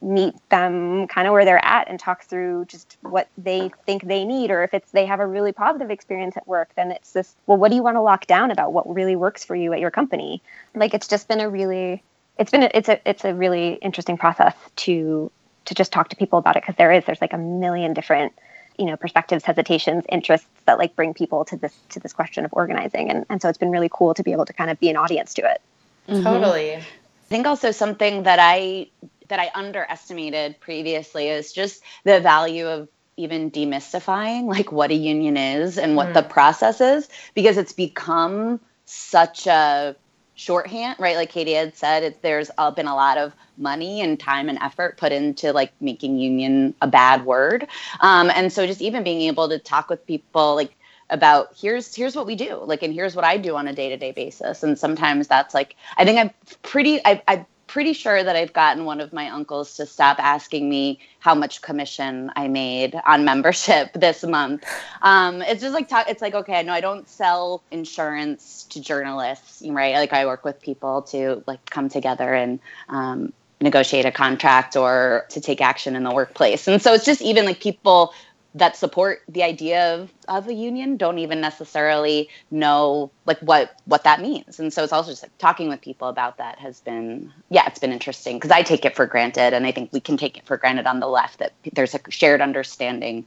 meet 0.00 0.34
them 0.48 1.08
kind 1.08 1.26
of 1.26 1.32
where 1.32 1.44
they're 1.44 1.64
at 1.64 1.88
and 1.88 1.98
talk 1.98 2.22
through 2.22 2.64
just 2.66 2.96
what 3.02 3.28
they 3.36 3.70
think 3.84 4.04
they 4.04 4.24
need 4.24 4.50
or 4.50 4.62
if 4.62 4.72
it's 4.72 4.92
they 4.92 5.04
have 5.04 5.18
a 5.18 5.26
really 5.26 5.50
positive 5.50 5.90
experience 5.90 6.36
at 6.36 6.46
work 6.46 6.70
then 6.76 6.92
it's 6.92 7.10
this 7.12 7.34
well 7.46 7.58
what 7.58 7.68
do 7.68 7.74
you 7.74 7.82
want 7.82 7.96
to 7.96 8.00
lock 8.00 8.24
down 8.28 8.52
about 8.52 8.72
what 8.72 8.88
really 8.94 9.16
works 9.16 9.44
for 9.44 9.56
you 9.56 9.72
at 9.72 9.80
your 9.80 9.90
company 9.90 10.40
like 10.76 10.94
it's 10.94 11.08
just 11.08 11.26
been 11.26 11.40
a 11.40 11.50
really 11.50 12.00
it's 12.38 12.50
been 12.50 12.62
a, 12.62 12.70
it's 12.72 12.88
a 12.88 13.08
it's 13.08 13.24
a 13.24 13.34
really 13.34 13.74
interesting 13.74 14.16
process 14.16 14.54
to 14.76 15.30
to 15.64 15.74
just 15.74 15.92
talk 15.92 16.08
to 16.08 16.16
people 16.16 16.38
about 16.38 16.56
it 16.56 16.62
because 16.62 16.76
there 16.76 16.92
is 16.92 17.04
there's 17.04 17.20
like 17.20 17.32
a 17.32 17.38
million 17.38 17.92
different 17.92 18.32
you 18.78 18.86
know 18.86 18.96
perspectives 18.96 19.44
hesitations 19.44 20.04
interests 20.08 20.46
that 20.64 20.78
like 20.78 20.94
bring 20.96 21.12
people 21.12 21.44
to 21.44 21.56
this 21.56 21.74
to 21.90 22.00
this 22.00 22.12
question 22.12 22.44
of 22.44 22.52
organizing 22.52 23.10
and, 23.10 23.26
and 23.28 23.42
so 23.42 23.48
it's 23.48 23.58
been 23.58 23.70
really 23.70 23.90
cool 23.92 24.14
to 24.14 24.22
be 24.22 24.32
able 24.32 24.46
to 24.46 24.52
kind 24.52 24.70
of 24.70 24.78
be 24.80 24.88
an 24.88 24.96
audience 24.96 25.34
to 25.34 25.42
it 25.42 25.60
mm-hmm. 26.08 26.22
totally 26.22 26.76
i 26.76 26.82
think 27.26 27.46
also 27.46 27.70
something 27.70 28.22
that 28.22 28.38
i 28.40 28.86
that 29.28 29.40
i 29.40 29.50
underestimated 29.54 30.58
previously 30.60 31.28
is 31.28 31.52
just 31.52 31.82
the 32.04 32.20
value 32.20 32.66
of 32.66 32.88
even 33.16 33.50
demystifying 33.50 34.44
like 34.44 34.70
what 34.70 34.90
a 34.90 34.94
union 34.94 35.36
is 35.36 35.76
and 35.76 35.96
what 35.96 36.08
mm. 36.08 36.14
the 36.14 36.22
process 36.22 36.80
is 36.80 37.08
because 37.34 37.58
it's 37.58 37.72
become 37.72 38.60
such 38.84 39.46
a 39.48 39.94
shorthand, 40.38 40.96
right? 41.00 41.16
Like 41.16 41.30
Katie 41.30 41.52
had 41.52 41.76
said, 41.76 42.04
it's, 42.04 42.18
there's 42.20 42.50
uh, 42.56 42.70
been 42.70 42.86
a 42.86 42.94
lot 42.94 43.18
of 43.18 43.34
money 43.56 44.00
and 44.00 44.18
time 44.18 44.48
and 44.48 44.56
effort 44.62 44.96
put 44.96 45.10
into 45.10 45.52
like 45.52 45.72
making 45.80 46.18
union 46.18 46.74
a 46.80 46.86
bad 46.86 47.26
word. 47.26 47.66
Um, 48.00 48.30
and 48.30 48.52
so 48.52 48.64
just 48.64 48.80
even 48.80 49.02
being 49.02 49.22
able 49.22 49.48
to 49.48 49.58
talk 49.58 49.90
with 49.90 50.06
people 50.06 50.54
like 50.54 50.74
about 51.10 51.48
here's 51.58 51.94
here's 51.94 52.14
what 52.14 52.26
we 52.26 52.36
do 52.36 52.60
like 52.66 52.82
and 52.82 52.92
here's 52.92 53.16
what 53.16 53.24
i 53.24 53.38
do 53.38 53.56
on 53.56 53.66
a 53.66 53.72
day-to-day 53.72 54.12
basis 54.12 54.62
and 54.62 54.78
sometimes 54.78 55.26
that's 55.26 55.54
like 55.54 55.74
i 55.96 56.04
think 56.04 56.18
i'm 56.18 56.30
pretty 56.62 57.00
I, 57.02 57.22
I 57.26 57.46
pretty 57.68 57.92
sure 57.92 58.24
that 58.24 58.34
I've 58.34 58.52
gotten 58.52 58.84
one 58.84 59.00
of 59.00 59.12
my 59.12 59.28
uncles 59.28 59.76
to 59.76 59.86
stop 59.86 60.18
asking 60.18 60.68
me 60.68 60.98
how 61.20 61.34
much 61.34 61.62
commission 61.62 62.32
I 62.34 62.48
made 62.48 63.00
on 63.06 63.24
membership 63.24 63.92
this 63.94 64.24
month. 64.24 64.64
Um, 65.02 65.42
it's 65.42 65.60
just 65.60 65.74
like 65.74 65.88
talk, 65.88 66.08
it's 66.08 66.22
like 66.22 66.34
okay, 66.34 66.62
no, 66.62 66.72
I 66.72 66.80
don't 66.80 67.08
sell 67.08 67.62
insurance 67.70 68.64
to 68.70 68.80
journalists, 68.80 69.62
right? 69.68 69.94
Like 69.94 70.12
I 70.12 70.26
work 70.26 70.44
with 70.44 70.60
people 70.60 71.02
to 71.02 71.44
like 71.46 71.64
come 71.70 71.88
together 71.88 72.34
and 72.34 72.58
um, 72.88 73.32
negotiate 73.60 74.04
a 74.04 74.12
contract 74.12 74.76
or 74.76 75.26
to 75.30 75.40
take 75.40 75.60
action 75.60 75.96
in 75.96 76.04
the 76.04 76.12
workplace. 76.12 76.68
And 76.68 76.80
so 76.80 76.94
it's 76.94 77.04
just 77.04 77.22
even 77.22 77.44
like 77.44 77.60
people 77.60 78.12
that 78.54 78.76
support 78.76 79.22
the 79.28 79.42
idea 79.42 79.94
of, 79.94 80.12
of 80.26 80.48
a 80.48 80.54
union 80.54 80.96
don't 80.96 81.18
even 81.18 81.40
necessarily 81.40 82.28
know 82.50 83.10
like 83.26 83.38
what 83.40 83.76
what 83.84 84.04
that 84.04 84.20
means. 84.20 84.58
And 84.58 84.72
so 84.72 84.82
it's 84.82 84.92
also 84.92 85.12
just 85.12 85.22
like 85.22 85.36
talking 85.38 85.68
with 85.68 85.80
people 85.80 86.08
about 86.08 86.38
that 86.38 86.58
has 86.58 86.80
been 86.80 87.32
yeah 87.50 87.66
it's 87.66 87.78
been 87.78 87.92
interesting 87.92 88.36
because 88.36 88.50
i 88.50 88.62
take 88.62 88.84
it 88.84 88.96
for 88.96 89.06
granted 89.06 89.52
and 89.52 89.66
i 89.66 89.72
think 89.72 89.92
we 89.92 90.00
can 90.00 90.16
take 90.16 90.36
it 90.36 90.46
for 90.46 90.56
granted 90.56 90.86
on 90.86 91.00
the 91.00 91.06
left 91.06 91.38
that 91.38 91.52
there's 91.72 91.94
a 91.94 92.00
shared 92.10 92.40
understanding 92.40 93.24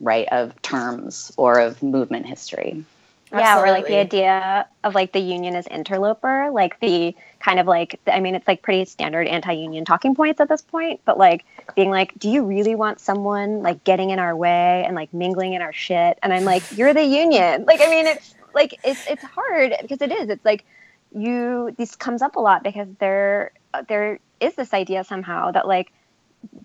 right 0.00 0.28
of 0.32 0.60
terms 0.62 1.32
or 1.36 1.58
of 1.58 1.82
movement 1.82 2.26
history 2.26 2.84
yeah, 3.32 3.60
or 3.60 3.70
like 3.70 3.86
the 3.86 3.96
idea 3.96 4.66
of 4.82 4.94
like 4.94 5.12
the 5.12 5.20
union 5.20 5.54
as 5.54 5.66
interloper, 5.66 6.50
like 6.50 6.80
the 6.80 7.14
kind 7.38 7.58
of 7.58 7.66
like 7.66 8.00
I 8.06 8.20
mean, 8.20 8.34
it's 8.34 8.48
like 8.48 8.62
pretty 8.62 8.84
standard 8.84 9.26
anti-union 9.26 9.84
talking 9.84 10.14
points 10.14 10.40
at 10.40 10.48
this 10.48 10.62
point, 10.62 11.00
but 11.04 11.18
like 11.18 11.44
being 11.76 11.90
like, 11.90 12.18
do 12.18 12.28
you 12.28 12.44
really 12.44 12.74
want 12.74 13.00
someone 13.00 13.62
like 13.62 13.84
getting 13.84 14.10
in 14.10 14.18
our 14.18 14.34
way 14.34 14.84
and 14.84 14.96
like 14.96 15.12
mingling 15.14 15.52
in 15.52 15.62
our 15.62 15.72
shit? 15.72 16.18
And 16.22 16.32
I'm 16.32 16.44
like, 16.44 16.62
you're 16.76 16.94
the 16.94 17.04
union. 17.04 17.66
Like, 17.70 17.80
I 17.82 17.88
mean, 17.88 18.06
it's 18.06 18.34
like 18.52 18.80
it's 18.82 19.06
it's 19.08 19.22
hard 19.22 19.74
because 19.80 20.00
it 20.02 20.10
is. 20.10 20.28
It's 20.28 20.44
like 20.44 20.64
you 21.12 21.72
this 21.78 21.94
comes 21.94 22.22
up 22.22 22.34
a 22.36 22.40
lot 22.40 22.64
because 22.64 22.88
there 22.98 23.52
there 23.88 24.18
is 24.40 24.54
this 24.54 24.74
idea 24.74 25.04
somehow 25.04 25.50
that 25.52 25.68
like 25.68 25.92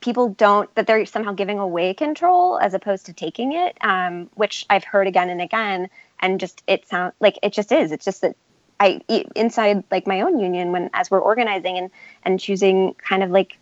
people 0.01 0.29
don't 0.29 0.73
that 0.75 0.87
they're 0.87 1.05
somehow 1.05 1.33
giving 1.33 1.59
away 1.59 1.93
control 1.93 2.57
as 2.59 2.73
opposed 2.73 3.05
to 3.05 3.13
taking 3.13 3.53
it 3.53 3.77
um, 3.81 4.29
which 4.35 4.65
i've 4.69 4.83
heard 4.83 5.07
again 5.07 5.29
and 5.29 5.41
again 5.41 5.89
and 6.19 6.39
just 6.39 6.63
it 6.67 6.87
sounds 6.87 7.13
like 7.19 7.37
it 7.43 7.53
just 7.53 7.71
is. 7.71 7.91
It's 7.91 8.05
just 8.05 8.21
that 8.21 8.35
i 8.77 8.99
inside 9.35 9.85
like 9.89 10.05
my 10.05 10.19
own 10.19 10.37
union 10.37 10.73
when 10.73 10.89
as 10.93 11.09
we're 11.09 11.21
organizing 11.21 11.77
and 11.77 11.89
and 12.23 12.41
choosing 12.41 12.93
kind 12.95 13.23
of 13.23 13.31
like 13.31 13.57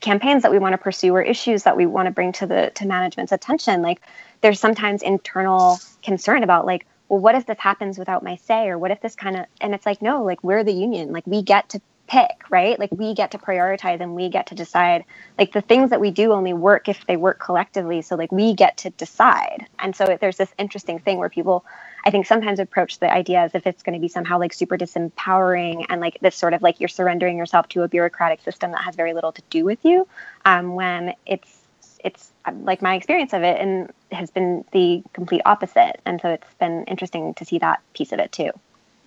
campaigns 0.00 0.42
that 0.44 0.52
we 0.52 0.60
want 0.60 0.72
to 0.72 0.78
pursue 0.78 1.12
or 1.12 1.20
issues 1.20 1.64
that 1.64 1.76
we 1.76 1.86
want 1.86 2.06
to 2.06 2.12
bring 2.12 2.30
to 2.30 2.46
the 2.46 2.70
to 2.76 2.86
management's 2.86 3.32
attention 3.32 3.82
like 3.82 4.00
there's 4.42 4.60
sometimes 4.60 5.02
internal 5.02 5.80
concern 6.04 6.44
about 6.44 6.66
like 6.66 6.86
well 7.08 7.20
what 7.20 7.34
if 7.34 7.46
this 7.46 7.58
happens 7.58 7.98
without 7.98 8.22
my 8.22 8.36
say? 8.36 8.68
Or 8.68 8.78
what 8.78 8.90
if 8.90 9.00
this 9.00 9.14
kind 9.14 9.36
of 9.36 9.46
and 9.60 9.74
it's 9.74 9.86
like 9.86 10.02
no 10.02 10.22
like 10.22 10.42
we're 10.42 10.64
the 10.64 10.72
union. 10.72 11.12
Like 11.12 11.26
we 11.26 11.42
get 11.42 11.68
to 11.70 11.80
pick, 12.06 12.50
right? 12.50 12.78
Like 12.78 12.90
we 12.92 13.14
get 13.14 13.30
to 13.32 13.38
prioritize 13.38 14.00
and 14.00 14.14
we 14.14 14.28
get 14.28 14.48
to 14.48 14.54
decide. 14.54 15.04
Like 15.38 15.52
the 15.52 15.60
things 15.60 15.90
that 15.90 16.00
we 16.00 16.10
do 16.10 16.32
only 16.32 16.52
work 16.52 16.88
if 16.88 17.06
they 17.06 17.16
work 17.16 17.38
collectively. 17.40 18.02
So 18.02 18.16
like 18.16 18.30
we 18.32 18.54
get 18.54 18.76
to 18.78 18.90
decide. 18.90 19.66
And 19.78 19.94
so 19.96 20.16
there's 20.20 20.36
this 20.36 20.52
interesting 20.58 20.98
thing 20.98 21.18
where 21.18 21.28
people, 21.28 21.64
I 22.04 22.10
think, 22.10 22.26
sometimes 22.26 22.60
approach 22.60 22.98
the 22.98 23.12
idea 23.12 23.40
as 23.40 23.54
if 23.54 23.66
it's 23.66 23.82
going 23.82 23.94
to 23.94 24.00
be 24.00 24.08
somehow 24.08 24.38
like 24.38 24.52
super 24.52 24.76
disempowering 24.76 25.86
and 25.88 26.00
like 26.00 26.18
this 26.20 26.36
sort 26.36 26.54
of 26.54 26.62
like 26.62 26.80
you're 26.80 26.88
surrendering 26.88 27.38
yourself 27.38 27.68
to 27.70 27.82
a 27.82 27.88
bureaucratic 27.88 28.42
system 28.42 28.72
that 28.72 28.82
has 28.82 28.94
very 28.96 29.14
little 29.14 29.32
to 29.32 29.42
do 29.50 29.64
with 29.64 29.84
you. 29.84 30.06
Um, 30.44 30.74
when 30.74 31.14
it's 31.26 31.60
it's 32.04 32.32
like 32.60 32.82
my 32.82 32.96
experience 32.96 33.32
of 33.32 33.42
it 33.42 33.58
and 33.58 33.90
has 34.12 34.30
been 34.30 34.64
the 34.72 35.02
complete 35.14 35.40
opposite. 35.46 36.00
And 36.04 36.20
so 36.20 36.28
it's 36.28 36.54
been 36.60 36.84
interesting 36.84 37.32
to 37.34 37.44
see 37.46 37.58
that 37.60 37.80
piece 37.94 38.12
of 38.12 38.18
it 38.18 38.30
too. 38.30 38.50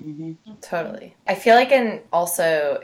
Mm-hmm. 0.04 0.54
Totally. 0.62 1.16
I 1.28 1.36
feel 1.36 1.56
like 1.56 1.72
in 1.72 2.02
also 2.12 2.82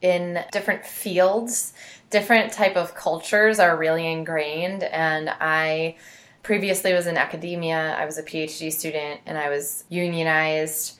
in 0.00 0.44
different 0.52 0.84
fields, 0.84 1.74
different 2.10 2.52
type 2.52 2.76
of 2.76 2.94
cultures 2.94 3.58
are 3.58 3.76
really 3.76 4.06
ingrained 4.06 4.82
and 4.84 5.30
I 5.40 5.96
previously 6.42 6.92
was 6.92 7.06
in 7.06 7.16
academia. 7.16 7.94
I 7.96 8.04
was 8.04 8.18
a 8.18 8.22
PhD 8.22 8.72
student 8.72 9.20
and 9.26 9.38
I 9.38 9.48
was 9.48 9.84
unionized, 9.88 10.98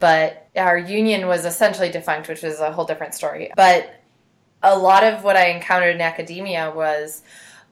but 0.00 0.48
our 0.56 0.76
union 0.76 1.28
was 1.28 1.44
essentially 1.44 1.90
defunct, 1.90 2.28
which 2.28 2.42
is 2.42 2.60
a 2.60 2.72
whole 2.72 2.84
different 2.84 3.14
story. 3.14 3.52
But 3.56 4.02
a 4.62 4.76
lot 4.76 5.04
of 5.04 5.22
what 5.24 5.36
I 5.36 5.46
encountered 5.46 5.94
in 5.94 6.00
academia 6.00 6.72
was, 6.74 7.22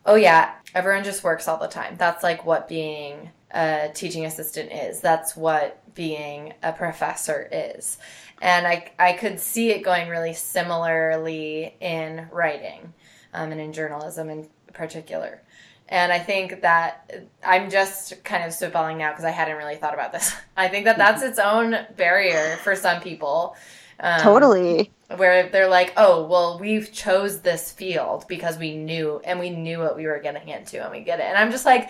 oh 0.07 0.15
yeah, 0.15 0.55
everyone 0.75 1.05
just 1.05 1.25
works 1.25 1.49
all 1.49 1.59
the 1.59 1.69
time. 1.69 1.97
That's 1.99 2.23
like 2.23 2.47
what 2.47 2.69
being 2.69 3.31
a 3.51 3.91
teaching 3.95 4.25
assistant 4.25 4.73
is. 4.73 5.01
That's 5.01 5.37
what 5.37 5.83
being 5.95 6.55
a 6.63 6.73
professor 6.73 7.49
is. 7.51 7.99
And 8.41 8.67
I, 8.67 8.93
I 8.99 9.15
could 9.15 9.41
see 9.41 9.71
it 9.71 9.83
going 9.83 10.09
really 10.09 10.35
similarly 10.35 11.75
in 11.81 12.29
writing 12.31 12.93
um, 13.35 13.53
and 13.53 13.61
in 13.61 13.73
journalism 13.73 14.31
in 14.31 14.49
particular. 14.73 15.43
And 15.89 16.13
I 16.13 16.19
think 16.19 16.61
that 16.61 17.29
I'm 17.43 17.71
just 17.71 18.23
kind 18.23 18.45
of 18.45 18.51
spitballing 18.51 18.99
now 18.99 19.11
because 19.11 19.25
I 19.25 19.31
hadn't 19.31 19.57
really 19.57 19.77
thought 19.77 19.95
about 19.95 20.13
this. 20.13 20.35
I 20.57 20.69
think 20.69 20.85
that 20.85 20.99
that's 20.99 21.23
its 21.23 21.39
own 21.39 21.75
barrier 21.97 22.59
for 22.63 22.77
some 22.77 23.01
people 23.01 23.57
Um, 24.01 24.21
totally. 24.21 24.93
Where 25.17 25.49
they're 25.49 25.69
like, 25.69 25.93
oh, 25.97 26.27
well, 26.27 26.59
we've 26.59 26.93
chose 26.93 27.41
this 27.41 27.73
field 27.73 28.27
because 28.29 28.59
we 28.59 28.77
knew 28.77 29.21
and 29.25 29.41
we 29.41 29.51
knew 29.51 29.79
what 29.79 29.97
we 29.97 30.07
were 30.07 30.21
getting 30.21 30.49
into 30.49 30.83
and 30.83 30.93
we 30.93 31.01
get 31.01 31.19
it. 31.19 31.25
And 31.25 31.39
I'm 31.39 31.51
just 31.51 31.65
like, 31.65 31.89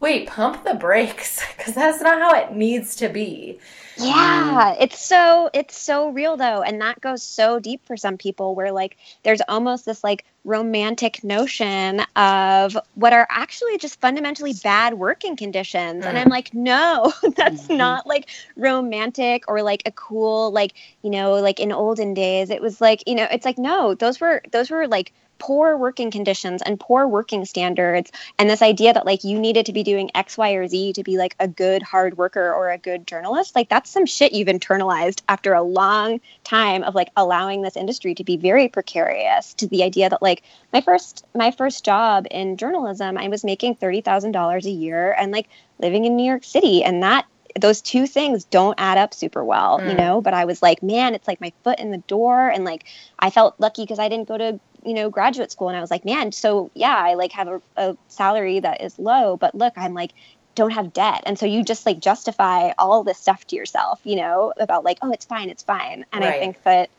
wait, 0.00 0.26
pump 0.28 0.64
the 0.64 0.74
brakes 0.74 1.42
because 1.56 1.74
that's 1.74 2.00
not 2.02 2.20
how 2.20 2.34
it 2.34 2.52
needs 2.54 2.96
to 2.96 3.08
be. 3.08 3.60
Yeah, 4.00 4.76
it's 4.78 5.00
so 5.00 5.50
it's 5.52 5.76
so 5.76 6.10
real 6.10 6.36
though, 6.36 6.62
and 6.62 6.80
that 6.80 7.00
goes 7.00 7.20
so 7.20 7.58
deep 7.58 7.84
for 7.84 7.96
some 7.96 8.16
people 8.16 8.54
where 8.54 8.70
like 8.70 8.96
there's 9.24 9.40
almost 9.48 9.84
this 9.86 10.04
like 10.04 10.24
romantic 10.44 11.24
notion 11.24 12.02
of 12.14 12.76
what 12.94 13.12
are 13.12 13.26
actually 13.28 13.76
just 13.76 14.00
fundamentally 14.00 14.52
bad 14.52 14.94
working 14.94 15.34
conditions. 15.34 16.06
And 16.06 16.16
Mm. 16.16 16.20
I'm 16.22 16.28
like, 16.28 16.54
no, 16.54 17.12
that's 17.36 17.68
Mhm. 17.68 17.76
not 17.76 18.06
like 18.06 18.28
romantic 18.56 19.42
or 19.48 19.62
like 19.62 19.82
a 19.84 19.90
cool 19.90 20.52
like, 20.52 20.74
you 21.02 21.10
know, 21.10 21.32
like 21.34 21.58
in 21.58 21.72
olden 21.72 22.14
days 22.14 22.50
it 22.50 22.62
was 22.62 22.80
like, 22.80 23.02
you 23.08 23.16
know, 23.16 23.26
it's 23.32 23.44
like 23.44 23.58
no, 23.58 23.94
those 23.94 24.20
were 24.20 24.42
those 24.52 24.70
were 24.70 24.86
like 24.86 25.12
poor 25.38 25.76
working 25.76 26.10
conditions 26.10 26.62
and 26.62 26.78
poor 26.80 27.06
working 27.06 27.44
standards 27.44 28.10
and 28.38 28.50
this 28.50 28.62
idea 28.62 28.92
that 28.92 29.06
like 29.06 29.24
you 29.24 29.38
needed 29.38 29.66
to 29.66 29.72
be 29.72 29.82
doing 29.82 30.10
x 30.14 30.36
y 30.36 30.52
or 30.52 30.66
z 30.68 30.92
to 30.92 31.02
be 31.02 31.16
like 31.16 31.34
a 31.38 31.48
good 31.48 31.82
hard 31.82 32.16
worker 32.18 32.52
or 32.52 32.70
a 32.70 32.78
good 32.78 33.06
journalist 33.06 33.54
like 33.54 33.68
that's 33.68 33.90
some 33.90 34.06
shit 34.06 34.32
you've 34.32 34.48
internalized 34.48 35.22
after 35.28 35.54
a 35.54 35.62
long 35.62 36.20
time 36.44 36.82
of 36.82 36.94
like 36.94 37.08
allowing 37.16 37.62
this 37.62 37.76
industry 37.76 38.14
to 38.14 38.24
be 38.24 38.36
very 38.36 38.68
precarious 38.68 39.54
to 39.54 39.66
the 39.68 39.82
idea 39.82 40.08
that 40.10 40.22
like 40.22 40.42
my 40.72 40.80
first 40.80 41.24
my 41.34 41.50
first 41.50 41.84
job 41.84 42.26
in 42.30 42.56
journalism 42.56 43.16
i 43.16 43.28
was 43.28 43.44
making 43.44 43.76
$30000 43.76 44.64
a 44.64 44.70
year 44.70 45.14
and 45.18 45.32
like 45.32 45.48
living 45.80 46.04
in 46.04 46.16
new 46.16 46.26
york 46.28 46.44
city 46.44 46.82
and 46.82 47.02
that 47.02 47.26
those 47.58 47.80
two 47.80 48.06
things 48.06 48.44
don't 48.44 48.78
add 48.78 48.98
up 48.98 49.12
super 49.14 49.44
well 49.44 49.80
you 49.82 49.94
Mm. 49.94 49.96
know 49.96 50.20
but 50.20 50.34
i 50.34 50.44
was 50.44 50.62
like 50.62 50.82
man 50.82 51.14
it's 51.14 51.26
like 51.26 51.40
my 51.40 51.52
foot 51.64 51.78
in 51.80 51.90
the 51.90 51.98
door 51.98 52.48
and 52.48 52.64
like 52.64 52.84
i 53.18 53.30
felt 53.30 53.54
lucky 53.58 53.82
because 53.82 53.98
i 53.98 54.08
didn't 54.08 54.28
go 54.28 54.36
to 54.38 54.60
you 54.88 54.94
know 54.94 55.10
graduate 55.10 55.52
school 55.52 55.68
and 55.68 55.76
i 55.76 55.80
was 55.80 55.90
like 55.90 56.04
man 56.04 56.32
so 56.32 56.70
yeah 56.74 56.96
i 56.96 57.14
like 57.14 57.32
have 57.32 57.48
a, 57.48 57.60
a 57.76 57.96
salary 58.08 58.58
that 58.60 58.80
is 58.80 58.98
low 58.98 59.36
but 59.36 59.54
look 59.54 59.74
i'm 59.76 59.94
like 59.94 60.12
don't 60.54 60.72
have 60.72 60.92
debt. 60.92 61.22
And 61.24 61.38
so 61.38 61.46
you 61.46 61.62
just 61.62 61.86
like 61.86 62.00
justify 62.00 62.72
all 62.80 63.04
this 63.04 63.18
stuff 63.18 63.46
to 63.46 63.54
yourself 63.56 64.00
you 64.02 64.16
know 64.16 64.52
about 64.58 64.82
like 64.82 64.98
oh 65.02 65.12
it's 65.12 65.24
fine 65.24 65.50
it's 65.50 65.62
fine. 65.62 66.04
And 66.12 66.24
i 66.24 66.40
think 66.40 66.62
that 66.64 66.90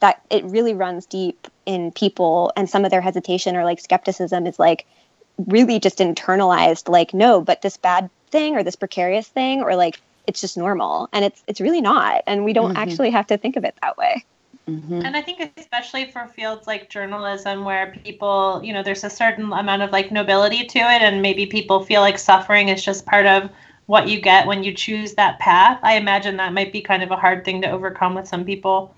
that 0.00 0.20
it 0.30 0.44
really 0.46 0.74
runs 0.74 1.06
deep 1.06 1.46
in 1.64 1.92
people 1.92 2.52
and 2.56 2.68
some 2.68 2.84
of 2.84 2.90
their 2.90 3.00
hesitation 3.00 3.54
or 3.54 3.62
like 3.64 3.78
skepticism 3.78 4.46
is 4.48 4.58
like 4.58 4.84
really 5.46 5.78
just 5.78 5.98
internalized 5.98 6.88
like 6.88 7.14
no 7.14 7.40
but 7.40 7.62
this 7.62 7.76
bad 7.76 8.10
thing 8.30 8.56
or 8.56 8.64
this 8.64 8.74
precarious 8.76 9.28
thing 9.28 9.62
or 9.62 9.76
like 9.76 10.00
it's 10.26 10.40
just 10.40 10.56
normal 10.56 11.08
and 11.12 11.24
it's 11.24 11.42
it's 11.46 11.60
really 11.60 11.80
not 11.80 12.22
and 12.26 12.44
we 12.44 12.52
don't 12.52 12.74
Mhm. 12.74 12.82
actually 12.82 13.10
have 13.10 13.28
to 13.28 13.36
think 13.38 13.54
of 13.56 13.64
it 13.64 13.76
that 13.80 13.96
way 13.96 14.24
Mhm. 14.68 15.04
And 15.04 15.16
I 15.16 15.20
think 15.20 15.52
especially 15.58 16.10
for 16.10 16.26
fields 16.26 16.66
like 16.66 16.88
journalism 16.88 17.64
where 17.64 17.94
people, 18.04 18.60
you 18.64 18.72
know, 18.72 18.82
there's 18.82 19.04
a 19.04 19.10
certain 19.10 19.52
amount 19.52 19.82
of 19.82 19.92
like 19.92 20.10
nobility 20.10 20.64
to 20.64 20.78
it 20.78 21.02
and 21.02 21.20
maybe 21.20 21.46
people 21.46 21.84
feel 21.84 22.00
like 22.00 22.18
suffering 22.18 22.68
is 22.70 22.82
just 22.82 23.04
part 23.04 23.26
of 23.26 23.50
what 23.86 24.08
you 24.08 24.20
get 24.20 24.46
when 24.46 24.64
you 24.64 24.72
choose 24.72 25.14
that 25.14 25.38
path. 25.38 25.78
I 25.82 25.96
imagine 25.96 26.38
that 26.38 26.54
might 26.54 26.72
be 26.72 26.80
kind 26.80 27.02
of 27.02 27.10
a 27.10 27.16
hard 27.16 27.44
thing 27.44 27.60
to 27.62 27.70
overcome 27.70 28.14
with 28.14 28.26
some 28.26 28.44
people. 28.44 28.94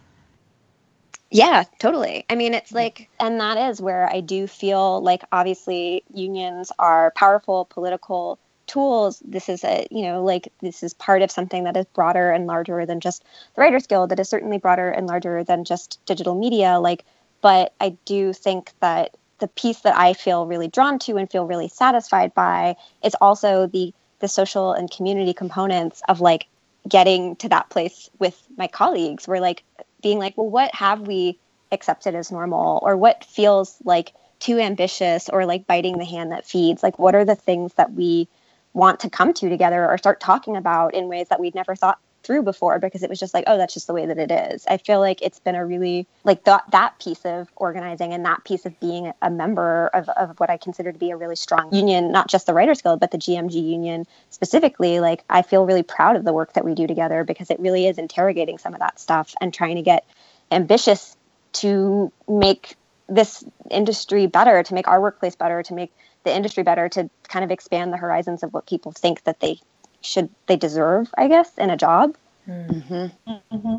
Yeah, 1.33 1.65
totally. 1.81 2.25
I 2.31 2.37
mean, 2.37 2.55
it's 2.55 2.73
like, 2.73 3.09
and 3.19 3.41
that 3.41 3.59
is 3.71 3.81
where 3.81 4.09
I 4.09 4.21
do 4.21 4.47
feel 4.47 5.03
like 5.03 5.25
obviously 5.33 6.05
unions 6.15 6.71
are 6.79 7.11
powerful 7.17 7.65
political 7.65 8.39
tools. 8.67 9.23
This 9.25 9.49
is 9.49 9.65
a, 9.65 9.87
you 9.91 10.03
know, 10.03 10.23
like 10.25 10.53
this 10.61 10.83
is 10.83 10.95
part 10.95 11.23
of 11.23 11.31
something 11.31 11.65
that 11.65 11.77
is 11.77 11.87
broader 11.95 12.31
and 12.31 12.47
larger 12.47 12.87
than 12.87 13.01
just 13.01 13.25
the 13.55 13.63
Writers 13.63 13.87
Guild, 13.87 14.11
that 14.11 14.21
is 14.21 14.29
certainly 14.29 14.59
broader 14.59 14.89
and 14.89 15.07
larger 15.07 15.45
than 15.45 15.65
just 15.65 15.99
digital 16.07 16.35
media. 16.39 16.79
Like, 16.79 17.05
but 17.41 17.73
I 17.81 17.91
do 18.05 18.33
think 18.33 18.73
that 18.81 19.17
the 19.39 19.49
piece 19.49 19.81
that 19.81 19.97
I 19.97 20.15
feel 20.15 20.47
really 20.47 20.69
drawn 20.69 20.99
to 21.01 21.17
and 21.17 21.31
feel 21.31 21.47
really 21.47 21.69
satisfied 21.69 22.35
by 22.35 22.77
is 23.03 23.15
also 23.21 23.67
the 23.67 23.93
the 24.19 24.29
social 24.29 24.73
and 24.73 24.91
community 24.91 25.35
components 25.35 26.03
of 26.09 26.21
like 26.21 26.47
getting 26.89 27.37
to 27.37 27.49
that 27.51 27.69
place 27.69 28.09
with 28.19 28.41
my 28.57 28.67
colleagues 28.67 29.29
where 29.29 29.41
like 29.41 29.63
being 30.03 30.19
like, 30.19 30.37
well, 30.39 30.49
what 30.49 30.75
have 30.75 31.03
we 31.03 31.39
accepted 31.73 32.15
as 32.15 32.33
normal, 32.33 32.81
or 32.83 32.97
what 32.97 33.25
feels 33.25 33.77
like 33.85 34.13
too 34.39 34.59
ambitious, 34.59 35.29
or 35.29 35.45
like 35.47 35.67
biting 35.67 35.99
the 35.99 36.05
hand 36.05 36.33
that 36.33 36.47
feeds? 36.47 36.83
Like, 36.83 36.99
what 36.99 37.15
are 37.15 37.25
the 37.25 37.35
things 37.35 37.75
that 37.75 37.93
we 37.93 38.29
want 38.77 39.01
to 39.01 39.11
come 39.11 39.33
to 39.33 39.49
together 39.49 39.89
or 39.89 39.97
start 39.97 40.21
talking 40.21 40.55
about 40.55 40.95
in 40.95 41.09
ways 41.09 41.29
that 41.29 41.41
we'd 41.41 41.55
never 41.55 41.75
thought 41.75 41.99
through 42.23 42.43
before 42.43 42.79
because 42.79 43.03
it 43.03 43.09
was 43.09 43.21
just 43.21 43.33
like 43.33 43.45
oh 43.47 43.57
that's 43.57 43.73
just 43.73 43.87
the 43.87 43.95
way 43.95 44.05
that 44.05 44.19
it 44.19 44.31
is. 44.31 44.67
I 44.69 44.77
feel 44.77 45.01
like 45.01 45.23
it's 45.23 45.39
been 45.39 45.55
a 45.55 45.65
really 45.65 46.07
like 46.25 46.45
that 46.45 46.65
that 46.73 46.99
piece 46.99 47.25
of 47.25 47.49
organizing 47.57 48.13
and 48.13 48.25
that 48.27 48.45
piece 48.45 48.67
of 48.67 48.79
being 48.81 49.13
a 49.23 49.31
member 49.31 49.87
of, 49.95 50.09
of 50.11 50.39
what 50.39 50.51
i 50.51 50.57
consider 50.57 50.93
to 50.93 50.99
be 50.99 51.11
a 51.11 51.17
really 51.17 51.37
strong 51.37 51.73
union 51.73 52.13
not 52.13 52.29
just 52.29 52.47
the 52.47 52.53
writers 52.53 52.83
guild 52.83 53.01
but 53.01 53.13
the 53.13 53.19
gmg 53.19 53.55
union 53.55 54.05
specifically 54.31 54.99
like 54.99 55.23
i 55.31 55.41
feel 55.41 55.65
really 55.65 55.85
proud 55.85 56.17
of 56.17 56.25
the 56.25 56.33
work 56.33 56.53
that 56.55 56.65
we 56.65 56.75
do 56.75 56.87
together 56.87 57.23
because 57.25 57.49
it 57.51 57.61
really 57.61 57.87
is 57.87 57.97
interrogating 57.97 58.59
some 58.59 58.75
of 58.75 58.81
that 58.81 58.99
stuff 58.99 59.35
and 59.41 59.55
trying 59.55 59.77
to 59.77 59.83
get 59.83 60.05
ambitious 60.51 61.17
to 61.53 62.13
make 62.29 62.77
this 63.09 63.45
industry 63.71 64.27
better 64.27 64.63
to 64.65 64.75
make 64.75 64.89
our 64.89 65.01
workplace 65.01 65.37
better 65.37 65.63
to 65.63 65.75
make 65.75 65.93
the 66.25 66.35
industry 66.35 66.65
better 66.65 66.89
to 66.89 67.09
kind 67.37 67.53
of 67.53 67.53
expand 67.53 67.93
the 67.95 68.05
horizons 68.07 68.45
of 68.45 68.55
what 68.55 68.67
people 68.75 68.93
think 68.93 69.25
that 69.25 69.41
they 69.41 69.59
should 70.03 70.31
they 70.49 70.57
deserve 70.57 71.15
i 71.19 71.29
guess 71.29 71.59
in 71.59 71.71
a 71.71 71.77
job 71.77 72.17
Mhm. 72.49 73.13
Mm-hmm. 73.29 73.77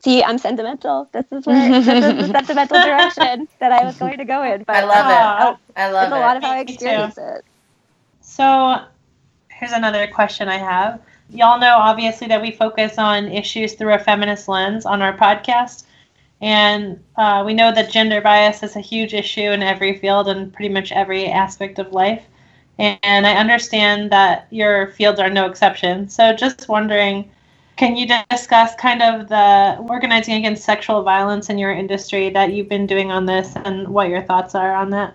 see 0.00 0.22
i'm 0.24 0.38
sentimental 0.38 1.08
this 1.12 1.26
is 1.32 1.46
where 1.46 1.76
this 1.92 2.06
is 2.06 2.16
the 2.18 2.28
sentimental 2.38 2.78
direction 2.78 3.48
that 3.60 3.72
i 3.72 3.84
was 3.84 3.96
going 3.96 4.18
to 4.18 4.24
go 4.24 4.42
in 4.42 4.64
but 4.64 4.76
I 4.76 4.84
love 4.84 5.06
Aw. 5.06 5.52
it. 5.52 5.58
I 5.76 5.90
love 5.90 6.08
it's 6.08 6.12
a 6.12 6.18
lot 6.18 6.36
of 6.36 6.42
how 6.42 6.52
i 6.52 6.60
experience 6.60 7.18
it 7.18 7.44
So 8.20 8.84
here's 9.50 9.72
another 9.72 10.06
question 10.08 10.48
I 10.48 10.58
have. 10.58 11.00
Y'all 11.30 11.58
know 11.60 11.76
obviously 11.78 12.28
that 12.28 12.42
we 12.42 12.50
focus 12.52 12.98
on 12.98 13.26
issues 13.26 13.74
through 13.74 13.94
a 13.94 13.98
feminist 13.98 14.48
lens 14.48 14.86
on 14.86 15.02
our 15.02 15.16
podcast. 15.16 15.84
And 16.40 17.02
uh, 17.16 17.42
we 17.46 17.54
know 17.54 17.72
that 17.72 17.90
gender 17.90 18.20
bias 18.20 18.62
is 18.62 18.76
a 18.76 18.80
huge 18.80 19.14
issue 19.14 19.50
in 19.50 19.62
every 19.62 19.98
field 19.98 20.28
and 20.28 20.52
pretty 20.52 20.72
much 20.72 20.92
every 20.92 21.26
aspect 21.26 21.78
of 21.78 21.92
life. 21.92 22.26
And 22.78 23.26
I 23.26 23.36
understand 23.36 24.12
that 24.12 24.46
your 24.50 24.88
fields 24.88 25.18
are 25.18 25.30
no 25.30 25.46
exception. 25.46 26.08
So 26.08 26.34
just 26.34 26.68
wondering, 26.68 27.30
can 27.76 27.96
you 27.96 28.06
discuss 28.30 28.74
kind 28.74 29.02
of 29.02 29.28
the 29.28 29.76
organizing 29.88 30.34
against 30.34 30.64
sexual 30.64 31.02
violence 31.02 31.48
in 31.48 31.58
your 31.58 31.72
industry 31.72 32.30
that 32.30 32.52
you've 32.52 32.68
been 32.68 32.86
doing 32.86 33.10
on 33.10 33.26
this 33.26 33.54
and 33.56 33.88
what 33.88 34.08
your 34.08 34.22
thoughts 34.22 34.54
are 34.54 34.74
on 34.74 34.90
that? 34.90 35.14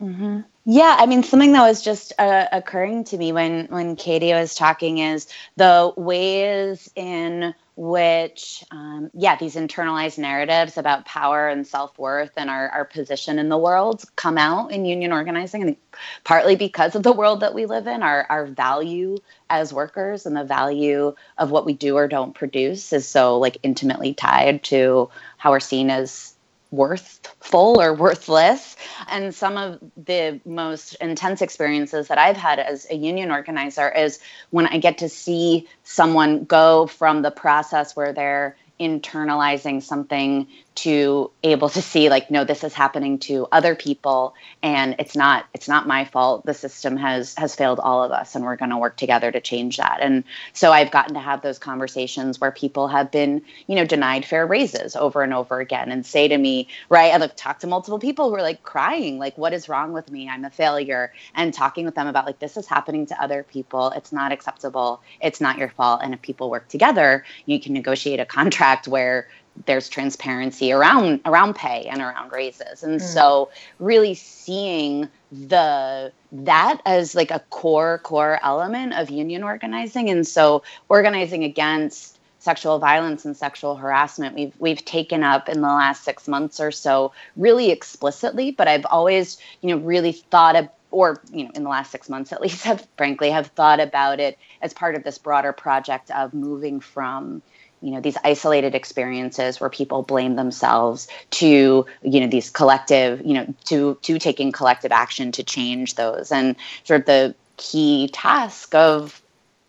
hmm 0.00 0.40
Yeah, 0.64 0.96
I 0.98 1.06
mean, 1.06 1.22
something 1.22 1.52
that 1.52 1.66
was 1.66 1.82
just 1.82 2.12
uh, 2.18 2.46
occurring 2.52 3.04
to 3.04 3.18
me 3.18 3.32
when 3.32 3.66
when 3.66 3.96
Katie 3.96 4.32
was 4.32 4.54
talking 4.54 4.98
is 4.98 5.26
the 5.56 5.92
ways 5.96 6.90
in 6.94 7.54
which, 7.80 8.64
um, 8.72 9.08
yeah, 9.14 9.36
these 9.36 9.54
internalized 9.54 10.18
narratives 10.18 10.76
about 10.76 11.04
power 11.04 11.48
and 11.48 11.64
self 11.64 11.96
worth 11.96 12.32
and 12.36 12.50
our, 12.50 12.68
our 12.70 12.84
position 12.84 13.38
in 13.38 13.48
the 13.48 13.56
world 13.56 14.02
come 14.16 14.36
out 14.36 14.72
in 14.72 14.84
union 14.84 15.12
organizing. 15.12 15.62
And 15.62 15.76
partly 16.24 16.56
because 16.56 16.96
of 16.96 17.04
the 17.04 17.12
world 17.12 17.38
that 17.38 17.54
we 17.54 17.66
live 17.66 17.86
in, 17.86 18.02
our 18.02 18.26
our 18.28 18.46
value 18.46 19.18
as 19.48 19.72
workers 19.72 20.26
and 20.26 20.36
the 20.36 20.42
value 20.42 21.14
of 21.38 21.52
what 21.52 21.64
we 21.64 21.72
do 21.72 21.94
or 21.94 22.08
don't 22.08 22.34
produce 22.34 22.92
is 22.92 23.06
so 23.06 23.38
like 23.38 23.58
intimately 23.62 24.12
tied 24.12 24.64
to 24.64 25.08
how 25.36 25.52
we're 25.52 25.60
seen 25.60 25.88
as 25.88 26.34
worthful 26.70 27.80
or 27.80 27.94
worthless. 27.94 28.76
And 29.08 29.34
some 29.34 29.56
of 29.56 29.78
the 29.96 30.40
most 30.44 30.94
intense 30.96 31.42
experiences 31.42 32.08
that 32.08 32.18
I've 32.18 32.36
had 32.36 32.58
as 32.58 32.86
a 32.90 32.94
union 32.94 33.30
organizer 33.30 33.90
is 33.90 34.18
when 34.50 34.66
I 34.66 34.78
get 34.78 34.98
to 34.98 35.08
see 35.08 35.66
someone 35.84 36.44
go 36.44 36.86
from 36.86 37.22
the 37.22 37.30
process 37.30 37.96
where 37.96 38.12
they're 38.12 38.56
internalizing 38.78 39.82
something 39.82 40.46
to 40.78 41.30
able 41.42 41.68
to 41.68 41.82
see 41.82 42.08
like 42.08 42.30
no 42.30 42.44
this 42.44 42.62
is 42.62 42.72
happening 42.72 43.18
to 43.18 43.48
other 43.50 43.74
people 43.74 44.34
and 44.62 44.94
it's 44.98 45.16
not 45.16 45.44
it's 45.52 45.68
not 45.68 45.88
my 45.88 46.04
fault. 46.04 46.46
The 46.46 46.54
system 46.54 46.96
has 46.96 47.34
has 47.34 47.54
failed 47.54 47.80
all 47.80 48.04
of 48.04 48.12
us 48.12 48.34
and 48.34 48.44
we're 48.44 48.56
going 48.56 48.70
to 48.70 48.78
work 48.78 48.96
together 48.96 49.32
to 49.32 49.40
change 49.40 49.76
that. 49.78 49.98
And 50.00 50.22
so 50.52 50.70
i've 50.72 50.90
gotten 50.90 51.14
to 51.14 51.20
have 51.20 51.42
those 51.42 51.58
conversations 51.58 52.40
where 52.40 52.52
people 52.52 52.88
have 52.88 53.10
been 53.10 53.42
you 53.66 53.74
know 53.74 53.84
denied 53.84 54.24
fair 54.24 54.46
raises 54.46 54.94
over 54.94 55.22
and 55.22 55.34
over 55.34 55.58
again 55.58 55.90
and 55.90 56.06
say 56.06 56.28
to 56.28 56.38
me 56.38 56.68
right 56.88 57.12
i've 57.12 57.34
talked 57.34 57.62
to 57.62 57.66
multiple 57.66 57.98
people 57.98 58.28
who 58.28 58.36
are 58.36 58.42
like 58.42 58.62
crying 58.62 59.18
like 59.18 59.36
what 59.36 59.52
is 59.52 59.68
wrong 59.68 59.92
with 59.92 60.10
me? 60.10 60.28
I'm 60.28 60.44
a 60.44 60.50
failure. 60.50 61.12
And 61.34 61.52
talking 61.52 61.84
with 61.84 61.94
them 61.96 62.06
about 62.06 62.26
like 62.26 62.38
this 62.38 62.56
is 62.56 62.66
happening 62.66 63.06
to 63.06 63.22
other 63.22 63.42
people. 63.42 63.90
It's 63.90 64.12
not 64.12 64.32
acceptable. 64.32 65.00
It's 65.20 65.40
not 65.40 65.58
your 65.58 65.70
fault. 65.70 66.00
And 66.04 66.14
if 66.14 66.22
people 66.22 66.50
work 66.50 66.68
together 66.68 67.24
you 67.46 67.58
can 67.60 67.72
negotiate 67.72 68.20
a 68.20 68.26
contract 68.26 68.86
where 68.86 69.28
there's 69.66 69.88
transparency 69.88 70.72
around 70.72 71.20
around 71.24 71.54
pay 71.54 71.86
and 71.90 72.00
around 72.00 72.32
raises. 72.32 72.82
And 72.82 73.00
Mm. 73.00 73.04
so 73.04 73.50
really 73.78 74.14
seeing 74.14 75.08
the 75.30 76.12
that 76.32 76.80
as 76.86 77.14
like 77.14 77.30
a 77.30 77.40
core 77.50 77.98
core 78.04 78.38
element 78.42 78.94
of 78.94 79.10
union 79.10 79.42
organizing. 79.42 80.10
And 80.10 80.26
so 80.26 80.62
organizing 80.88 81.44
against 81.44 82.18
sexual 82.40 82.78
violence 82.78 83.24
and 83.24 83.36
sexual 83.36 83.74
harassment 83.76 84.34
we've 84.34 84.54
we've 84.58 84.84
taken 84.84 85.22
up 85.24 85.48
in 85.48 85.60
the 85.60 85.66
last 85.68 86.04
6 86.04 86.28
months 86.28 86.60
or 86.60 86.70
so 86.70 87.12
really 87.36 87.70
explicitly. 87.70 88.50
But 88.52 88.68
I've 88.68 88.86
always 88.86 89.38
you 89.60 89.70
know 89.74 89.82
really 89.82 90.12
thought 90.12 90.56
of 90.56 90.68
or 90.90 91.20
you 91.32 91.44
know 91.44 91.50
in 91.54 91.64
the 91.64 91.68
last 91.68 91.90
6 91.90 92.08
months 92.08 92.32
at 92.32 92.40
least 92.40 92.64
have 92.70 92.86
frankly 92.96 93.30
have 93.30 93.48
thought 93.48 93.80
about 93.80 94.20
it 94.20 94.38
as 94.62 94.72
part 94.72 94.94
of 94.94 95.04
this 95.04 95.18
broader 95.18 95.52
project 95.52 96.10
of 96.10 96.32
moving 96.32 96.80
from 96.80 97.42
you 97.80 97.92
know 97.92 98.00
these 98.00 98.16
isolated 98.24 98.74
experiences 98.74 99.60
where 99.60 99.70
people 99.70 100.02
blame 100.02 100.36
themselves 100.36 101.08
to 101.30 101.86
you 102.02 102.20
know 102.20 102.26
these 102.26 102.50
collective 102.50 103.24
you 103.24 103.34
know 103.34 103.54
to 103.64 103.98
to 104.02 104.18
taking 104.18 104.52
collective 104.52 104.92
action 104.92 105.32
to 105.32 105.42
change 105.42 105.94
those. 105.94 106.32
And 106.32 106.56
sort 106.84 107.00
of 107.00 107.06
the 107.06 107.34
key 107.56 108.08
task 108.12 108.74
of 108.74 109.20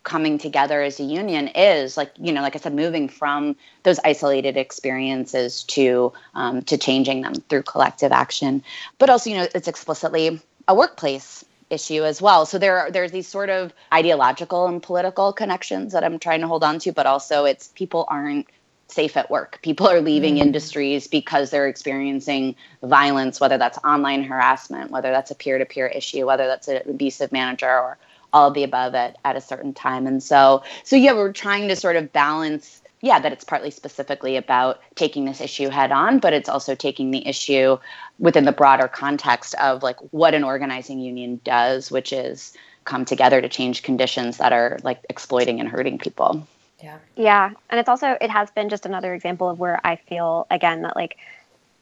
coming 0.02 0.38
together 0.38 0.80
as 0.80 0.98
a 0.98 1.02
union 1.02 1.48
is 1.48 1.96
like 1.96 2.10
you 2.18 2.32
know 2.32 2.40
like 2.40 2.56
i 2.56 2.58
said 2.58 2.74
moving 2.74 3.08
from 3.08 3.54
those 3.82 3.98
isolated 4.04 4.56
experiences 4.56 5.62
to 5.64 6.12
um, 6.34 6.62
to 6.62 6.78
changing 6.78 7.20
them 7.20 7.34
through 7.34 7.62
collective 7.62 8.12
action. 8.12 8.62
But 8.98 9.10
also 9.10 9.30
you 9.30 9.36
know 9.36 9.46
it's 9.54 9.68
explicitly 9.68 10.40
a 10.68 10.74
workplace 10.74 11.44
issue 11.70 12.04
as 12.04 12.20
well. 12.20 12.44
So 12.44 12.58
there 12.58 12.78
are 12.78 12.90
there's 12.90 13.12
these 13.12 13.28
sort 13.28 13.48
of 13.48 13.72
ideological 13.94 14.66
and 14.66 14.82
political 14.82 15.32
connections 15.32 15.92
that 15.92 16.04
I'm 16.04 16.18
trying 16.18 16.40
to 16.40 16.48
hold 16.48 16.64
on 16.64 16.78
to, 16.80 16.92
but 16.92 17.06
also 17.06 17.44
it's 17.44 17.68
people 17.68 18.04
aren't 18.08 18.48
safe 18.88 19.16
at 19.16 19.30
work. 19.30 19.60
People 19.62 19.88
are 19.88 20.00
leaving 20.00 20.34
mm. 20.34 20.40
industries 20.40 21.06
because 21.06 21.50
they're 21.50 21.68
experiencing 21.68 22.56
violence, 22.82 23.40
whether 23.40 23.56
that's 23.56 23.78
online 23.78 24.24
harassment, 24.24 24.90
whether 24.90 25.10
that's 25.10 25.30
a 25.30 25.34
peer-to-peer 25.34 25.86
issue, 25.86 26.26
whether 26.26 26.46
that's 26.48 26.66
an 26.66 26.82
abusive 26.88 27.30
manager 27.30 27.70
or 27.70 27.98
all 28.32 28.48
of 28.48 28.54
the 28.54 28.64
above 28.64 28.94
at, 28.94 29.16
at 29.24 29.36
a 29.36 29.40
certain 29.40 29.72
time. 29.72 30.06
And 30.06 30.22
so 30.22 30.62
so 30.84 30.96
yeah, 30.96 31.12
we're 31.12 31.32
trying 31.32 31.68
to 31.68 31.76
sort 31.76 31.96
of 31.96 32.12
balance 32.12 32.82
yeah, 33.00 33.18
that 33.18 33.32
it's 33.32 33.44
partly 33.44 33.70
specifically 33.70 34.36
about 34.36 34.80
taking 34.94 35.24
this 35.24 35.40
issue 35.40 35.68
head 35.68 35.90
on, 35.90 36.18
but 36.18 36.32
it's 36.32 36.48
also 36.48 36.74
taking 36.74 37.10
the 37.10 37.26
issue 37.26 37.78
within 38.18 38.44
the 38.44 38.52
broader 38.52 38.88
context 38.88 39.54
of 39.54 39.82
like 39.82 39.96
what 40.12 40.34
an 40.34 40.44
organizing 40.44 41.00
union 41.00 41.40
does, 41.44 41.90
which 41.90 42.12
is 42.12 42.52
come 42.84 43.04
together 43.04 43.40
to 43.40 43.48
change 43.48 43.82
conditions 43.82 44.36
that 44.36 44.52
are 44.52 44.78
like 44.82 45.00
exploiting 45.08 45.60
and 45.60 45.68
hurting 45.68 45.98
people. 45.98 46.46
Yeah. 46.82 46.98
Yeah. 47.16 47.50
And 47.70 47.80
it's 47.80 47.88
also, 47.88 48.16
it 48.20 48.30
has 48.30 48.50
been 48.50 48.68
just 48.68 48.86
another 48.86 49.14
example 49.14 49.48
of 49.48 49.58
where 49.58 49.80
I 49.84 49.96
feel, 49.96 50.46
again, 50.50 50.82
that 50.82 50.96
like 50.96 51.18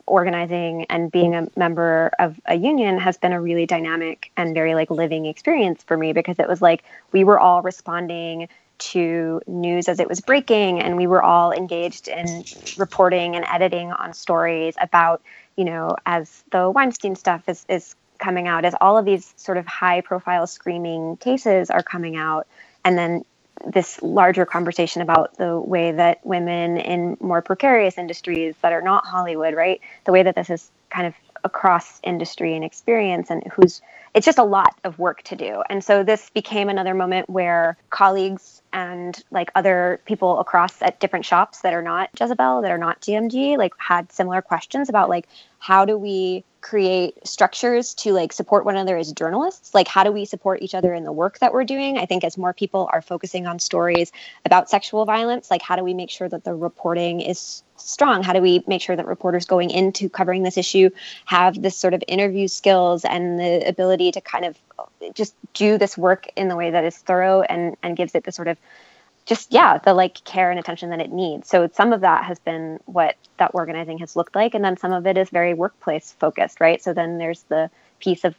organizing 0.07 0.87
and 0.89 1.11
being 1.13 1.35
a 1.35 1.49
member 1.57 2.11
of 2.19 2.41
a 2.47 2.55
union 2.55 2.99
has 2.99 3.17
been 3.17 3.33
a 3.33 3.41
really 3.41 3.67
dynamic 3.67 4.33
and 4.37 4.55
very 4.55 4.75
like 4.75 4.91
living 4.91 5.27
experience 5.27 5.83
for 5.83 5.97
me 5.97 6.13
because 6.13 6.39
it 6.39 6.49
was 6.49 6.63
like 6.63 6.83
we 7.13 7.25
were 7.25 7.39
all 7.39 7.63
responding 7.63 8.49
to 8.79 9.41
news 9.47 9.89
as 9.89 10.01
it 10.01 10.09
was 10.09 10.21
breaking 10.21 10.81
and 10.81 10.97
we 10.97 11.07
were 11.07 11.23
all 11.23 11.53
engaged 11.53 12.09
in 12.09 12.45
reporting 12.77 13.37
and 13.37 13.45
editing 13.49 13.93
on 13.93 14.13
stories 14.15 14.75
about 14.81 15.23
you 15.57 15.65
know 15.65 15.97
as 16.07 16.45
the 16.53 16.71
weinstein 16.71 17.17
stuff 17.17 17.49
is, 17.49 17.65
is 17.69 17.95
coming 18.19 18.49
out 18.49 18.65
as 18.65 18.75
all 18.81 18.97
of 18.97 19.05
these 19.05 19.33
sort 19.37 19.59
of 19.59 19.67
high 19.67 20.01
profile 20.01 20.47
screaming 20.47 21.17
cases 21.17 21.71
are 21.71 21.83
coming 21.83 22.17
out 22.17 22.47
and 22.85 22.97
then 22.97 23.25
this 23.67 24.01
larger 24.03 24.47
conversation 24.47 25.03
about 25.03 25.37
the 25.37 25.59
way 25.59 25.91
that 25.91 26.25
women 26.25 26.77
in 26.77 27.17
more 27.21 27.43
precarious 27.43 27.99
industries 27.99 28.55
that 28.63 28.73
are 28.73 28.83
not 28.83 29.05
hollywood 29.05 29.55
right 29.55 29.81
the 30.05 30.13
way 30.13 30.23
that 30.23 30.35
this 30.35 30.51
is 30.51 30.71
kind 30.91 31.07
of 31.07 31.15
across 31.45 32.01
industry 32.03 32.55
and 32.55 32.65
experience 32.65 33.31
and 33.31 33.43
who's 33.53 33.81
it's 34.15 34.25
just 34.25 34.39
a 34.39 34.45
lot 34.45 34.75
of 34.85 34.99
work 34.99 35.23
to 35.25 35.37
do. 35.37 35.63
And 35.69 35.85
so 35.85 36.03
this 36.03 36.31
became 36.31 36.69
another 36.69 36.95
moment 36.95 37.29
where 37.29 37.77
colleagues 37.91 38.63
and 38.79 39.25
like 39.33 39.51
other 39.57 40.01
people 40.05 40.39
across 40.39 40.81
at 40.83 41.01
different 41.01 41.25
shops 41.25 41.63
that 41.63 41.75
are 41.75 41.83
not 41.83 42.11
Jezebel, 42.19 42.63
that 42.63 42.71
are 42.71 42.79
not 42.79 43.01
GMG, 43.01 43.59
like 43.59 43.73
had 43.77 44.13
similar 44.13 44.41
questions 44.41 44.89
about 44.89 45.09
like 45.09 45.27
how 45.59 45.85
do 45.85 45.99
we 45.99 46.45
create 46.61 47.27
structures 47.27 47.93
to 47.95 48.13
like 48.13 48.33
support 48.33 48.65
one 48.65 48.77
another 48.77 48.97
as 48.97 49.13
journalists? 49.13 49.75
Like 49.75 49.89
how 49.89 50.05
do 50.05 50.13
we 50.13 50.25
support 50.25 50.63
each 50.63 50.77
other 50.77 50.95
in 50.95 51.03
the 51.03 51.13
work 51.13 51.41
that 51.41 51.53
we're 51.53 51.65
doing? 51.65 51.99
I 51.99 52.07
think 52.07 52.23
as 52.23 52.39
more 52.39 52.53
people 52.53 52.89
are 52.93 53.03
focusing 53.03 53.49
on 53.49 53.59
stories 53.59 54.13
about 54.45 54.71
sexual 54.71 55.05
violence 55.05 55.51
like 55.51 55.63
how 55.63 55.75
do 55.75 55.83
we 55.83 55.95
make 55.95 56.11
sure 56.11 56.29
that 56.29 56.45
the 56.45 56.55
reporting 56.55 57.21
is 57.21 57.65
strong? 57.77 58.23
How 58.23 58.33
do 58.33 58.41
we 58.41 58.63
make 58.69 58.81
sure 58.81 58.95
that 58.95 59.07
reporters 59.07 59.45
going 59.45 59.71
into 59.71 60.09
covering 60.09 60.45
this 60.45 60.57
issue 60.57 60.91
have 61.25 61.61
this 61.61 61.77
sort 61.77 61.95
of 61.95 62.05
interview 62.07 62.47
skills 62.47 63.05
and 63.05 63.41
the 63.41 63.67
ability 63.67 64.13
to 64.13 64.21
kind 64.21 64.45
of 64.45 64.57
just 65.15 65.35
do 65.55 65.79
this 65.79 65.97
work 65.99 66.29
in 66.37 66.49
the 66.49 66.57
way 66.57 66.71
that 66.71 66.85
is 66.85 66.97
thorough 66.97 67.43
and 67.43 67.77
and 67.83 67.97
gives 67.97 68.15
it 68.15 68.25
the 68.25 68.33
sort 68.33 68.49
of 68.49 68.59
just 69.29 69.53
yeah 69.53 69.77
the 69.79 69.93
like 69.93 70.25
care 70.25 70.51
and 70.51 70.59
attention 70.59 70.91
that 70.91 71.01
it 71.01 71.13
needs. 71.13 71.49
So 71.49 71.69
some 71.73 71.93
of 71.93 72.01
that 72.01 72.25
has 72.25 72.39
been 72.39 72.81
what 72.87 73.17
that 73.37 73.51
organizing 73.53 73.99
has 73.99 74.17
looked 74.17 74.35
like. 74.35 74.55
And 74.55 74.65
then 74.65 74.77
some 74.77 74.93
of 74.93 75.07
it 75.07 75.19
is 75.19 75.29
very 75.29 75.55
workplace 75.55 76.13
focused 76.19 76.61
right? 76.61 76.83
So 76.83 76.95
then 76.95 77.19
there's 77.19 77.43
the 77.45 77.71
piece 78.01 78.25
of 78.25 78.35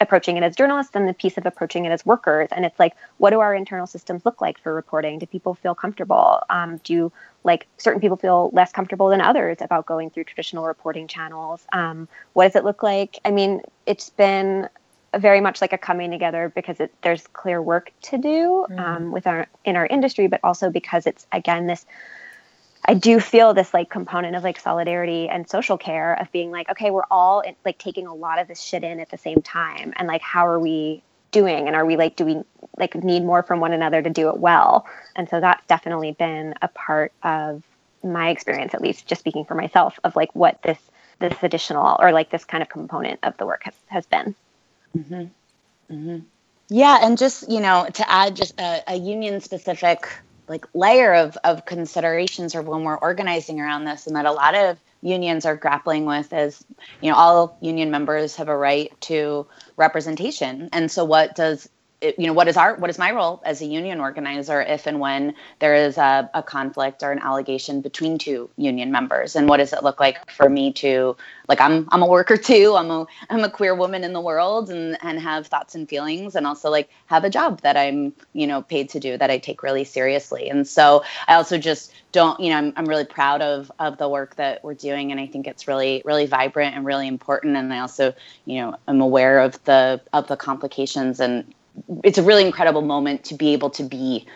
approaching 0.00 0.36
it 0.36 0.44
as 0.44 0.54
journalists 0.54 0.94
and 0.94 1.08
the 1.08 1.12
piece 1.12 1.36
of 1.38 1.44
approaching 1.44 1.84
it 1.84 1.90
as 1.90 2.06
workers. 2.06 2.48
And 2.52 2.64
it's 2.64 2.78
like 2.78 2.94
what 3.16 3.30
do 3.30 3.40
our 3.40 3.52
internal 3.52 3.88
systems 3.88 4.24
look 4.24 4.40
like 4.40 4.58
for 4.60 4.72
reporting? 4.72 5.18
Do 5.18 5.26
people 5.26 5.54
feel 5.54 5.74
comfortable? 5.74 6.40
Um, 6.48 6.80
do 6.84 7.10
like 7.42 7.66
certain 7.78 8.00
people 8.00 8.16
feel 8.16 8.50
less 8.52 8.70
comfortable 8.70 9.08
than 9.08 9.20
others 9.20 9.56
about 9.60 9.86
going 9.86 10.10
through 10.10 10.24
traditional 10.24 10.66
reporting 10.66 11.08
channels? 11.08 11.66
Um, 11.72 12.06
what 12.34 12.44
does 12.44 12.54
it 12.54 12.64
look 12.64 12.84
like? 12.84 13.18
I 13.24 13.32
mean 13.32 13.62
it's 13.86 14.10
been 14.10 14.68
very 15.16 15.40
much 15.40 15.60
like 15.60 15.72
a 15.72 15.78
coming 15.78 16.10
together 16.10 16.52
because 16.54 16.80
it, 16.80 16.92
there's 17.02 17.26
clear 17.28 17.62
work 17.62 17.92
to 18.02 18.18
do 18.18 18.66
mm. 18.70 18.78
um, 18.78 19.12
with 19.12 19.26
our 19.26 19.46
in 19.64 19.76
our 19.76 19.86
industry, 19.86 20.26
but 20.26 20.40
also 20.44 20.70
because 20.70 21.06
it's 21.06 21.26
again 21.32 21.66
this. 21.66 21.86
I 22.84 22.94
do 22.94 23.20
feel 23.20 23.52
this 23.54 23.74
like 23.74 23.90
component 23.90 24.36
of 24.36 24.42
like 24.42 24.58
solidarity 24.58 25.28
and 25.28 25.48
social 25.48 25.76
care 25.76 26.14
of 26.14 26.30
being 26.32 26.50
like, 26.50 26.70
okay, 26.70 26.90
we're 26.90 27.02
all 27.10 27.40
in, 27.40 27.54
like 27.64 27.76
taking 27.76 28.06
a 28.06 28.14
lot 28.14 28.38
of 28.38 28.48
this 28.48 28.60
shit 28.60 28.82
in 28.82 29.00
at 29.00 29.10
the 29.10 29.18
same 29.18 29.42
time, 29.42 29.92
and 29.96 30.08
like, 30.08 30.22
how 30.22 30.46
are 30.46 30.60
we 30.60 31.02
doing? 31.30 31.66
And 31.66 31.76
are 31.76 31.84
we 31.84 31.96
like, 31.96 32.16
do 32.16 32.24
we 32.24 32.42
like 32.78 32.94
need 32.94 33.24
more 33.24 33.42
from 33.42 33.60
one 33.60 33.72
another 33.72 34.00
to 34.00 34.10
do 34.10 34.28
it 34.30 34.38
well? 34.38 34.86
And 35.16 35.28
so 35.28 35.40
that's 35.40 35.66
definitely 35.66 36.12
been 36.12 36.54
a 36.62 36.68
part 36.68 37.12
of 37.22 37.62
my 38.02 38.30
experience, 38.30 38.74
at 38.74 38.80
least 38.80 39.06
just 39.06 39.20
speaking 39.20 39.44
for 39.44 39.54
myself, 39.54 39.98
of 40.04 40.16
like 40.16 40.34
what 40.34 40.62
this 40.62 40.78
this 41.18 41.36
additional 41.42 41.96
or 41.98 42.12
like 42.12 42.30
this 42.30 42.44
kind 42.44 42.62
of 42.62 42.68
component 42.68 43.18
of 43.22 43.36
the 43.38 43.46
work 43.46 43.64
has, 43.64 43.74
has 43.88 44.06
been. 44.06 44.34
Mm-hmm. 44.96 45.24
Mm-hmm. 45.94 46.18
Yeah, 46.70 46.98
and 47.02 47.16
just 47.16 47.50
you 47.50 47.60
know 47.60 47.88
to 47.94 48.10
add 48.10 48.36
just 48.36 48.58
a, 48.60 48.82
a 48.88 48.96
union 48.96 49.40
specific 49.40 50.08
like 50.48 50.66
layer 50.74 51.14
of 51.14 51.36
of 51.44 51.64
considerations 51.64 52.54
or 52.54 52.62
when 52.62 52.84
we're 52.84 52.98
organizing 52.98 53.60
around 53.60 53.84
this, 53.84 54.06
and 54.06 54.16
that 54.16 54.26
a 54.26 54.32
lot 54.32 54.54
of 54.54 54.78
unions 55.02 55.46
are 55.46 55.56
grappling 55.56 56.04
with 56.04 56.32
is 56.32 56.64
you 57.00 57.10
know 57.10 57.16
all 57.16 57.56
union 57.60 57.90
members 57.90 58.36
have 58.36 58.48
a 58.48 58.56
right 58.56 58.92
to 59.02 59.46
representation, 59.76 60.68
and 60.72 60.90
so 60.90 61.04
what 61.04 61.34
does 61.34 61.68
you 62.00 62.26
know 62.26 62.32
what 62.32 62.46
is 62.46 62.56
our 62.56 62.76
what 62.76 62.90
is 62.90 62.98
my 62.98 63.10
role 63.10 63.42
as 63.44 63.60
a 63.60 63.66
union 63.66 64.00
organizer 64.00 64.62
if 64.62 64.86
and 64.86 65.00
when 65.00 65.34
there 65.58 65.74
is 65.74 65.98
a, 65.98 66.30
a, 66.32 66.42
conflict 66.42 67.02
or 67.02 67.10
an 67.10 67.18
allegation 67.18 67.80
between 67.80 68.18
two 68.18 68.48
union 68.56 68.92
members? 68.92 69.34
And 69.34 69.48
what 69.48 69.56
does 69.56 69.72
it 69.72 69.82
look 69.82 69.98
like 69.98 70.30
for 70.30 70.48
me 70.48 70.72
to 70.74 71.16
like 71.48 71.60
i'm 71.60 71.88
i'm 71.90 72.02
a 72.02 72.06
worker 72.06 72.36
too. 72.50 72.74
I'm 72.76 72.90
a 72.90 73.06
i'm 73.30 73.42
a 73.42 73.50
queer 73.50 73.74
woman 73.74 74.04
in 74.04 74.12
the 74.12 74.20
world 74.20 74.70
and 74.70 74.96
and 75.02 75.18
have 75.18 75.48
thoughts 75.48 75.74
and 75.74 75.88
feelings 75.88 76.36
and 76.36 76.46
also 76.46 76.70
like 76.70 76.88
have 77.06 77.24
a 77.24 77.30
job 77.30 77.62
that 77.62 77.76
i'm 77.76 78.12
you 78.32 78.46
know 78.46 78.62
paid 78.62 78.88
to 78.90 79.00
do 79.00 79.18
that 79.18 79.30
i 79.30 79.38
take 79.38 79.62
really 79.64 79.84
seriously. 79.84 80.48
And 80.48 80.68
so 80.68 81.02
i 81.26 81.34
also 81.34 81.58
just 81.58 81.92
don't 82.12 82.38
you 82.38 82.50
know 82.50 82.58
i'm, 82.58 82.72
I'm 82.76 82.86
really 82.86 83.06
proud 83.06 83.42
of 83.42 83.72
of 83.80 83.98
the 83.98 84.08
work 84.08 84.36
that 84.36 84.62
we're 84.62 84.74
doing 84.74 85.10
and 85.10 85.20
i 85.20 85.26
think 85.26 85.48
it's 85.48 85.66
really 85.66 86.02
really 86.04 86.26
vibrant 86.26 86.76
and 86.76 86.86
really 86.86 87.08
important. 87.08 87.56
And 87.56 87.74
i 87.74 87.80
also 87.80 88.14
you 88.44 88.60
know 88.60 88.76
i'm 88.86 89.00
aware 89.00 89.40
of 89.40 89.62
the 89.64 90.00
of 90.12 90.28
the 90.28 90.36
complications 90.36 91.18
and 91.18 91.44
it's 92.04 92.18
a 92.18 92.22
really 92.22 92.44
incredible 92.44 92.82
moment 92.82 93.24
to 93.24 93.34
be 93.34 93.52
able 93.52 93.70
to 93.70 93.82
be 93.82 94.26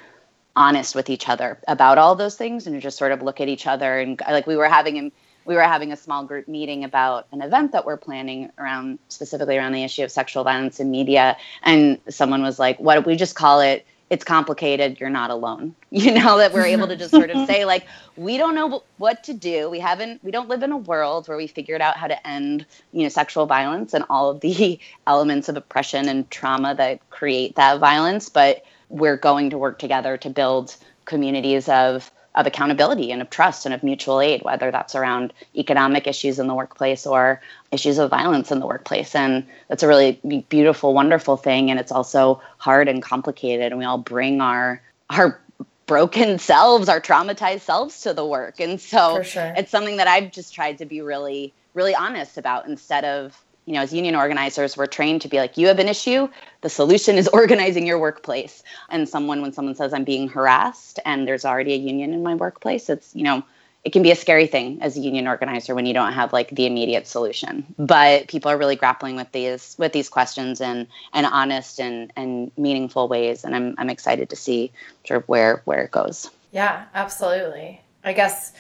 honest 0.55 0.95
with 0.95 1.09
each 1.09 1.29
other 1.29 1.59
about 1.67 1.99
all 1.99 2.15
those 2.15 2.37
things 2.37 2.67
and 2.67 2.81
just 2.83 2.99
sort 2.99 3.13
of 3.13 3.23
look 3.23 3.41
at 3.41 3.49
each 3.49 3.67
other. 3.67 3.99
And 3.99 4.21
like 4.29 4.47
we 4.47 4.57
were 4.57 4.69
having 4.69 5.13
we 5.45 5.57
were 5.57 5.63
having 5.63 5.91
a 5.91 5.97
small 5.97 6.25
group 6.25 6.47
meeting 6.47 6.85
about 6.85 7.27
an 7.33 7.43
event 7.43 7.73
that 7.73 7.85
we're 7.85 7.97
planning 7.97 8.51
around 8.59 9.01
specifically 9.09 9.57
around 9.59 9.73
the 9.73 9.83
issue 9.83 10.05
of 10.05 10.11
sexual 10.13 10.45
violence 10.45 10.79
in 10.79 10.91
media. 10.91 11.37
And 11.63 11.99
someone 12.09 12.43
was 12.43 12.59
like 12.59 12.79
what 12.79 12.99
if 12.99 13.07
we 13.07 13.17
just 13.17 13.35
call 13.35 13.61
it 13.61 13.87
it's 14.13 14.25
complicated 14.25 15.01
you're 15.01 15.09
not 15.09 15.31
alone. 15.31 15.75
You 16.03 16.13
know 16.13 16.39
that 16.39 16.53
we're 16.53 16.67
able 16.67 16.89
to 16.89 16.97
just 16.97 17.11
sort 17.11 17.31
of 17.31 17.47
say 17.51 17.65
like 17.65 17.87
we 18.17 18.37
don't 18.37 18.55
know 18.55 18.83
what 18.99 19.25
to 19.25 19.35
do. 19.35 19.71
We 19.71 19.79
haven't 19.79 20.23
we 20.23 20.31
don't 20.31 20.49
live 20.49 20.63
in 20.63 20.71
a 20.71 20.77
world 20.77 21.29
where 21.29 21.37
we 21.37 21.47
figured 21.47 21.81
out 21.81 21.97
how 21.97 22.09
to 22.09 22.27
end 22.27 22.67
you 22.93 23.05
know 23.05 23.09
sexual 23.09 23.47
violence 23.47 23.95
and 23.95 24.05
all 24.11 24.31
of 24.31 24.41
the 24.41 24.79
elements 25.07 25.49
of 25.49 25.57
oppression 25.57 26.09
and 26.09 26.31
trauma 26.31 26.75
that 26.75 26.99
create 27.11 27.57
that 27.57 27.79
violence 27.79 28.29
but 28.29 28.65
we're 28.91 29.17
going 29.17 29.49
to 29.51 29.59
work 29.59 29.79
together 29.79 30.17
to 30.19 30.29
build 30.29 30.77
communities 31.07 31.69
of 31.69 32.11
of 32.35 32.47
accountability 32.47 33.13
and 33.13 33.21
of 33.21 33.29
trust 33.31 33.67
and 33.67 33.75
of 33.75 33.83
mutual 33.83 34.21
aid, 34.21 34.43
whether 34.43 34.71
that's 34.71 34.95
around 34.95 35.33
economic 35.55 36.07
issues 36.07 36.39
in 36.39 36.47
the 36.47 36.55
workplace 36.55 37.07
or 37.07 37.41
issues 37.71 37.99
of 37.99 38.11
violence 38.11 38.51
in 38.51 38.59
the 38.59 38.67
workplace. 38.67 39.15
And 39.15 39.47
that's 39.69 39.83
a 39.83 39.89
really 39.89 40.13
beautiful, 40.49 40.95
wonderful 40.95 41.37
thing. 41.37 41.71
And 41.71 41.79
it's 41.79 41.93
also 41.93 42.41
hard 42.59 42.89
and 42.89 43.03
complicated. 43.03 43.73
And 43.73 43.79
we 43.79 43.85
all 43.85 43.99
bring 43.99 44.41
our 44.41 44.81
our 45.11 45.41
broken 45.87 46.39
selves, 46.51 46.89
our 46.89 47.01
traumatized 47.01 47.61
selves 47.61 48.01
to 48.03 48.15
the 48.15 48.25
work. 48.25 48.61
And 48.61 48.81
so 48.81 49.23
sure. 49.23 49.53
it's 49.57 49.71
something 49.71 49.99
that 49.99 50.09
I've 50.09 50.33
just 50.33 50.55
tried 50.55 50.79
to 50.79 50.87
be 50.87 51.03
really, 51.03 51.53
really 51.75 51.95
honest 51.95 52.39
about 52.39 52.67
instead 52.67 53.05
of, 53.05 53.39
you 53.67 53.75
know, 53.75 53.81
as 53.81 53.93
union 53.93 54.17
organizers, 54.17 54.77
we're 54.77 54.87
trained 54.87 55.23
to 55.23 55.29
be 55.29 55.39
like, 55.39 55.57
you 55.57 55.69
have 55.69 55.79
an 55.79 55.89
issue. 55.89 56.29
The 56.63 56.69
solution 56.69 57.17
is 57.17 57.29
organizing 57.33 57.87
your 57.87 57.99
workplace. 57.99 58.63
And 58.91 59.09
someone, 59.09 59.43
when 59.43 59.53
someone 59.53 59.75
says 59.75 59.93
I'm 59.93 60.05
being 60.05 60.29
harassed 60.29 60.99
and 61.05 61.27
there's 61.27 61.45
already 61.45 61.75
a 61.75 61.79
union 61.79 62.13
in 62.13 62.23
my 62.23 62.35
workplace, 62.35 62.91
it's, 62.91 63.15
you 63.15 63.23
know, 63.23 63.45
it 63.85 63.93
can 63.93 64.03
be 64.03 64.13
a 64.13 64.17
scary 64.17 64.47
thing 64.47 64.81
as 64.81 64.97
a 64.97 65.01
union 65.01 65.27
organizer 65.27 65.75
when 65.75 65.87
you 65.87 65.95
don't 65.95 66.13
have 66.13 66.33
like 66.33 66.51
the 66.51 66.67
immediate 66.67 67.07
solution 67.07 67.67
but 67.79 68.29
people 68.29 68.51
are 68.51 68.57
really 68.57 68.77
grappling 68.77 69.17
with 69.17 69.31
these 69.33 69.75
with 69.79 69.93
these 69.93 70.09
questions 70.09 70.61
in 70.61 70.87
and 71.13 71.27
honest 71.27 71.81
and 71.81 72.13
and 72.17 72.53
meaningful 72.57 73.09
ways 73.09 73.45
and 73.45 73.57
i'm 73.57 73.75
i'm 73.79 73.91
excited 73.91 74.31
to 74.31 74.37
see 74.37 74.71
sort 75.05 75.21
of 75.21 75.29
where 75.29 75.63
where 75.65 75.83
it 75.83 75.91
goes 75.91 76.31
yeah 76.53 76.85
absolutely 76.95 77.81
i 78.05 78.13
guess 78.13 78.53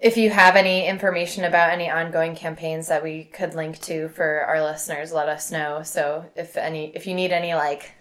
if 0.00 0.16
you 0.16 0.30
have 0.30 0.54
any 0.54 0.86
information 0.86 1.44
about 1.44 1.70
any 1.70 1.90
ongoing 1.90 2.34
campaigns 2.34 2.88
that 2.88 3.02
we 3.02 3.24
could 3.24 3.54
link 3.54 3.80
to 3.80 4.08
for 4.10 4.40
our 4.46 4.62
listeners 4.62 5.12
let 5.12 5.28
us 5.28 5.50
know 5.50 5.82
so 5.82 6.24
if 6.36 6.56
any 6.56 6.92
if 6.94 7.06
you 7.06 7.14
need 7.14 7.32
any 7.32 7.54
like 7.54 7.92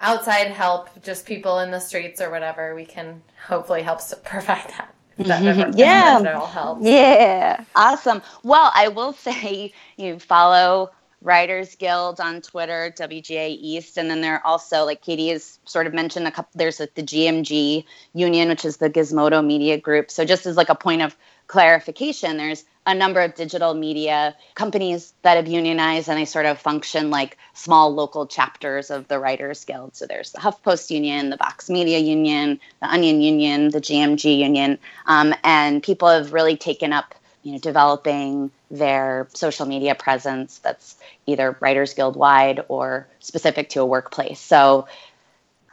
outside 0.00 0.48
help 0.48 0.88
just 1.02 1.26
people 1.26 1.58
in 1.60 1.70
the 1.70 1.80
streets 1.80 2.20
or 2.20 2.30
whatever 2.30 2.74
we 2.74 2.84
can 2.84 3.22
hopefully 3.46 3.82
help 3.82 4.00
provide 4.24 4.68
that 4.68 4.96
that 5.18 5.42
yeah. 5.76 6.20
that 6.20 6.34
all 6.34 6.46
helps. 6.46 6.84
Yeah. 6.84 7.64
Awesome. 7.74 8.22
Well, 8.42 8.70
I 8.74 8.88
will 8.88 9.12
say 9.12 9.72
you 9.96 10.18
follow 10.18 10.90
Writers 11.26 11.74
Guild 11.74 12.20
on 12.20 12.40
Twitter, 12.40 12.94
WGA 12.96 13.48
East, 13.60 13.98
and 13.98 14.08
then 14.08 14.20
there 14.20 14.34
are 14.34 14.46
also, 14.46 14.84
like 14.84 15.02
Katie 15.02 15.30
has 15.30 15.58
sort 15.64 15.88
of 15.88 15.92
mentioned, 15.92 16.28
a 16.28 16.30
couple. 16.30 16.52
There's 16.54 16.78
like 16.78 16.94
the 16.94 17.02
GMG 17.02 17.84
Union, 18.14 18.48
which 18.48 18.64
is 18.64 18.76
the 18.76 18.88
Gizmodo 18.88 19.44
Media 19.44 19.76
Group. 19.76 20.12
So 20.12 20.24
just 20.24 20.46
as 20.46 20.56
like 20.56 20.68
a 20.68 20.76
point 20.76 21.02
of 21.02 21.16
clarification, 21.48 22.36
there's 22.36 22.64
a 22.86 22.94
number 22.94 23.20
of 23.20 23.34
digital 23.34 23.74
media 23.74 24.36
companies 24.54 25.14
that 25.22 25.34
have 25.34 25.48
unionized 25.48 26.08
and 26.08 26.16
they 26.16 26.24
sort 26.24 26.46
of 26.46 26.60
function 26.60 27.10
like 27.10 27.36
small 27.54 27.92
local 27.92 28.28
chapters 28.28 28.92
of 28.92 29.08
the 29.08 29.18
Writers 29.18 29.64
Guild. 29.64 29.96
So 29.96 30.06
there's 30.06 30.30
the 30.30 30.38
HuffPost 30.38 30.90
Union, 30.90 31.30
the 31.30 31.36
Vox 31.36 31.68
Media 31.68 31.98
Union, 31.98 32.60
the 32.80 32.88
Onion 32.88 33.20
Union, 33.20 33.70
the 33.70 33.80
GMG 33.80 34.38
Union, 34.38 34.78
um, 35.06 35.34
and 35.42 35.82
people 35.82 36.08
have 36.08 36.32
really 36.32 36.56
taken 36.56 36.92
up 36.92 37.15
you 37.46 37.52
know 37.52 37.58
developing 37.58 38.50
their 38.72 39.28
social 39.32 39.66
media 39.66 39.94
presence 39.94 40.58
that's 40.58 40.96
either 41.26 41.56
Writers 41.60 41.94
Guild 41.94 42.16
wide 42.16 42.64
or 42.66 43.06
specific 43.20 43.68
to 43.70 43.80
a 43.80 43.86
workplace. 43.86 44.40
So 44.40 44.88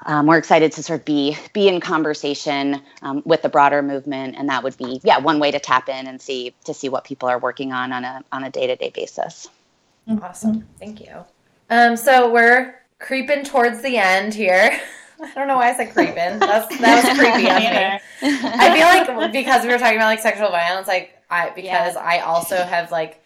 um, 0.05 0.28
we're 0.28 0.38
excited 0.38 0.71
to 0.74 0.84
sort 0.84 0.99
of 0.99 1.05
be 1.05 1.36
be 1.51 1.67
in 1.67 1.82
conversation 1.82 2.80
um, 3.01 3.24
with 3.26 3.41
the 3.41 3.49
broader 3.49 3.82
movement, 3.82 4.36
and 4.38 4.49
that 4.49 4.61
would 4.61 4.78
be 4.78 5.01
yeah 5.03 5.17
one 5.17 5.39
way 5.39 5.49
to 5.49 5.59
tap 5.59 5.89
in 5.89 6.05
and 6.05 6.21
see 6.21 6.53
to 6.65 6.76
see 6.76 6.89
what 6.89 7.05
people 7.05 7.28
are 7.28 7.39
working 7.39 7.74
on 7.74 7.91
on 7.91 8.05
a 8.05 8.24
on 8.32 8.43
a 8.43 8.51
day 8.51 8.67
to 8.67 8.76
day 8.76 8.91
basis. 8.91 9.49
Awesome, 10.21 10.67
thank 10.78 11.01
you. 11.01 11.26
Um, 11.71 11.97
so 11.97 12.32
we're 12.32 12.76
creeping 12.99 13.45
towards 13.45 13.82
the 13.82 13.97
end 13.97 14.36
here. 14.36 14.80
I 15.24 15.34
don't 15.36 15.47
know 15.47 15.57
why 15.57 15.69
I 15.69 15.76
said 15.76 15.93
creeping. 15.93 16.39
That's 16.39 16.78
that 16.80 17.03
was 17.03 17.17
creepy 17.17 17.49
of 17.49 17.59
me. 17.59 18.39
I 18.43 19.05
feel 19.07 19.17
like 19.19 19.32
because 19.32 19.63
we 19.63 19.69
were 19.69 19.78
talking 19.78 19.97
about 19.97 20.07
like 20.07 20.19
sexual 20.19 20.49
violence, 20.49 20.88
like 20.88 21.17
I 21.30 21.49
because 21.51 21.95
yeah. 21.95 22.01
I 22.01 22.19
also 22.19 22.57
have 22.57 22.91
like 22.91 23.24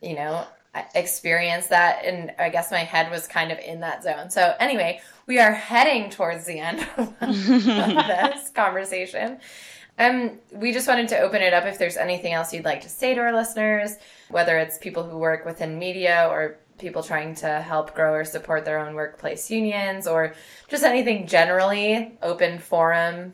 you 0.00 0.14
know 0.14 0.46
experienced 0.94 1.70
that, 1.70 2.04
and 2.04 2.32
I 2.38 2.48
guess 2.48 2.70
my 2.70 2.78
head 2.78 3.10
was 3.10 3.26
kind 3.26 3.52
of 3.52 3.58
in 3.58 3.80
that 3.80 4.02
zone. 4.02 4.30
So 4.30 4.54
anyway, 4.58 5.00
we 5.26 5.38
are 5.38 5.52
heading 5.52 6.10
towards 6.10 6.46
the 6.46 6.58
end 6.58 6.86
of, 6.96 7.14
this 7.20 8.50
conversation. 8.54 9.38
Um, 9.98 10.38
we 10.50 10.72
just 10.72 10.88
wanted 10.88 11.08
to 11.08 11.18
open 11.18 11.42
it 11.42 11.52
up 11.52 11.66
if 11.66 11.78
there's 11.78 11.98
anything 11.98 12.32
else 12.32 12.52
you'd 12.52 12.64
like 12.64 12.80
to 12.80 12.88
say 12.88 13.14
to 13.14 13.20
our 13.20 13.32
listeners, 13.32 13.96
whether 14.30 14.56
it's 14.56 14.78
people 14.78 15.02
who 15.02 15.18
work 15.18 15.44
within 15.44 15.78
media 15.78 16.26
or 16.30 16.56
people 16.82 17.02
trying 17.02 17.34
to 17.36 17.62
help 17.62 17.94
grow 17.94 18.12
or 18.12 18.24
support 18.24 18.66
their 18.66 18.78
own 18.78 18.94
workplace 18.94 19.50
unions 19.50 20.06
or 20.06 20.34
just 20.68 20.82
anything 20.82 21.26
generally, 21.26 22.12
open 22.22 22.58
forum, 22.58 23.32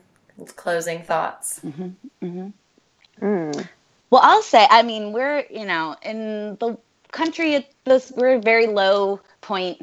closing 0.55 1.01
thoughts. 1.01 1.59
Mm-hmm, 1.65 1.89
mm-hmm. 2.25 3.25
Mm. 3.25 3.67
Well, 4.11 4.21
I'll 4.23 4.43
say, 4.43 4.65
I 4.69 4.83
mean, 4.83 5.11
we're, 5.11 5.45
you 5.49 5.65
know, 5.65 5.95
in 6.01 6.55
the 6.59 6.77
country, 7.11 7.67
this, 7.83 8.13
we're 8.15 8.35
a 8.35 8.41
very 8.41 8.67
low 8.67 9.19
point 9.41 9.81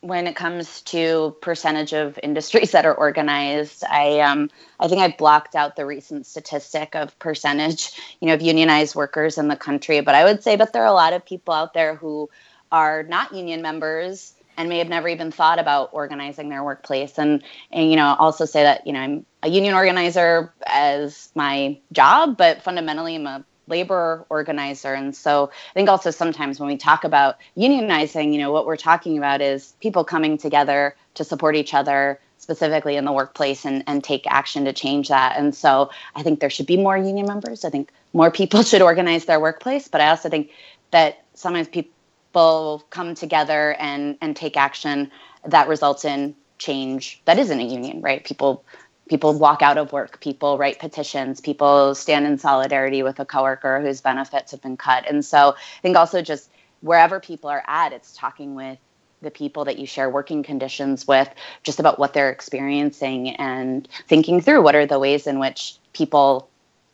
when 0.00 0.28
it 0.28 0.36
comes 0.36 0.80
to 0.82 1.36
percentage 1.40 1.92
of 1.92 2.18
industries 2.22 2.70
that 2.70 2.86
are 2.86 2.94
organized. 2.94 3.82
I 3.84 4.20
um, 4.20 4.48
I 4.78 4.86
think 4.86 5.00
I 5.00 5.14
blocked 5.18 5.56
out 5.56 5.74
the 5.74 5.84
recent 5.84 6.24
statistic 6.26 6.94
of 6.94 7.18
percentage, 7.18 7.92
you 8.20 8.28
know, 8.28 8.34
of 8.34 8.42
unionized 8.42 8.94
workers 8.94 9.38
in 9.38 9.48
the 9.48 9.56
country. 9.56 10.00
But 10.00 10.14
I 10.14 10.24
would 10.24 10.42
say 10.42 10.54
that 10.56 10.72
there 10.72 10.82
are 10.82 10.86
a 10.86 10.92
lot 10.92 11.14
of 11.14 11.24
people 11.24 11.52
out 11.52 11.74
there 11.74 11.96
who 11.96 12.30
are 12.72 13.02
not 13.04 13.34
union 13.34 13.62
members 13.62 14.34
and 14.56 14.68
may 14.68 14.78
have 14.78 14.88
never 14.88 15.08
even 15.08 15.30
thought 15.30 15.58
about 15.58 15.90
organizing 15.92 16.48
their 16.48 16.64
workplace. 16.64 17.18
And 17.18 17.42
and 17.70 17.90
you 17.90 17.96
know, 17.96 18.16
also 18.18 18.44
say 18.44 18.62
that 18.62 18.86
you 18.86 18.92
know 18.92 19.00
I'm 19.00 19.26
a 19.42 19.48
union 19.48 19.74
organizer 19.74 20.52
as 20.66 21.30
my 21.34 21.78
job, 21.92 22.36
but 22.36 22.62
fundamentally 22.62 23.14
I'm 23.14 23.26
a 23.26 23.44
labor 23.68 24.26
organizer. 24.30 24.94
And 24.94 25.14
so 25.14 25.50
I 25.70 25.74
think 25.74 25.88
also 25.88 26.10
sometimes 26.10 26.58
when 26.58 26.68
we 26.68 26.76
talk 26.76 27.04
about 27.04 27.36
unionizing, 27.56 28.32
you 28.32 28.38
know, 28.38 28.50
what 28.50 28.66
we're 28.66 28.76
talking 28.76 29.18
about 29.18 29.40
is 29.40 29.74
people 29.80 30.04
coming 30.04 30.38
together 30.38 30.96
to 31.14 31.24
support 31.24 31.54
each 31.54 31.74
other 31.74 32.18
specifically 32.38 32.96
in 32.96 33.04
the 33.04 33.12
workplace 33.12 33.64
and, 33.64 33.84
and 33.86 34.02
take 34.02 34.26
action 34.26 34.64
to 34.64 34.72
change 34.72 35.08
that. 35.08 35.36
And 35.36 35.54
so 35.54 35.90
I 36.14 36.22
think 36.22 36.40
there 36.40 36.50
should 36.50 36.66
be 36.66 36.76
more 36.76 36.96
union 36.96 37.26
members. 37.26 37.64
I 37.64 37.70
think 37.70 37.92
more 38.12 38.30
people 38.30 38.62
should 38.64 38.82
organize 38.82 39.26
their 39.26 39.40
workplace. 39.40 39.86
But 39.88 40.00
I 40.00 40.08
also 40.08 40.28
think 40.28 40.50
that 40.90 41.24
sometimes 41.34 41.68
people 41.68 41.92
come 42.32 43.14
together 43.14 43.74
and, 43.78 44.16
and 44.20 44.36
take 44.36 44.56
action 44.56 45.10
that 45.44 45.68
results 45.68 46.04
in 46.04 46.34
change 46.58 47.22
that 47.24 47.38
isn't 47.38 47.60
a 47.60 47.64
union, 47.64 48.00
right? 48.00 48.24
People 48.24 48.64
people 49.08 49.38
walk 49.38 49.62
out 49.62 49.78
of 49.78 49.92
work 49.92 50.20
people 50.20 50.58
write 50.58 50.78
petitions 50.78 51.40
people 51.40 51.94
stand 51.94 52.26
in 52.26 52.38
solidarity 52.38 53.02
with 53.02 53.18
a 53.18 53.24
coworker 53.24 53.80
whose 53.80 54.00
benefits 54.00 54.50
have 54.50 54.60
been 54.60 54.76
cut 54.76 55.08
and 55.08 55.24
so 55.24 55.54
i 55.56 55.80
think 55.80 55.96
also 55.96 56.20
just 56.20 56.50
wherever 56.80 57.18
people 57.18 57.48
are 57.48 57.64
at 57.66 57.92
it's 57.92 58.14
talking 58.14 58.54
with 58.54 58.78
the 59.22 59.30
people 59.30 59.64
that 59.64 59.78
you 59.78 59.86
share 59.86 60.08
working 60.10 60.42
conditions 60.42 61.08
with 61.08 61.28
just 61.62 61.80
about 61.80 61.98
what 61.98 62.12
they're 62.12 62.30
experiencing 62.30 63.30
and 63.36 63.88
thinking 64.06 64.40
through 64.40 64.62
what 64.62 64.74
are 64.74 64.86
the 64.86 64.98
ways 64.98 65.26
in 65.26 65.38
which 65.38 65.76
people 65.92 66.48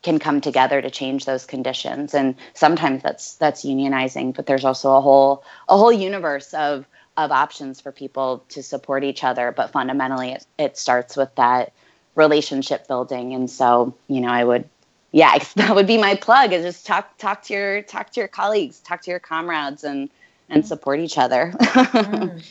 can 0.05 0.21
come 0.21 0.41
together 0.41 0.81
to 0.81 0.91
change 0.91 1.25
those 1.25 1.45
conditions 1.47 2.15
and 2.15 2.37
sometimes 2.53 3.03
that's 3.03 3.35
that's 3.35 3.65
unionizing 3.65 4.33
but 4.35 4.47
there's 4.47 4.65
also 4.65 4.95
a 4.95 5.01
whole 5.01 5.43
a 5.69 5.77
whole 5.77 5.93
universe 5.93 6.55
of 6.55 6.87
of 7.17 7.33
options 7.33 7.81
for 7.81 7.91
people 7.91 8.45
to 8.49 8.63
support 8.63 9.03
each 9.03 9.25
other 9.25 9.51
but 9.51 9.73
fundamentally 9.73 10.31
it, 10.31 10.47
it 10.59 10.79
starts 10.79 11.17
with 11.17 11.35
that 11.35 11.73
relationship 12.15 12.87
building. 12.87 13.35
And 13.35 13.51
so, 13.51 13.95
you 14.09 14.21
know, 14.21 14.29
I 14.29 14.45
would, 14.45 14.69
yeah, 15.13 15.39
that 15.57 15.75
would 15.75 15.87
be 15.87 15.99
my 15.99 16.15
plug 16.15 16.53
is 16.53 16.65
just 16.65 16.87
talk, 16.87 17.17
talk 17.19 17.43
to 17.45 17.55
your, 17.55 17.83
talk 17.83 18.11
to 18.11 18.21
your 18.21 18.29
colleagues, 18.29 18.81
talk 18.81 19.03
to 19.03 19.11
your 19.11 19.21
comrades 19.21 19.85
and, 19.85 20.11
and 20.49 20.67
support 20.67 21.01
each 21.01 21.19
other. 21.19 21.53
mm. 21.61 22.45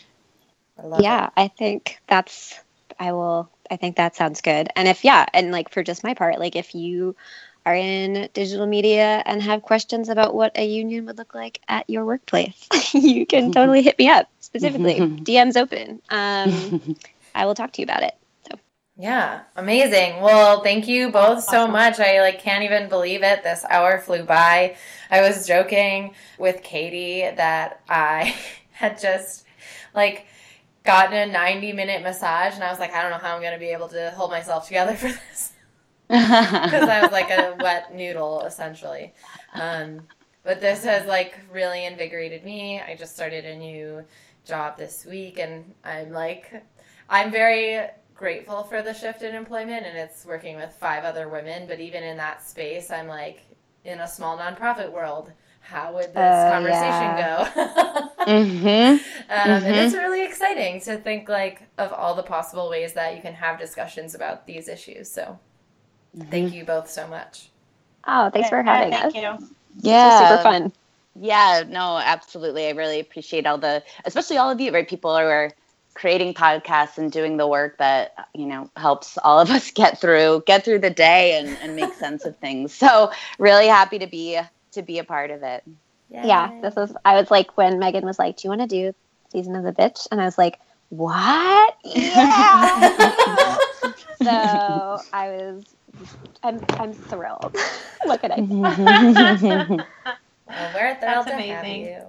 I 0.78 0.99
yeah, 0.99 1.28
it. 1.28 1.32
I 1.38 1.47
think 1.49 1.99
that's, 2.08 2.60
I 2.99 3.12
will, 3.12 3.49
I 3.74 3.76
think 3.76 3.95
that 3.95 4.15
sounds 4.15 4.41
good. 4.41 4.69
And 4.76 4.88
if, 4.88 5.03
yeah, 5.03 5.26
and 5.34 5.51
like 5.51 5.69
for 5.69 5.82
just 5.82 6.03
my 6.03 6.13
part, 6.13 6.38
like 6.38 6.55
if 6.55 6.76
you 6.76 7.15
are 7.65 7.74
in 7.74 8.30
digital 8.32 8.67
media 8.67 9.24
and 9.26 9.41
have 9.41 9.63
questions 9.63 10.09
about 10.09 10.36
what 10.36 10.55
a 10.55 10.63
union 10.63 11.07
would 11.07 11.17
look 11.17 11.34
like 11.34 11.59
at 11.67 11.89
your 11.89 12.05
workplace, 12.05 12.67
you 12.93 13.26
can 13.26 13.51
totally 13.51 13.82
hit 13.82 13.97
me 13.97 14.09
up 14.09 14.30
specifically. 14.41 14.99
DM's 14.99 15.57
open. 15.57 16.03
Um, 16.09 16.95
I 17.36 17.47
will 17.47 17.55
talk 17.55 17.74
to 17.74 17.82
you 17.82 17.86
about 17.86 18.03
it. 18.03 18.15
So. 18.47 18.59
Yeah, 18.95 19.41
amazing. 19.55 20.21
Well, 20.21 20.61
thank 20.61 20.88
you 20.88 21.09
both 21.09 21.43
so 21.43 21.67
much. 21.67 21.99
I 21.99 22.21
like 22.21 22.41
can't 22.41 22.63
even 22.63 22.89
believe 22.89 23.24
it. 23.24 23.41
This 23.41 23.65
hour 23.67 23.97
flew 23.97 24.21
by. 24.21 24.76
I 25.09 25.21
was 25.21 25.47
joking 25.47 26.13
with 26.38 26.61
Katie 26.61 27.21
that 27.21 27.82
I 27.89 28.36
had 28.74 28.99
just 28.99 29.45
like 29.95 30.28
gotten 30.84 31.30
a 31.30 31.32
90 31.32 31.74
minute 31.74 32.02
massage 32.02 32.56
and 32.56 32.64
I 32.64 32.70
was 32.70 32.80
like, 32.80 32.94
I 32.94 33.02
don't 33.02 33.12
know 33.12 33.18
how 33.18 33.36
I'm 33.36 33.42
going 33.42 33.54
to 33.54 33.60
be 33.60 33.70
able 33.70 33.88
to 33.90 34.12
hold 34.16 34.32
myself 34.32 34.68
together 34.68 34.96
for 34.96 35.08
this. 35.08 35.52
Because 36.10 36.90
I 36.90 37.02
was 37.02 37.12
like 37.12 37.32
a 37.32 37.56
wet 37.62 37.96
noodle 37.96 38.42
essentially. 38.42 39.14
Um, 39.54 40.02
but 40.44 40.62
this 40.62 40.84
has 40.84 41.08
like 41.08 41.40
really 41.52 41.86
invigorated 41.86 42.44
me. 42.44 42.82
I 42.82 42.96
just 42.96 43.16
started 43.16 43.46
a 43.46 43.58
new 43.58 44.04
job 44.46 44.78
this 44.78 45.06
week 45.06 45.40
and 45.40 45.74
I'm 45.84 46.12
like, 46.12 46.62
I'm 47.10 47.32
very 47.32 47.88
grateful 48.16 48.64
for 48.64 48.82
the 48.82 48.94
shift 48.94 49.22
in 49.22 49.36
employment 49.36 49.86
and 49.86 49.98
it's 49.98 50.26
working 50.26 50.56
with 50.56 50.72
five 50.80 51.04
other 51.04 51.28
women 51.30 51.68
but 51.68 51.80
even 51.80 52.04
in 52.04 52.16
that 52.16 52.42
space 52.48 52.92
i'm 52.92 53.08
like 53.08 53.42
in 53.84 54.00
a 54.00 54.08
small 54.08 54.38
nonprofit 54.38 54.92
world 54.92 55.32
how 55.64 55.93
would 55.93 56.14
this 56.14 56.43
Uh, 56.43 56.49
conversation 56.49 57.16
yeah. 57.18 57.49
go? 57.55 58.09
Mhm. 58.28 58.99
Um, 59.30 59.64
And 59.66 59.66
Mhm. 59.66 59.74
it's 59.86 59.93
really 59.93 60.24
exciting 60.26 60.82
to 60.82 60.97
think 60.97 61.30
like 61.30 61.64
of 61.78 61.91
all 61.93 62.16
the 62.16 62.24
possible 62.24 62.70
ways 62.70 62.93
that 62.93 63.16
you 63.16 63.22
can 63.22 63.34
have 63.34 63.59
discussions 63.59 64.16
about 64.16 64.45
these 64.47 64.68
issues. 64.68 65.11
So 65.11 65.39
thank 66.30 66.53
you 66.53 66.66
both 66.66 66.89
so 66.89 67.07
much. 67.07 67.49
Oh, 68.07 68.30
thanks 68.30 68.49
for 68.49 68.61
having 68.64 68.91
yeah, 68.91 69.07
us. 69.07 69.14
thank 69.14 69.16
you. 69.16 69.49
Yeah. 69.82 69.93
This 69.95 70.03
was 70.03 70.18
super 70.18 70.38
fun. 70.38 70.72
Yeah, 71.16 71.64
no, 71.68 71.97
absolutely. 71.97 72.68
I 72.68 72.72
really 72.72 72.99
appreciate 72.99 73.45
all 73.45 73.57
the, 73.57 73.84
especially 74.05 74.38
all 74.38 74.49
of 74.51 74.59
you, 74.59 74.72
right? 74.74 74.88
People 74.88 75.11
who 75.18 75.24
are 75.24 75.51
creating 75.95 76.34
podcasts 76.34 76.97
and 76.97 77.11
doing 77.11 77.38
the 77.38 77.47
work 77.47 77.78
that 77.78 78.14
you 78.34 78.47
know 78.47 78.70
helps 78.78 79.18
all 79.20 79.39
of 79.39 79.49
us 79.51 79.72
get 79.76 79.99
through 80.01 80.43
get 80.47 80.66
through 80.66 80.80
the 80.80 80.89
day 80.89 81.38
and, 81.38 81.57
and 81.61 81.76
make 81.76 81.93
sense 81.99 82.26
of 82.26 82.38
things. 82.39 82.74
So 82.74 83.11
really 83.39 83.68
happy 83.68 83.99
to 83.99 84.07
be 84.07 84.39
to 84.74 84.82
be 84.82 84.99
a 84.99 85.03
part 85.03 85.32
of 85.32 85.43
it. 85.43 85.63
Yeah, 86.09 86.59
this 86.61 86.76
was. 86.76 86.93
I 87.03 87.19
was 87.19 87.32
like 87.32 87.57
when 87.57 87.80
Megan 87.80 88.05
was 88.05 88.19
like, 88.19 88.38
"Do 88.38 88.47
you 88.47 88.49
want 88.49 88.61
to 88.61 88.67
do 88.67 88.93
season 89.32 89.55
of 89.55 89.63
the 89.63 89.71
bitch?" 89.71 90.07
And 90.11 90.21
I 90.21 90.26
was 90.26 90.38
like, 90.38 90.59
"What? 90.89 91.76
Yeah!" 91.84 93.57
so 94.21 94.99
I 95.11 95.30
was. 95.30 95.63
I'm. 96.43 96.63
I'm 96.74 96.93
thrilled. 96.93 97.57
what 98.03 98.21
could 98.21 98.32
I 98.32 99.38
say? 99.38 99.78
Well, 100.45 100.71
we're 100.76 100.95
thrilled 100.99 101.26
That's 101.26 101.38
to 101.38 101.53
have 101.53 101.67
you. 101.67 102.01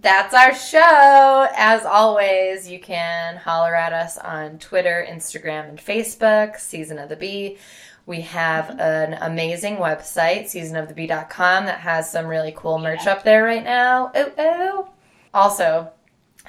That's 0.00 0.34
our 0.34 0.54
show. 0.54 1.48
As 1.54 1.84
always, 1.84 2.68
you 2.68 2.80
can 2.80 3.36
holler 3.36 3.74
at 3.74 3.92
us 3.92 4.18
on 4.18 4.58
Twitter, 4.58 5.06
Instagram, 5.08 5.68
and 5.68 5.78
Facebook, 5.78 6.58
Season 6.58 6.98
of 6.98 7.08
the 7.08 7.16
Bee. 7.16 7.58
We 8.04 8.22
have 8.22 8.70
an 8.80 9.14
amazing 9.14 9.76
website, 9.76 10.44
seasonofthebee.com, 10.44 11.66
that 11.66 11.80
has 11.80 12.10
some 12.10 12.26
really 12.26 12.52
cool 12.56 12.78
merch 12.78 13.06
up 13.06 13.22
there 13.22 13.44
right 13.44 13.62
now. 13.62 14.10
Oh, 14.14 14.32
oh. 14.38 14.88
Also, 15.32 15.90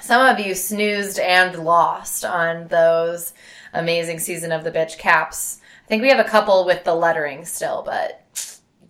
some 0.00 0.26
of 0.26 0.44
you 0.44 0.54
snoozed 0.54 1.18
and 1.18 1.64
lost 1.64 2.24
on 2.24 2.66
those 2.68 3.32
amazing 3.72 4.18
Season 4.18 4.50
of 4.50 4.64
the 4.64 4.72
Bitch 4.72 4.98
caps. 4.98 5.60
I 5.84 5.86
think 5.86 6.02
we 6.02 6.08
have 6.08 6.24
a 6.24 6.28
couple 6.28 6.64
with 6.64 6.84
the 6.84 6.94
lettering 6.94 7.44
still, 7.44 7.82
but 7.84 8.24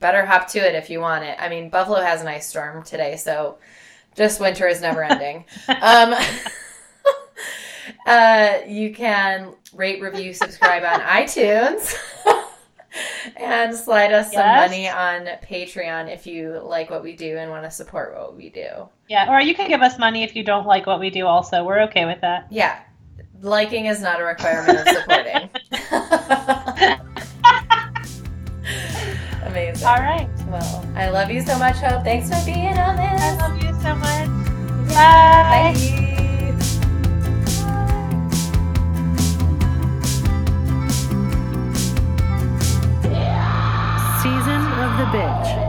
better 0.00 0.24
hop 0.24 0.48
to 0.48 0.58
it 0.58 0.74
if 0.74 0.88
you 0.88 1.00
want 1.00 1.24
it. 1.24 1.36
I 1.40 1.48
mean, 1.48 1.68
Buffalo 1.68 2.00
has 2.00 2.22
an 2.22 2.28
ice 2.28 2.48
storm 2.48 2.82
today, 2.82 3.16
so 3.16 3.58
just 4.14 4.40
winter 4.40 4.66
is 4.68 4.80
never 4.80 5.02
ending. 5.02 5.44
um, 5.68 6.14
uh, 8.06 8.58
you 8.66 8.94
can 8.94 9.54
rate, 9.74 10.00
review, 10.00 10.32
subscribe 10.32 10.84
on 10.84 11.00
iTunes. 11.06 11.94
And 13.36 13.74
slide 13.74 14.12
us 14.12 14.32
some 14.32 14.46
money 14.46 14.88
on 14.88 15.26
Patreon 15.42 16.12
if 16.12 16.26
you 16.26 16.60
like 16.62 16.90
what 16.90 17.02
we 17.02 17.14
do 17.16 17.36
and 17.36 17.50
want 17.50 17.64
to 17.64 17.70
support 17.70 18.14
what 18.14 18.36
we 18.36 18.50
do. 18.50 18.88
Yeah, 19.08 19.30
or 19.30 19.40
you 19.40 19.54
can 19.54 19.68
give 19.68 19.82
us 19.82 19.98
money 19.98 20.22
if 20.22 20.34
you 20.36 20.44
don't 20.44 20.66
like 20.66 20.86
what 20.86 21.00
we 21.00 21.10
do. 21.10 21.26
Also, 21.26 21.64
we're 21.64 21.82
okay 21.84 22.04
with 22.04 22.20
that. 22.20 22.46
Yeah, 22.50 22.80
liking 23.42 23.86
is 23.86 24.00
not 24.00 24.20
a 24.20 24.24
requirement 24.24 24.78
of 24.78 24.88
supporting. 24.88 25.50
Amazing. 29.44 29.86
All 29.86 29.96
right. 29.96 30.28
Well, 30.48 30.86
I 30.96 31.10
love 31.10 31.30
you 31.30 31.42
so 31.42 31.58
much, 31.58 31.76
Hope. 31.76 32.02
Thanks 32.02 32.28
for 32.28 32.44
being 32.44 32.76
on 32.78 32.96
this. 32.96 33.22
I 33.22 33.36
love 33.36 33.62
you 33.62 33.72
so 33.82 33.94
much. 33.94 34.88
Bye. 34.88 35.74
Bye. 35.74 36.10
The 44.96 45.04
Bitch. 45.06 45.63